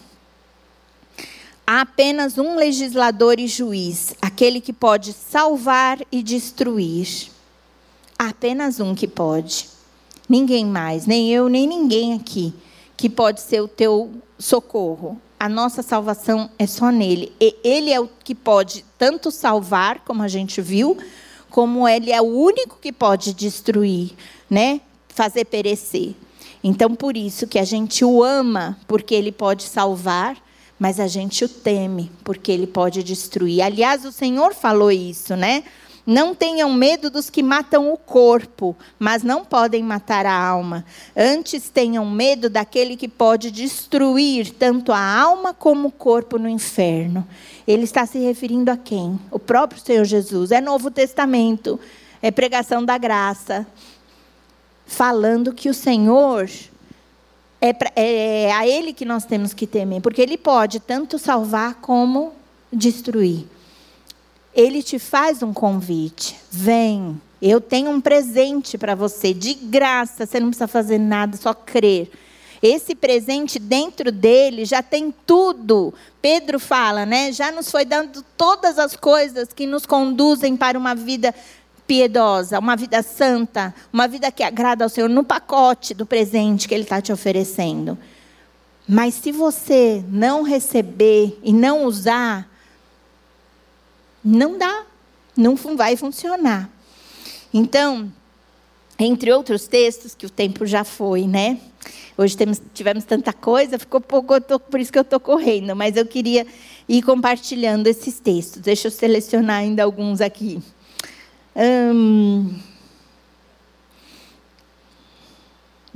Há 1.66 1.80
apenas 1.80 2.38
um 2.38 2.56
legislador 2.56 3.38
e 3.40 3.46
juiz, 3.46 4.14
aquele 4.20 4.60
que 4.60 4.72
pode 4.72 5.12
salvar 5.12 5.98
e 6.10 6.22
destruir. 6.22 7.30
Há 8.18 8.28
apenas 8.28 8.80
um 8.80 8.94
que 8.94 9.08
pode. 9.08 9.68
Ninguém 10.28 10.64
mais, 10.64 11.06
nem 11.06 11.30
eu, 11.30 11.48
nem 11.48 11.66
ninguém 11.66 12.14
aqui, 12.14 12.54
que 12.96 13.10
pode 13.10 13.40
ser 13.40 13.60
o 13.60 13.68
teu 13.68 14.10
socorro 14.38 15.20
a 15.44 15.48
nossa 15.48 15.82
salvação 15.82 16.48
é 16.58 16.66
só 16.66 16.90
nele. 16.90 17.30
E 17.38 17.54
ele 17.62 17.92
é 17.92 18.00
o 18.00 18.08
que 18.08 18.34
pode 18.34 18.82
tanto 18.96 19.30
salvar, 19.30 20.00
como 20.00 20.22
a 20.22 20.28
gente 20.28 20.62
viu, 20.62 20.96
como 21.54 21.86
ele 21.86 22.10
é 22.10 22.20
o 22.20 22.24
único 22.24 22.78
que 22.82 22.90
pode 22.90 23.32
destruir, 23.32 24.10
né? 24.50 24.80
Fazer 25.06 25.44
perecer. 25.44 26.12
Então, 26.64 26.96
por 26.96 27.16
isso 27.16 27.46
que 27.46 27.60
a 27.60 27.64
gente 27.64 28.04
o 28.04 28.24
ama, 28.24 28.76
porque 28.88 29.14
ele 29.14 29.30
pode 29.30 29.62
salvar, 29.62 30.36
mas 30.76 30.98
a 30.98 31.06
gente 31.06 31.44
o 31.44 31.48
teme, 31.48 32.10
porque 32.24 32.50
ele 32.50 32.66
pode 32.66 33.04
destruir. 33.04 33.62
Aliás, 33.62 34.04
o 34.04 34.10
Senhor 34.10 34.52
falou 34.52 34.90
isso, 34.90 35.36
né? 35.36 35.62
Não 36.04 36.34
tenham 36.34 36.72
medo 36.72 37.08
dos 37.08 37.30
que 37.30 37.40
matam 37.40 37.92
o 37.92 37.96
corpo, 37.96 38.76
mas 38.98 39.22
não 39.22 39.44
podem 39.44 39.80
matar 39.80 40.26
a 40.26 40.36
alma. 40.36 40.84
Antes 41.16 41.70
tenham 41.70 42.04
medo 42.04 42.50
daquele 42.50 42.96
que 42.96 43.06
pode 43.06 43.52
destruir 43.52 44.50
tanto 44.50 44.90
a 44.90 44.98
alma 45.00 45.54
como 45.54 45.86
o 45.86 45.92
corpo 45.92 46.36
no 46.36 46.48
inferno. 46.48 47.24
Ele 47.66 47.84
está 47.84 48.04
se 48.06 48.18
referindo 48.18 48.70
a 48.70 48.76
quem? 48.76 49.18
O 49.30 49.38
próprio 49.38 49.80
Senhor 49.80 50.04
Jesus. 50.04 50.50
É 50.50 50.60
Novo 50.60 50.90
Testamento, 50.90 51.80
é 52.20 52.30
pregação 52.30 52.84
da 52.84 52.98
graça, 52.98 53.66
falando 54.86 55.52
que 55.52 55.68
o 55.68 55.74
Senhor 55.74 56.50
é, 57.60 57.72
pra, 57.72 57.90
é, 57.96 58.52
a 58.52 58.66
Ele 58.66 58.92
que 58.92 59.04
nós 59.04 59.24
temos 59.24 59.54
que 59.54 59.66
temer, 59.66 60.00
porque 60.00 60.20
Ele 60.20 60.36
pode 60.36 60.80
tanto 60.80 61.18
salvar 61.18 61.76
como 61.76 62.32
destruir 62.72 63.46
ele 64.54 64.82
te 64.82 64.98
faz 64.98 65.42
um 65.42 65.52
convite. 65.52 66.36
Vem, 66.50 67.20
eu 67.42 67.60
tenho 67.60 67.90
um 67.90 68.00
presente 68.00 68.78
para 68.78 68.94
você, 68.94 69.34
de 69.34 69.52
graça, 69.52 70.24
você 70.24 70.38
não 70.38 70.48
precisa 70.48 70.68
fazer 70.68 70.98
nada, 70.98 71.36
só 71.36 71.52
crer. 71.52 72.10
Esse 72.66 72.94
presente 72.94 73.58
dentro 73.58 74.10
dele 74.10 74.64
já 74.64 74.82
tem 74.82 75.12
tudo. 75.26 75.92
Pedro 76.22 76.58
fala, 76.58 77.04
né? 77.04 77.30
Já 77.30 77.52
nos 77.52 77.70
foi 77.70 77.84
dando 77.84 78.24
todas 78.38 78.78
as 78.78 78.96
coisas 78.96 79.52
que 79.52 79.66
nos 79.66 79.84
conduzem 79.84 80.56
para 80.56 80.78
uma 80.78 80.94
vida 80.94 81.34
piedosa, 81.86 82.58
uma 82.58 82.74
vida 82.74 83.02
santa, 83.02 83.74
uma 83.92 84.08
vida 84.08 84.32
que 84.32 84.42
agrada 84.42 84.82
ao 84.82 84.88
Senhor, 84.88 85.10
no 85.10 85.22
pacote 85.22 85.92
do 85.92 86.06
presente 86.06 86.66
que 86.66 86.74
Ele 86.74 86.84
está 86.84 87.02
te 87.02 87.12
oferecendo. 87.12 87.98
Mas 88.88 89.12
se 89.12 89.30
você 89.30 90.02
não 90.08 90.42
receber 90.42 91.38
e 91.42 91.52
não 91.52 91.84
usar, 91.84 92.48
não 94.24 94.56
dá, 94.56 94.86
não 95.36 95.54
vai 95.76 95.98
funcionar. 95.98 96.70
Então, 97.52 98.10
entre 98.98 99.30
outros 99.30 99.66
textos, 99.66 100.14
que 100.14 100.24
o 100.24 100.30
tempo 100.30 100.64
já 100.64 100.82
foi, 100.82 101.26
né? 101.26 101.60
Hoje 102.16 102.36
temos, 102.36 102.60
tivemos 102.72 103.04
tanta 103.04 103.32
coisa, 103.32 103.78
ficou 103.78 104.00
pouco, 104.00 104.40
tô, 104.40 104.58
por 104.60 104.78
isso 104.78 104.92
que 104.92 104.98
eu 104.98 105.02
estou 105.02 105.18
correndo, 105.18 105.74
mas 105.74 105.96
eu 105.96 106.06
queria 106.06 106.46
ir 106.88 107.02
compartilhando 107.02 107.86
esses 107.86 108.20
textos. 108.20 108.62
Deixa 108.62 108.88
eu 108.88 108.90
selecionar 108.92 109.58
ainda 109.58 109.82
alguns 109.82 110.20
aqui. 110.20 110.62
Hum, 111.56 112.54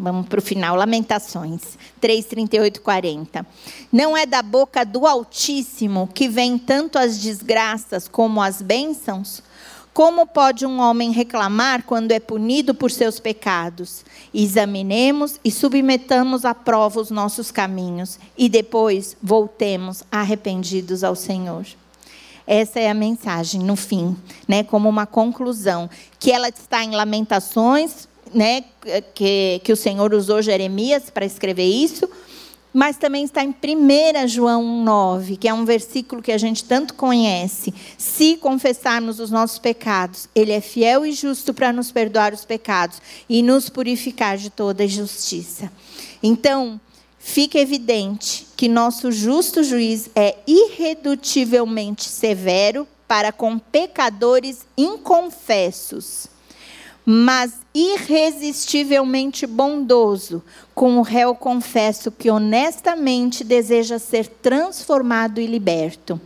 Vamos 0.01 0.29
para 0.29 0.39
o 0.39 0.43
final, 0.43 0.77
Lamentações 0.77 1.77
3, 2.01 2.25
38, 2.25 2.81
40. 2.81 3.45
Não 3.93 4.17
é 4.17 4.25
da 4.25 4.43
boca 4.43 4.85
do 4.85 5.05
Altíssimo 5.05 6.09
que 6.15 6.29
vem 6.29 6.57
tanto 6.57 6.97
as 6.97 7.19
desgraças 7.19 8.07
como 8.07 8.41
as 8.41 8.63
bênçãos? 8.63 9.43
Como 9.99 10.29
pode 10.29 10.65
um 10.65 10.79
homem 10.79 11.11
reclamar 11.11 11.83
quando 11.83 12.13
é 12.13 12.21
punido 12.21 12.73
por 12.73 12.89
seus 12.89 13.19
pecados? 13.19 14.05
Examinemos 14.33 15.41
e 15.45 15.51
submetamos 15.51 16.45
à 16.45 16.55
prova 16.55 17.01
os 17.01 17.11
nossos 17.11 17.51
caminhos 17.51 18.17
e 18.39 18.49
depois 18.49 19.17
voltemos 19.21 20.05
arrependidos 20.09 21.03
ao 21.03 21.17
Senhor. 21.17 21.67
Essa 22.47 22.79
é 22.79 22.89
a 22.89 22.95
mensagem 22.95 23.61
no 23.61 23.75
fim, 23.75 24.17
né, 24.47 24.63
como 24.63 24.89
uma 24.89 25.05
conclusão, 25.05 25.91
que 26.21 26.31
ela 26.31 26.49
está 26.49 26.85
em 26.85 26.93
Lamentações, 26.95 28.07
né, 28.33 28.63
que, 29.17 29.61
que 29.65 29.73
o 29.73 29.77
Senhor 29.77 30.15
usou 30.15 30.41
Jeremias 30.41 31.11
para 31.11 31.27
escrever 31.27 31.67
isso, 31.67 32.09
mas 32.73 32.97
também 32.97 33.25
está 33.25 33.43
em 33.43 33.51
1 33.51 34.29
João 34.29 34.85
9, 34.85 35.37
que 35.37 35.49
é 35.49 35.55
um 35.55 35.65
versículo 35.65 36.23
que 36.23 36.33
a 36.33 36.39
gente 36.39 36.65
tanto 36.65 36.95
conhece. 36.95 37.73
Se 37.97 38.37
confessarmos 38.37 39.21
os 39.21 39.31
nossos 39.31 39.59
pecados, 39.59 40.29
Ele 40.35 40.53
é 40.53 40.61
fiel 40.61 41.07
e 41.07 41.13
justo 41.13 41.55
para 41.55 41.73
nos 41.73 41.91
perdoar 41.91 42.33
os 42.33 42.45
pecados 42.45 43.01
e 43.29 43.43
nos 43.43 43.69
purificar 43.69 44.37
de 44.37 44.51
toda 44.51 44.85
injustiça. 44.85 45.73
Então, 46.23 46.81
fica 47.19 47.59
evidente 47.59 48.47
que 48.57 48.69
nosso 48.69 49.11
justo 49.11 49.63
juiz 49.63 50.11
é 50.15 50.37
irredutivelmente 50.47 52.05
severo 52.05 52.87
para 53.07 53.33
com 53.33 53.59
pecadores 53.59 54.67
inconfessos 54.77 56.29
mas 57.11 57.55
irresistivelmente 57.75 59.47
bondoso 59.47 60.43
com 60.75 60.99
o 60.99 61.03
réu 61.03 61.35
confesso 61.35 62.13
que 62.13 62.29
honestamente 62.29 63.43
deseja 63.43 63.99
ser 63.99 64.27
transformado 64.27 65.41
e 65.41 65.47
liberto. 65.47 66.21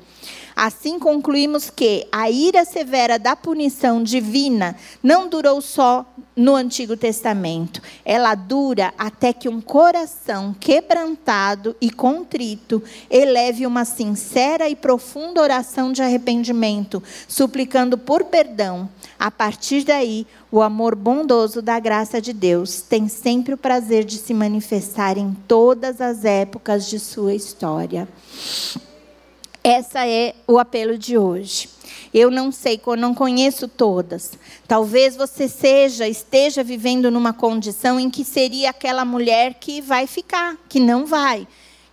Assim 0.64 0.96
concluímos 0.96 1.70
que 1.70 2.06
a 2.12 2.30
ira 2.30 2.64
severa 2.64 3.18
da 3.18 3.34
punição 3.34 4.00
divina 4.00 4.76
não 5.02 5.26
durou 5.26 5.60
só 5.60 6.06
no 6.36 6.54
Antigo 6.54 6.96
Testamento. 6.96 7.82
Ela 8.04 8.36
dura 8.36 8.94
até 8.96 9.32
que 9.32 9.48
um 9.48 9.60
coração 9.60 10.54
quebrantado 10.54 11.74
e 11.80 11.90
contrito 11.90 12.80
eleve 13.10 13.66
uma 13.66 13.84
sincera 13.84 14.68
e 14.68 14.76
profunda 14.76 15.42
oração 15.42 15.90
de 15.90 16.00
arrependimento, 16.00 17.02
suplicando 17.26 17.98
por 17.98 18.26
perdão. 18.26 18.88
A 19.18 19.32
partir 19.32 19.82
daí, 19.82 20.24
o 20.48 20.62
amor 20.62 20.94
bondoso 20.94 21.60
da 21.60 21.80
graça 21.80 22.20
de 22.20 22.32
Deus 22.32 22.82
tem 22.82 23.08
sempre 23.08 23.52
o 23.52 23.58
prazer 23.58 24.04
de 24.04 24.16
se 24.16 24.32
manifestar 24.32 25.18
em 25.18 25.36
todas 25.48 26.00
as 26.00 26.24
épocas 26.24 26.88
de 26.88 27.00
sua 27.00 27.34
história. 27.34 28.06
Essa 29.64 30.06
é 30.08 30.34
o 30.48 30.58
apelo 30.58 30.98
de 30.98 31.16
hoje. 31.16 31.68
Eu 32.12 32.30
não 32.30 32.50
sei, 32.50 32.80
eu 32.84 32.96
não 32.96 33.14
conheço 33.14 33.68
todas. 33.68 34.32
Talvez 34.66 35.14
você 35.14 35.48
seja, 35.48 36.08
esteja 36.08 36.64
vivendo 36.64 37.10
numa 37.10 37.32
condição 37.32 37.98
em 37.98 38.10
que 38.10 38.24
seria 38.24 38.70
aquela 38.70 39.04
mulher 39.04 39.54
que 39.54 39.80
vai 39.80 40.08
ficar, 40.08 40.56
que 40.68 40.80
não 40.80 41.06
vai, 41.06 41.46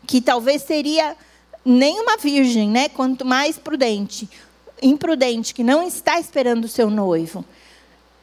que 0.08 0.20
talvez 0.20 0.64
seria 0.64 1.16
nem 1.64 2.00
uma 2.00 2.18
virgem, 2.18 2.68
né? 2.68 2.90
Quanto 2.90 3.24
mais 3.24 3.60
prudente, 3.60 4.28
imprudente, 4.82 5.54
que 5.54 5.64
não 5.64 5.88
está 5.88 6.20
esperando 6.20 6.66
o 6.66 6.70
seu 6.70 6.90
noivo. 6.90 7.46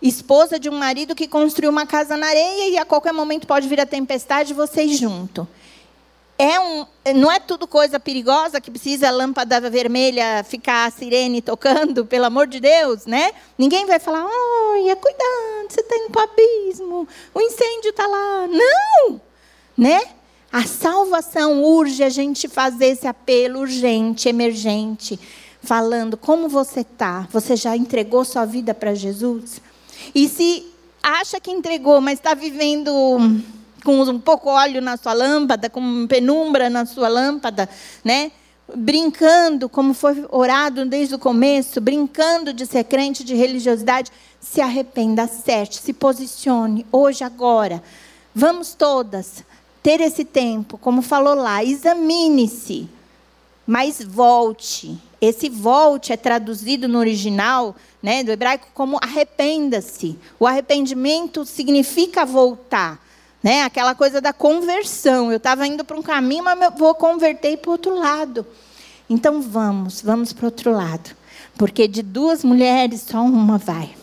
Esposa 0.02 0.58
de 0.58 0.68
um 0.68 0.76
marido 0.76 1.14
que 1.14 1.28
construiu 1.28 1.70
uma 1.70 1.86
casa 1.86 2.16
na 2.16 2.26
areia 2.26 2.68
e 2.68 2.78
a 2.78 2.84
qualquer 2.84 3.12
momento 3.12 3.46
pode 3.46 3.68
vir 3.68 3.80
a 3.80 3.86
tempestade 3.86 4.52
e 4.52 4.56
vocês 4.56 4.98
junto 4.98 5.46
é 6.38 6.60
um, 6.60 6.86
não 7.14 7.32
é 7.32 7.40
tudo 7.40 7.66
coisa 7.66 7.98
perigosa 7.98 8.60
que 8.60 8.70
precisa 8.70 9.08
a 9.08 9.10
lâmpada 9.10 9.58
vermelha 9.70 10.44
ficar 10.44 10.86
a 10.86 10.90
sirene 10.90 11.40
tocando, 11.40 12.04
pelo 12.04 12.26
amor 12.26 12.46
de 12.46 12.60
Deus, 12.60 13.06
né? 13.06 13.32
Ninguém 13.56 13.86
vai 13.86 13.98
falar, 13.98 14.24
olha, 14.24 14.96
cuidado, 14.96 15.66
você 15.68 15.80
está 15.80 15.96
indo 15.96 16.10
para 16.10 16.22
o 16.22 16.30
abismo, 16.30 17.08
o 17.34 17.40
incêndio 17.40 17.90
está 17.90 18.06
lá. 18.06 18.46
Não! 18.48 19.20
Né? 19.76 20.00
A 20.52 20.64
salvação 20.64 21.62
urge 21.62 22.02
a 22.02 22.08
gente 22.08 22.48
fazer 22.48 22.86
esse 22.86 23.06
apelo 23.06 23.60
urgente, 23.60 24.28
emergente, 24.28 25.18
falando 25.62 26.16
como 26.16 26.48
você 26.48 26.80
está. 26.80 27.26
Você 27.32 27.56
já 27.56 27.76
entregou 27.76 28.24
sua 28.24 28.44
vida 28.44 28.72
para 28.72 28.94
Jesus? 28.94 29.60
E 30.14 30.28
se 30.28 30.66
acha 31.02 31.40
que 31.40 31.50
entregou, 31.50 32.00
mas 32.00 32.18
está 32.18 32.34
vivendo 32.34 32.92
com 33.86 34.00
um 34.02 34.18
pouco 34.18 34.50
óleo 34.50 34.82
na 34.82 34.96
sua 34.96 35.12
lâmpada, 35.12 35.70
com 35.70 36.08
penumbra 36.08 36.68
na 36.68 36.84
sua 36.84 37.06
lâmpada, 37.06 37.68
né? 38.02 38.32
Brincando, 38.74 39.68
como 39.68 39.94
foi 39.94 40.26
orado 40.28 40.84
desde 40.86 41.14
o 41.14 41.20
começo, 41.20 41.80
brincando 41.80 42.52
de 42.52 42.66
ser 42.66 42.82
crente, 42.82 43.22
de 43.22 43.36
religiosidade, 43.36 44.10
se 44.40 44.60
arrependa, 44.60 45.22
acerte, 45.22 45.80
se 45.80 45.92
posicione, 45.92 46.84
hoje, 46.90 47.22
agora. 47.22 47.80
Vamos 48.34 48.74
todas 48.74 49.44
ter 49.84 50.00
esse 50.00 50.24
tempo, 50.24 50.76
como 50.78 51.00
falou 51.00 51.36
lá, 51.36 51.62
examine-se, 51.62 52.88
mas 53.64 54.02
volte. 54.02 55.00
Esse 55.20 55.48
volte 55.48 56.12
é 56.12 56.16
traduzido 56.16 56.88
no 56.88 56.98
original, 56.98 57.76
né, 58.02 58.24
do 58.24 58.32
hebraico, 58.32 58.66
como 58.74 58.98
arrependa-se. 59.00 60.18
O 60.40 60.46
arrependimento 60.46 61.44
significa 61.44 62.26
voltar. 62.26 63.05
Né? 63.42 63.62
Aquela 63.62 63.94
coisa 63.94 64.20
da 64.20 64.32
conversão. 64.32 65.30
Eu 65.30 65.36
estava 65.36 65.66
indo 65.66 65.84
para 65.84 65.96
um 65.96 66.02
caminho, 66.02 66.44
mas 66.44 66.60
eu 66.60 66.70
vou 66.72 66.94
converter 66.94 67.56
para 67.58 67.68
o 67.68 67.72
outro 67.72 67.98
lado. 67.98 68.46
Então 69.08 69.40
vamos, 69.40 70.00
vamos 70.02 70.32
para 70.32 70.44
o 70.44 70.46
outro 70.46 70.72
lado. 70.72 71.14
Porque 71.56 71.86
de 71.86 72.02
duas 72.02 72.44
mulheres, 72.44 73.02
só 73.02 73.22
uma 73.22 73.56
vai. 73.56 73.94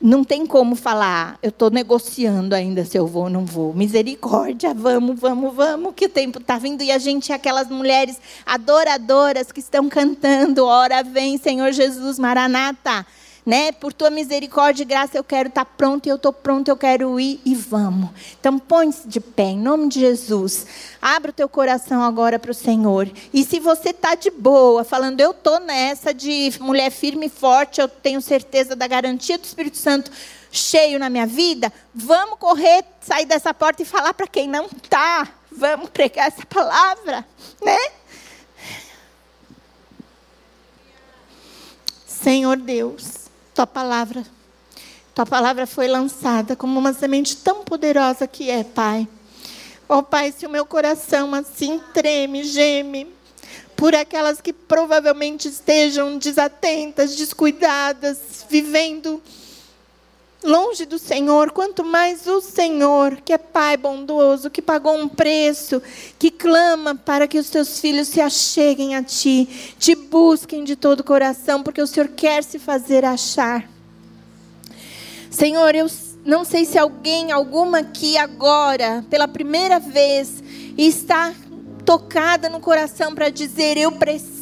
Não 0.00 0.22
tem 0.22 0.44
como 0.44 0.76
falar, 0.76 1.38
eu 1.42 1.48
estou 1.48 1.70
negociando 1.70 2.54
ainda 2.54 2.84
se 2.84 2.98
eu 2.98 3.06
vou 3.06 3.24
ou 3.24 3.30
não 3.30 3.46
vou. 3.46 3.72
Misericórdia, 3.72 4.74
vamos, 4.74 5.18
vamos, 5.18 5.54
vamos, 5.54 5.94
que 5.96 6.06
o 6.06 6.10
tempo 6.10 6.40
está 6.40 6.58
vindo. 6.58 6.82
E 6.82 6.92
a 6.92 6.98
gente 6.98 7.32
é 7.32 7.34
aquelas 7.34 7.68
mulheres 7.68 8.20
adoradoras 8.44 9.50
que 9.50 9.60
estão 9.60 9.88
cantando, 9.88 10.66
ora 10.66 11.02
vem, 11.02 11.38
Senhor 11.38 11.72
Jesus, 11.72 12.18
Maranata 12.18 13.06
né? 13.44 13.72
Por 13.72 13.92
tua 13.92 14.10
misericórdia 14.10 14.82
e 14.82 14.86
graça 14.86 15.18
eu 15.18 15.24
quero 15.24 15.48
estar 15.48 15.64
pronto 15.64 16.06
e 16.06 16.08
eu 16.08 16.16
estou 16.16 16.32
pronto, 16.32 16.68
eu 16.68 16.76
quero 16.76 17.18
ir 17.20 17.40
e 17.44 17.54
vamos. 17.54 18.10
Então 18.40 18.58
põe-se 18.58 19.06
de 19.06 19.20
pé, 19.20 19.50
em 19.50 19.58
nome 19.58 19.88
de 19.88 20.00
Jesus. 20.00 20.66
Abra 21.00 21.30
o 21.30 21.34
teu 21.34 21.48
coração 21.48 22.02
agora 22.02 22.38
para 22.38 22.50
o 22.50 22.54
Senhor. 22.54 23.08
E 23.32 23.44
se 23.44 23.60
você 23.60 23.90
está 23.90 24.14
de 24.14 24.30
boa, 24.30 24.84
falando, 24.84 25.20
eu 25.20 25.32
estou 25.32 25.60
nessa 25.60 26.14
de 26.14 26.52
mulher 26.60 26.90
firme 26.90 27.26
e 27.26 27.30
forte, 27.30 27.80
eu 27.80 27.88
tenho 27.88 28.20
certeza 28.20 28.74
da 28.74 28.86
garantia 28.86 29.36
do 29.36 29.44
Espírito 29.44 29.76
Santo 29.76 30.10
cheio 30.50 31.00
na 31.00 31.10
minha 31.10 31.26
vida, 31.26 31.72
vamos 31.92 32.38
correr, 32.38 32.84
sair 33.00 33.26
dessa 33.26 33.52
porta 33.52 33.82
e 33.82 33.84
falar 33.84 34.14
para 34.14 34.28
quem 34.28 34.46
não 34.48 34.66
está. 34.66 35.28
Vamos 35.50 35.90
pregar 35.90 36.28
essa 36.28 36.46
palavra, 36.46 37.26
né? 37.60 37.76
Senhor 42.06 42.56
Deus. 42.56 43.23
Tua 43.54 43.68
palavra, 43.68 44.26
tua 45.14 45.24
palavra 45.24 45.64
foi 45.64 45.86
lançada 45.86 46.56
como 46.56 46.76
uma 46.76 46.92
semente 46.92 47.36
tão 47.36 47.62
poderosa 47.62 48.26
que 48.26 48.50
é, 48.50 48.64
Pai. 48.64 49.06
Ó 49.88 49.98
oh, 49.98 50.02
Pai, 50.02 50.32
se 50.32 50.44
o 50.44 50.50
meu 50.50 50.66
coração 50.66 51.32
assim 51.32 51.80
treme, 51.92 52.42
geme, 52.42 53.06
por 53.76 53.94
aquelas 53.94 54.40
que 54.40 54.52
provavelmente 54.52 55.46
estejam 55.46 56.18
desatentas, 56.18 57.14
descuidadas, 57.14 58.44
vivendo 58.50 59.22
longe 60.44 60.84
do 60.84 60.98
Senhor, 60.98 61.50
quanto 61.50 61.82
mais 61.82 62.26
o 62.26 62.40
Senhor, 62.40 63.16
que 63.24 63.32
é 63.32 63.38
Pai 63.38 63.76
bondoso, 63.76 64.50
que 64.50 64.60
pagou 64.60 64.94
um 64.96 65.08
preço, 65.08 65.82
que 66.18 66.30
clama 66.30 66.94
para 66.94 67.26
que 67.26 67.38
os 67.38 67.48
teus 67.48 67.80
filhos 67.80 68.08
se 68.08 68.20
acheguem 68.20 68.94
a 68.94 69.02
Ti, 69.02 69.74
te 69.78 69.94
busquem 69.94 70.62
de 70.62 70.76
todo 70.76 71.00
o 71.00 71.04
coração, 71.04 71.62
porque 71.62 71.80
o 71.80 71.86
Senhor 71.86 72.08
quer 72.08 72.44
se 72.44 72.58
fazer 72.58 73.04
achar. 73.04 73.68
Senhor, 75.30 75.74
eu 75.74 75.86
não 76.24 76.44
sei 76.44 76.64
se 76.64 76.78
alguém, 76.78 77.32
alguma 77.32 77.78
aqui 77.78 78.16
agora, 78.16 79.04
pela 79.10 79.26
primeira 79.26 79.80
vez, 79.80 80.42
está 80.76 81.34
tocada 81.84 82.48
no 82.48 82.60
coração 82.60 83.14
para 83.14 83.30
dizer: 83.30 83.76
Eu 83.76 83.92
preciso 83.92 84.33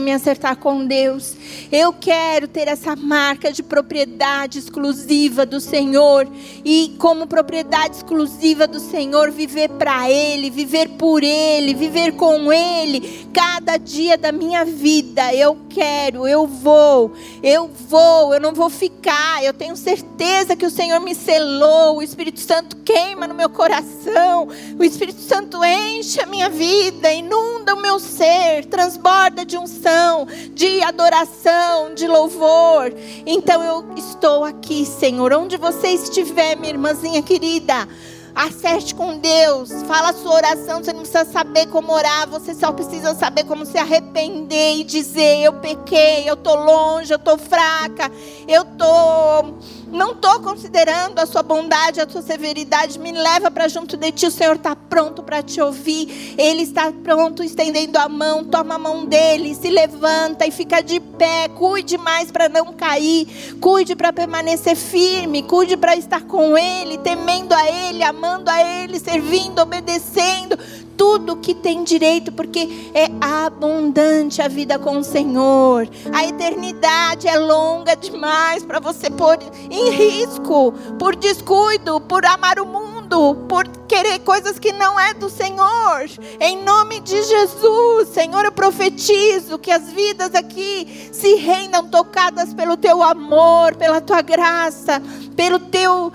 me 0.00 0.12
acertar 0.12 0.56
com 0.56 0.86
Deus. 0.86 1.36
Eu 1.70 1.92
quero 1.92 2.48
ter 2.48 2.68
essa 2.68 2.96
marca 2.96 3.52
de 3.52 3.62
propriedade 3.62 4.58
exclusiva 4.58 5.44
do 5.44 5.60
Senhor. 5.60 6.26
E, 6.64 6.94
como 6.98 7.26
propriedade 7.26 7.96
exclusiva 7.96 8.66
do 8.66 8.80
Senhor, 8.80 9.30
viver 9.30 9.68
para 9.70 10.10
Ele, 10.10 10.50
viver 10.50 10.88
por 10.90 11.22
Ele, 11.22 11.74
viver 11.74 12.12
com 12.12 12.52
Ele, 12.52 13.28
cada 13.32 13.76
dia 13.76 14.16
da 14.16 14.32
minha 14.32 14.64
vida. 14.64 15.34
Eu 15.34 15.58
quero, 15.68 16.26
eu 16.26 16.46
vou, 16.46 17.12
eu 17.42 17.68
vou, 17.68 18.32
eu 18.32 18.40
não 18.40 18.54
vou 18.54 18.70
ficar. 18.70 19.44
Eu 19.44 19.52
tenho 19.52 19.76
certeza 19.76 20.56
que 20.56 20.66
o 20.66 20.70
Senhor 20.70 21.00
me 21.00 21.14
selou. 21.14 21.98
O 21.98 22.02
Espírito 22.02 22.40
Santo 22.40 22.76
queima 22.76 23.26
no 23.26 23.34
meu 23.34 23.50
coração. 23.50 24.48
O 24.78 24.84
Espírito 24.84 25.20
Santo 25.20 25.62
enche 25.64 26.20
a 26.20 26.26
minha 26.26 26.48
vida, 26.48 27.12
inunda 27.12 27.74
o 27.74 27.82
meu 27.82 27.98
ser, 27.98 28.64
transborda 28.66 29.44
de 29.50 29.58
unção, 29.58 30.28
de 30.54 30.80
adoração, 30.80 31.92
de 31.92 32.06
louvor. 32.06 32.94
Então 33.26 33.62
eu 33.64 33.84
estou 33.96 34.44
aqui, 34.44 34.86
Senhor, 34.86 35.32
onde 35.32 35.56
você 35.56 35.88
estiver, 35.88 36.56
minha 36.56 36.72
irmãzinha 36.72 37.20
querida. 37.20 37.88
Acerte 38.32 38.94
com 38.94 39.18
Deus, 39.18 39.82
fala 39.88 40.10
a 40.10 40.12
sua 40.12 40.34
oração. 40.34 40.82
Você 40.82 40.92
não 40.92 41.00
precisa 41.00 41.24
saber 41.24 41.66
como 41.66 41.92
orar, 41.92 42.28
você 42.28 42.54
só 42.54 42.70
precisa 42.70 43.12
saber 43.12 43.42
como 43.42 43.66
se 43.66 43.76
arrepender 43.76 44.76
e 44.76 44.84
dizer: 44.84 45.42
Eu 45.42 45.54
pequei, 45.54 46.30
eu 46.30 46.34
estou 46.34 46.54
longe, 46.54 47.12
eu 47.12 47.16
estou 47.16 47.36
fraca, 47.36 48.08
eu 48.46 48.62
estou 48.62 49.58
não 49.90 50.12
estou 50.12 50.40
considerando 50.40 51.18
a 51.18 51.26
sua 51.26 51.42
bondade, 51.42 52.00
a 52.00 52.08
sua 52.08 52.22
severidade, 52.22 52.98
me 52.98 53.12
leva 53.12 53.50
para 53.50 53.68
junto 53.68 53.96
de 53.96 54.12
ti. 54.12 54.26
O 54.26 54.30
Senhor 54.30 54.56
está 54.56 54.74
pronto 54.76 55.22
para 55.22 55.42
te 55.42 55.60
ouvir. 55.60 56.34
Ele 56.38 56.62
está 56.62 56.92
pronto, 56.92 57.42
estendendo 57.42 57.98
a 57.98 58.08
mão. 58.08 58.44
Toma 58.44 58.76
a 58.76 58.78
mão 58.78 59.04
dele, 59.04 59.54
se 59.54 59.68
levanta 59.68 60.46
e 60.46 60.50
fica 60.50 60.80
de 60.80 61.00
pé. 61.00 61.48
Cuide 61.48 61.98
mais 61.98 62.30
para 62.30 62.48
não 62.48 62.72
cair. 62.72 63.56
Cuide 63.60 63.96
para 63.96 64.12
permanecer 64.12 64.76
firme. 64.76 65.42
Cuide 65.42 65.76
para 65.76 65.96
estar 65.96 66.22
com 66.22 66.56
Ele, 66.56 66.98
temendo 66.98 67.52
a 67.52 67.68
Ele, 67.68 68.02
amando 68.02 68.50
a 68.50 68.62
Ele, 68.62 68.98
servindo, 68.98 69.60
obedecendo 69.60 70.58
tudo 71.00 71.36
que 71.36 71.54
tem 71.54 71.82
direito, 71.82 72.30
porque 72.30 72.90
é 72.92 73.06
abundante 73.22 74.42
a 74.42 74.48
vida 74.48 74.78
com 74.78 74.98
o 74.98 75.02
Senhor. 75.02 75.88
A 76.12 76.26
eternidade 76.26 77.26
é 77.26 77.38
longa 77.38 77.96
demais 77.96 78.62
para 78.62 78.78
você 78.80 79.08
pôr 79.08 79.38
em 79.80 79.90
risco 79.90 80.72
por 80.98 81.16
descuido, 81.16 82.00
por 82.00 82.24
amar 82.26 82.58
o 82.60 82.66
mundo, 82.66 83.34
por 83.48 83.66
querer 83.88 84.18
coisas 84.20 84.58
que 84.58 84.72
não 84.72 85.00
é 85.00 85.14
do 85.14 85.30
Senhor. 85.30 86.08
Em 86.38 86.62
nome 86.62 87.00
de 87.00 87.22
Jesus, 87.22 88.08
Senhor, 88.08 88.44
eu 88.44 88.52
profetizo 88.52 89.58
que 89.58 89.70
as 89.70 89.90
vidas 89.90 90.34
aqui 90.34 91.10
se 91.12 91.36
rendam 91.36 91.88
tocadas 91.88 92.52
pelo 92.52 92.76
teu 92.76 93.02
amor, 93.02 93.74
pela 93.76 94.00
tua 94.00 94.20
graça, 94.20 95.02
pelo 95.34 95.58
teu 95.58 96.12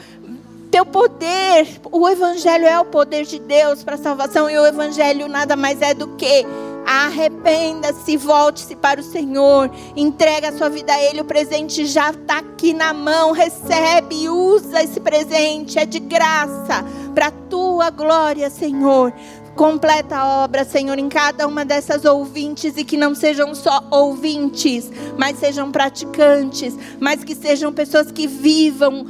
teu 0.71 0.85
poder. 0.85 1.79
O 1.89 2.09
Evangelho 2.09 2.65
é 2.65 2.77
o 2.77 2.83
poder 2.83 3.25
de 3.25 3.39
Deus 3.39 3.81
para 3.81 3.95
a 3.95 3.97
salvação, 3.97 4.49
e 4.49 4.57
o 4.57 4.65
Evangelho 4.65 5.27
nada 5.27 5.55
mais 5.55 5.81
é 5.81 5.93
do 5.93 6.07
que 6.09 6.45
arrependa-se, 6.85 8.15
volte-se 8.15 8.75
para 8.75 9.01
o 9.01 9.03
Senhor, 9.03 9.71
entrega 9.95 10.49
a 10.49 10.57
sua 10.57 10.69
vida 10.69 10.93
a 10.93 11.01
Ele. 11.01 11.21
O 11.21 11.25
presente 11.25 11.85
já 11.85 12.11
está 12.11 12.37
aqui 12.37 12.73
na 12.73 12.93
mão, 12.93 13.31
recebe 13.31 14.23
e 14.23 14.29
usa 14.29 14.83
esse 14.83 14.99
presente, 14.99 15.79
é 15.79 15.85
de 15.85 15.99
graça, 15.99 16.85
para 17.13 17.27
a 17.27 17.31
tua 17.31 17.89
glória, 17.89 18.49
Senhor. 18.49 19.11
Completa 19.55 20.17
a 20.17 20.43
obra, 20.43 20.65
Senhor, 20.65 20.99
em 20.99 21.07
cada 21.07 21.47
uma 21.47 21.63
dessas 21.63 22.03
ouvintes 22.03 22.75
e 22.75 22.83
que 22.83 22.97
não 22.97 23.15
sejam 23.15 23.55
só 23.55 23.81
ouvintes, 23.89 24.91
mas 25.17 25.39
sejam 25.39 25.71
praticantes, 25.71 26.77
mas 26.99 27.23
que 27.23 27.33
sejam 27.33 27.71
pessoas 27.71 28.11
que 28.11 28.27
vivam 28.27 29.07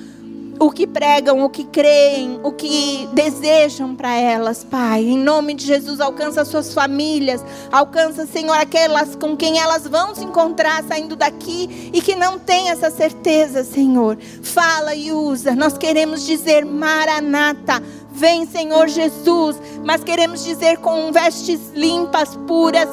o 0.59 0.71
que 0.71 0.87
pregam, 0.87 1.43
o 1.43 1.49
que 1.49 1.63
creem, 1.65 2.39
o 2.43 2.51
que 2.51 3.07
desejam 3.13 3.95
para 3.95 4.15
elas, 4.15 4.63
Pai. 4.63 5.03
Em 5.03 5.17
nome 5.17 5.53
de 5.53 5.65
Jesus, 5.65 5.99
alcança 5.99 6.45
suas 6.45 6.73
famílias, 6.73 7.43
alcança, 7.71 8.25
Senhor, 8.25 8.55
aquelas 8.57 9.15
com 9.15 9.35
quem 9.35 9.59
elas 9.59 9.87
vão 9.87 10.15
se 10.15 10.23
encontrar 10.23 10.83
saindo 10.83 11.15
daqui 11.15 11.91
e 11.93 12.01
que 12.01 12.15
não 12.15 12.39
têm 12.39 12.69
essa 12.69 12.89
certeza, 12.89 13.63
Senhor. 13.63 14.17
Fala 14.41 14.95
e 14.95 15.11
usa. 15.11 15.55
Nós 15.55 15.77
queremos 15.77 16.25
dizer 16.25 16.65
Maranata. 16.65 17.81
Vem, 18.11 18.45
Senhor 18.45 18.87
Jesus, 18.87 19.57
mas 19.83 20.01
queremos 20.01 20.41
dizer 20.41 20.77
com 20.77 21.11
vestes 21.11 21.59
limpas, 21.73 22.37
puras, 22.47 22.87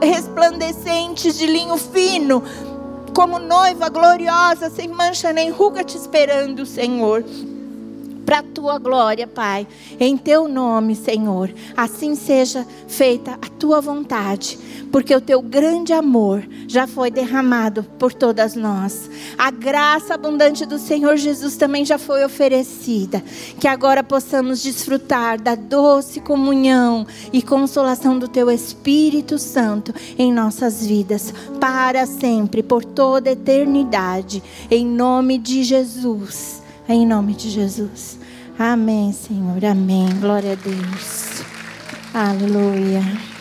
resplandecentes 0.00 1.36
de 1.36 1.46
linho 1.46 1.76
fino 1.76 2.42
como 3.14 3.38
noiva 3.38 3.88
gloriosa, 3.88 4.70
sem 4.70 4.88
mancha 4.88 5.32
nem 5.32 5.50
ruga, 5.50 5.84
te 5.84 5.96
esperando, 5.96 6.64
Senhor. 6.64 7.24
Para 8.24 8.38
a 8.38 8.42
tua 8.42 8.78
glória, 8.78 9.26
Pai, 9.26 9.66
em 9.98 10.16
teu 10.16 10.48
nome, 10.48 10.94
Senhor, 10.94 11.52
assim 11.76 12.14
seja 12.14 12.66
feita 12.86 13.32
a 13.42 13.48
tua 13.48 13.80
vontade, 13.80 14.58
porque 14.90 15.14
o 15.14 15.20
teu 15.20 15.42
grande 15.42 15.92
amor 15.92 16.42
já 16.68 16.86
foi 16.86 17.10
derramado 17.10 17.82
por 17.98 18.12
todas 18.14 18.54
nós. 18.54 19.10
A 19.36 19.50
graça 19.50 20.14
abundante 20.14 20.64
do 20.64 20.78
Senhor 20.78 21.16
Jesus 21.16 21.56
também 21.56 21.84
já 21.84 21.98
foi 21.98 22.24
oferecida. 22.24 23.22
Que 23.58 23.68
agora 23.68 24.02
possamos 24.02 24.62
desfrutar 24.62 25.40
da 25.40 25.54
doce 25.54 26.20
comunhão 26.20 27.06
e 27.32 27.42
consolação 27.42 28.18
do 28.18 28.28
teu 28.28 28.50
Espírito 28.50 29.38
Santo 29.38 29.92
em 30.18 30.32
nossas 30.32 30.86
vidas, 30.86 31.34
para 31.60 32.06
sempre, 32.06 32.62
por 32.62 32.84
toda 32.84 33.30
a 33.30 33.32
eternidade. 33.32 34.42
Em 34.70 34.86
nome 34.86 35.38
de 35.38 35.62
Jesus. 35.62 36.61
Em 36.88 37.06
nome 37.06 37.34
de 37.34 37.48
Jesus. 37.48 38.18
Amém, 38.58 39.12
Senhor. 39.12 39.64
Amém. 39.64 40.08
Glória 40.20 40.52
a 40.52 40.56
Deus. 40.56 41.42
Aleluia. 42.12 43.31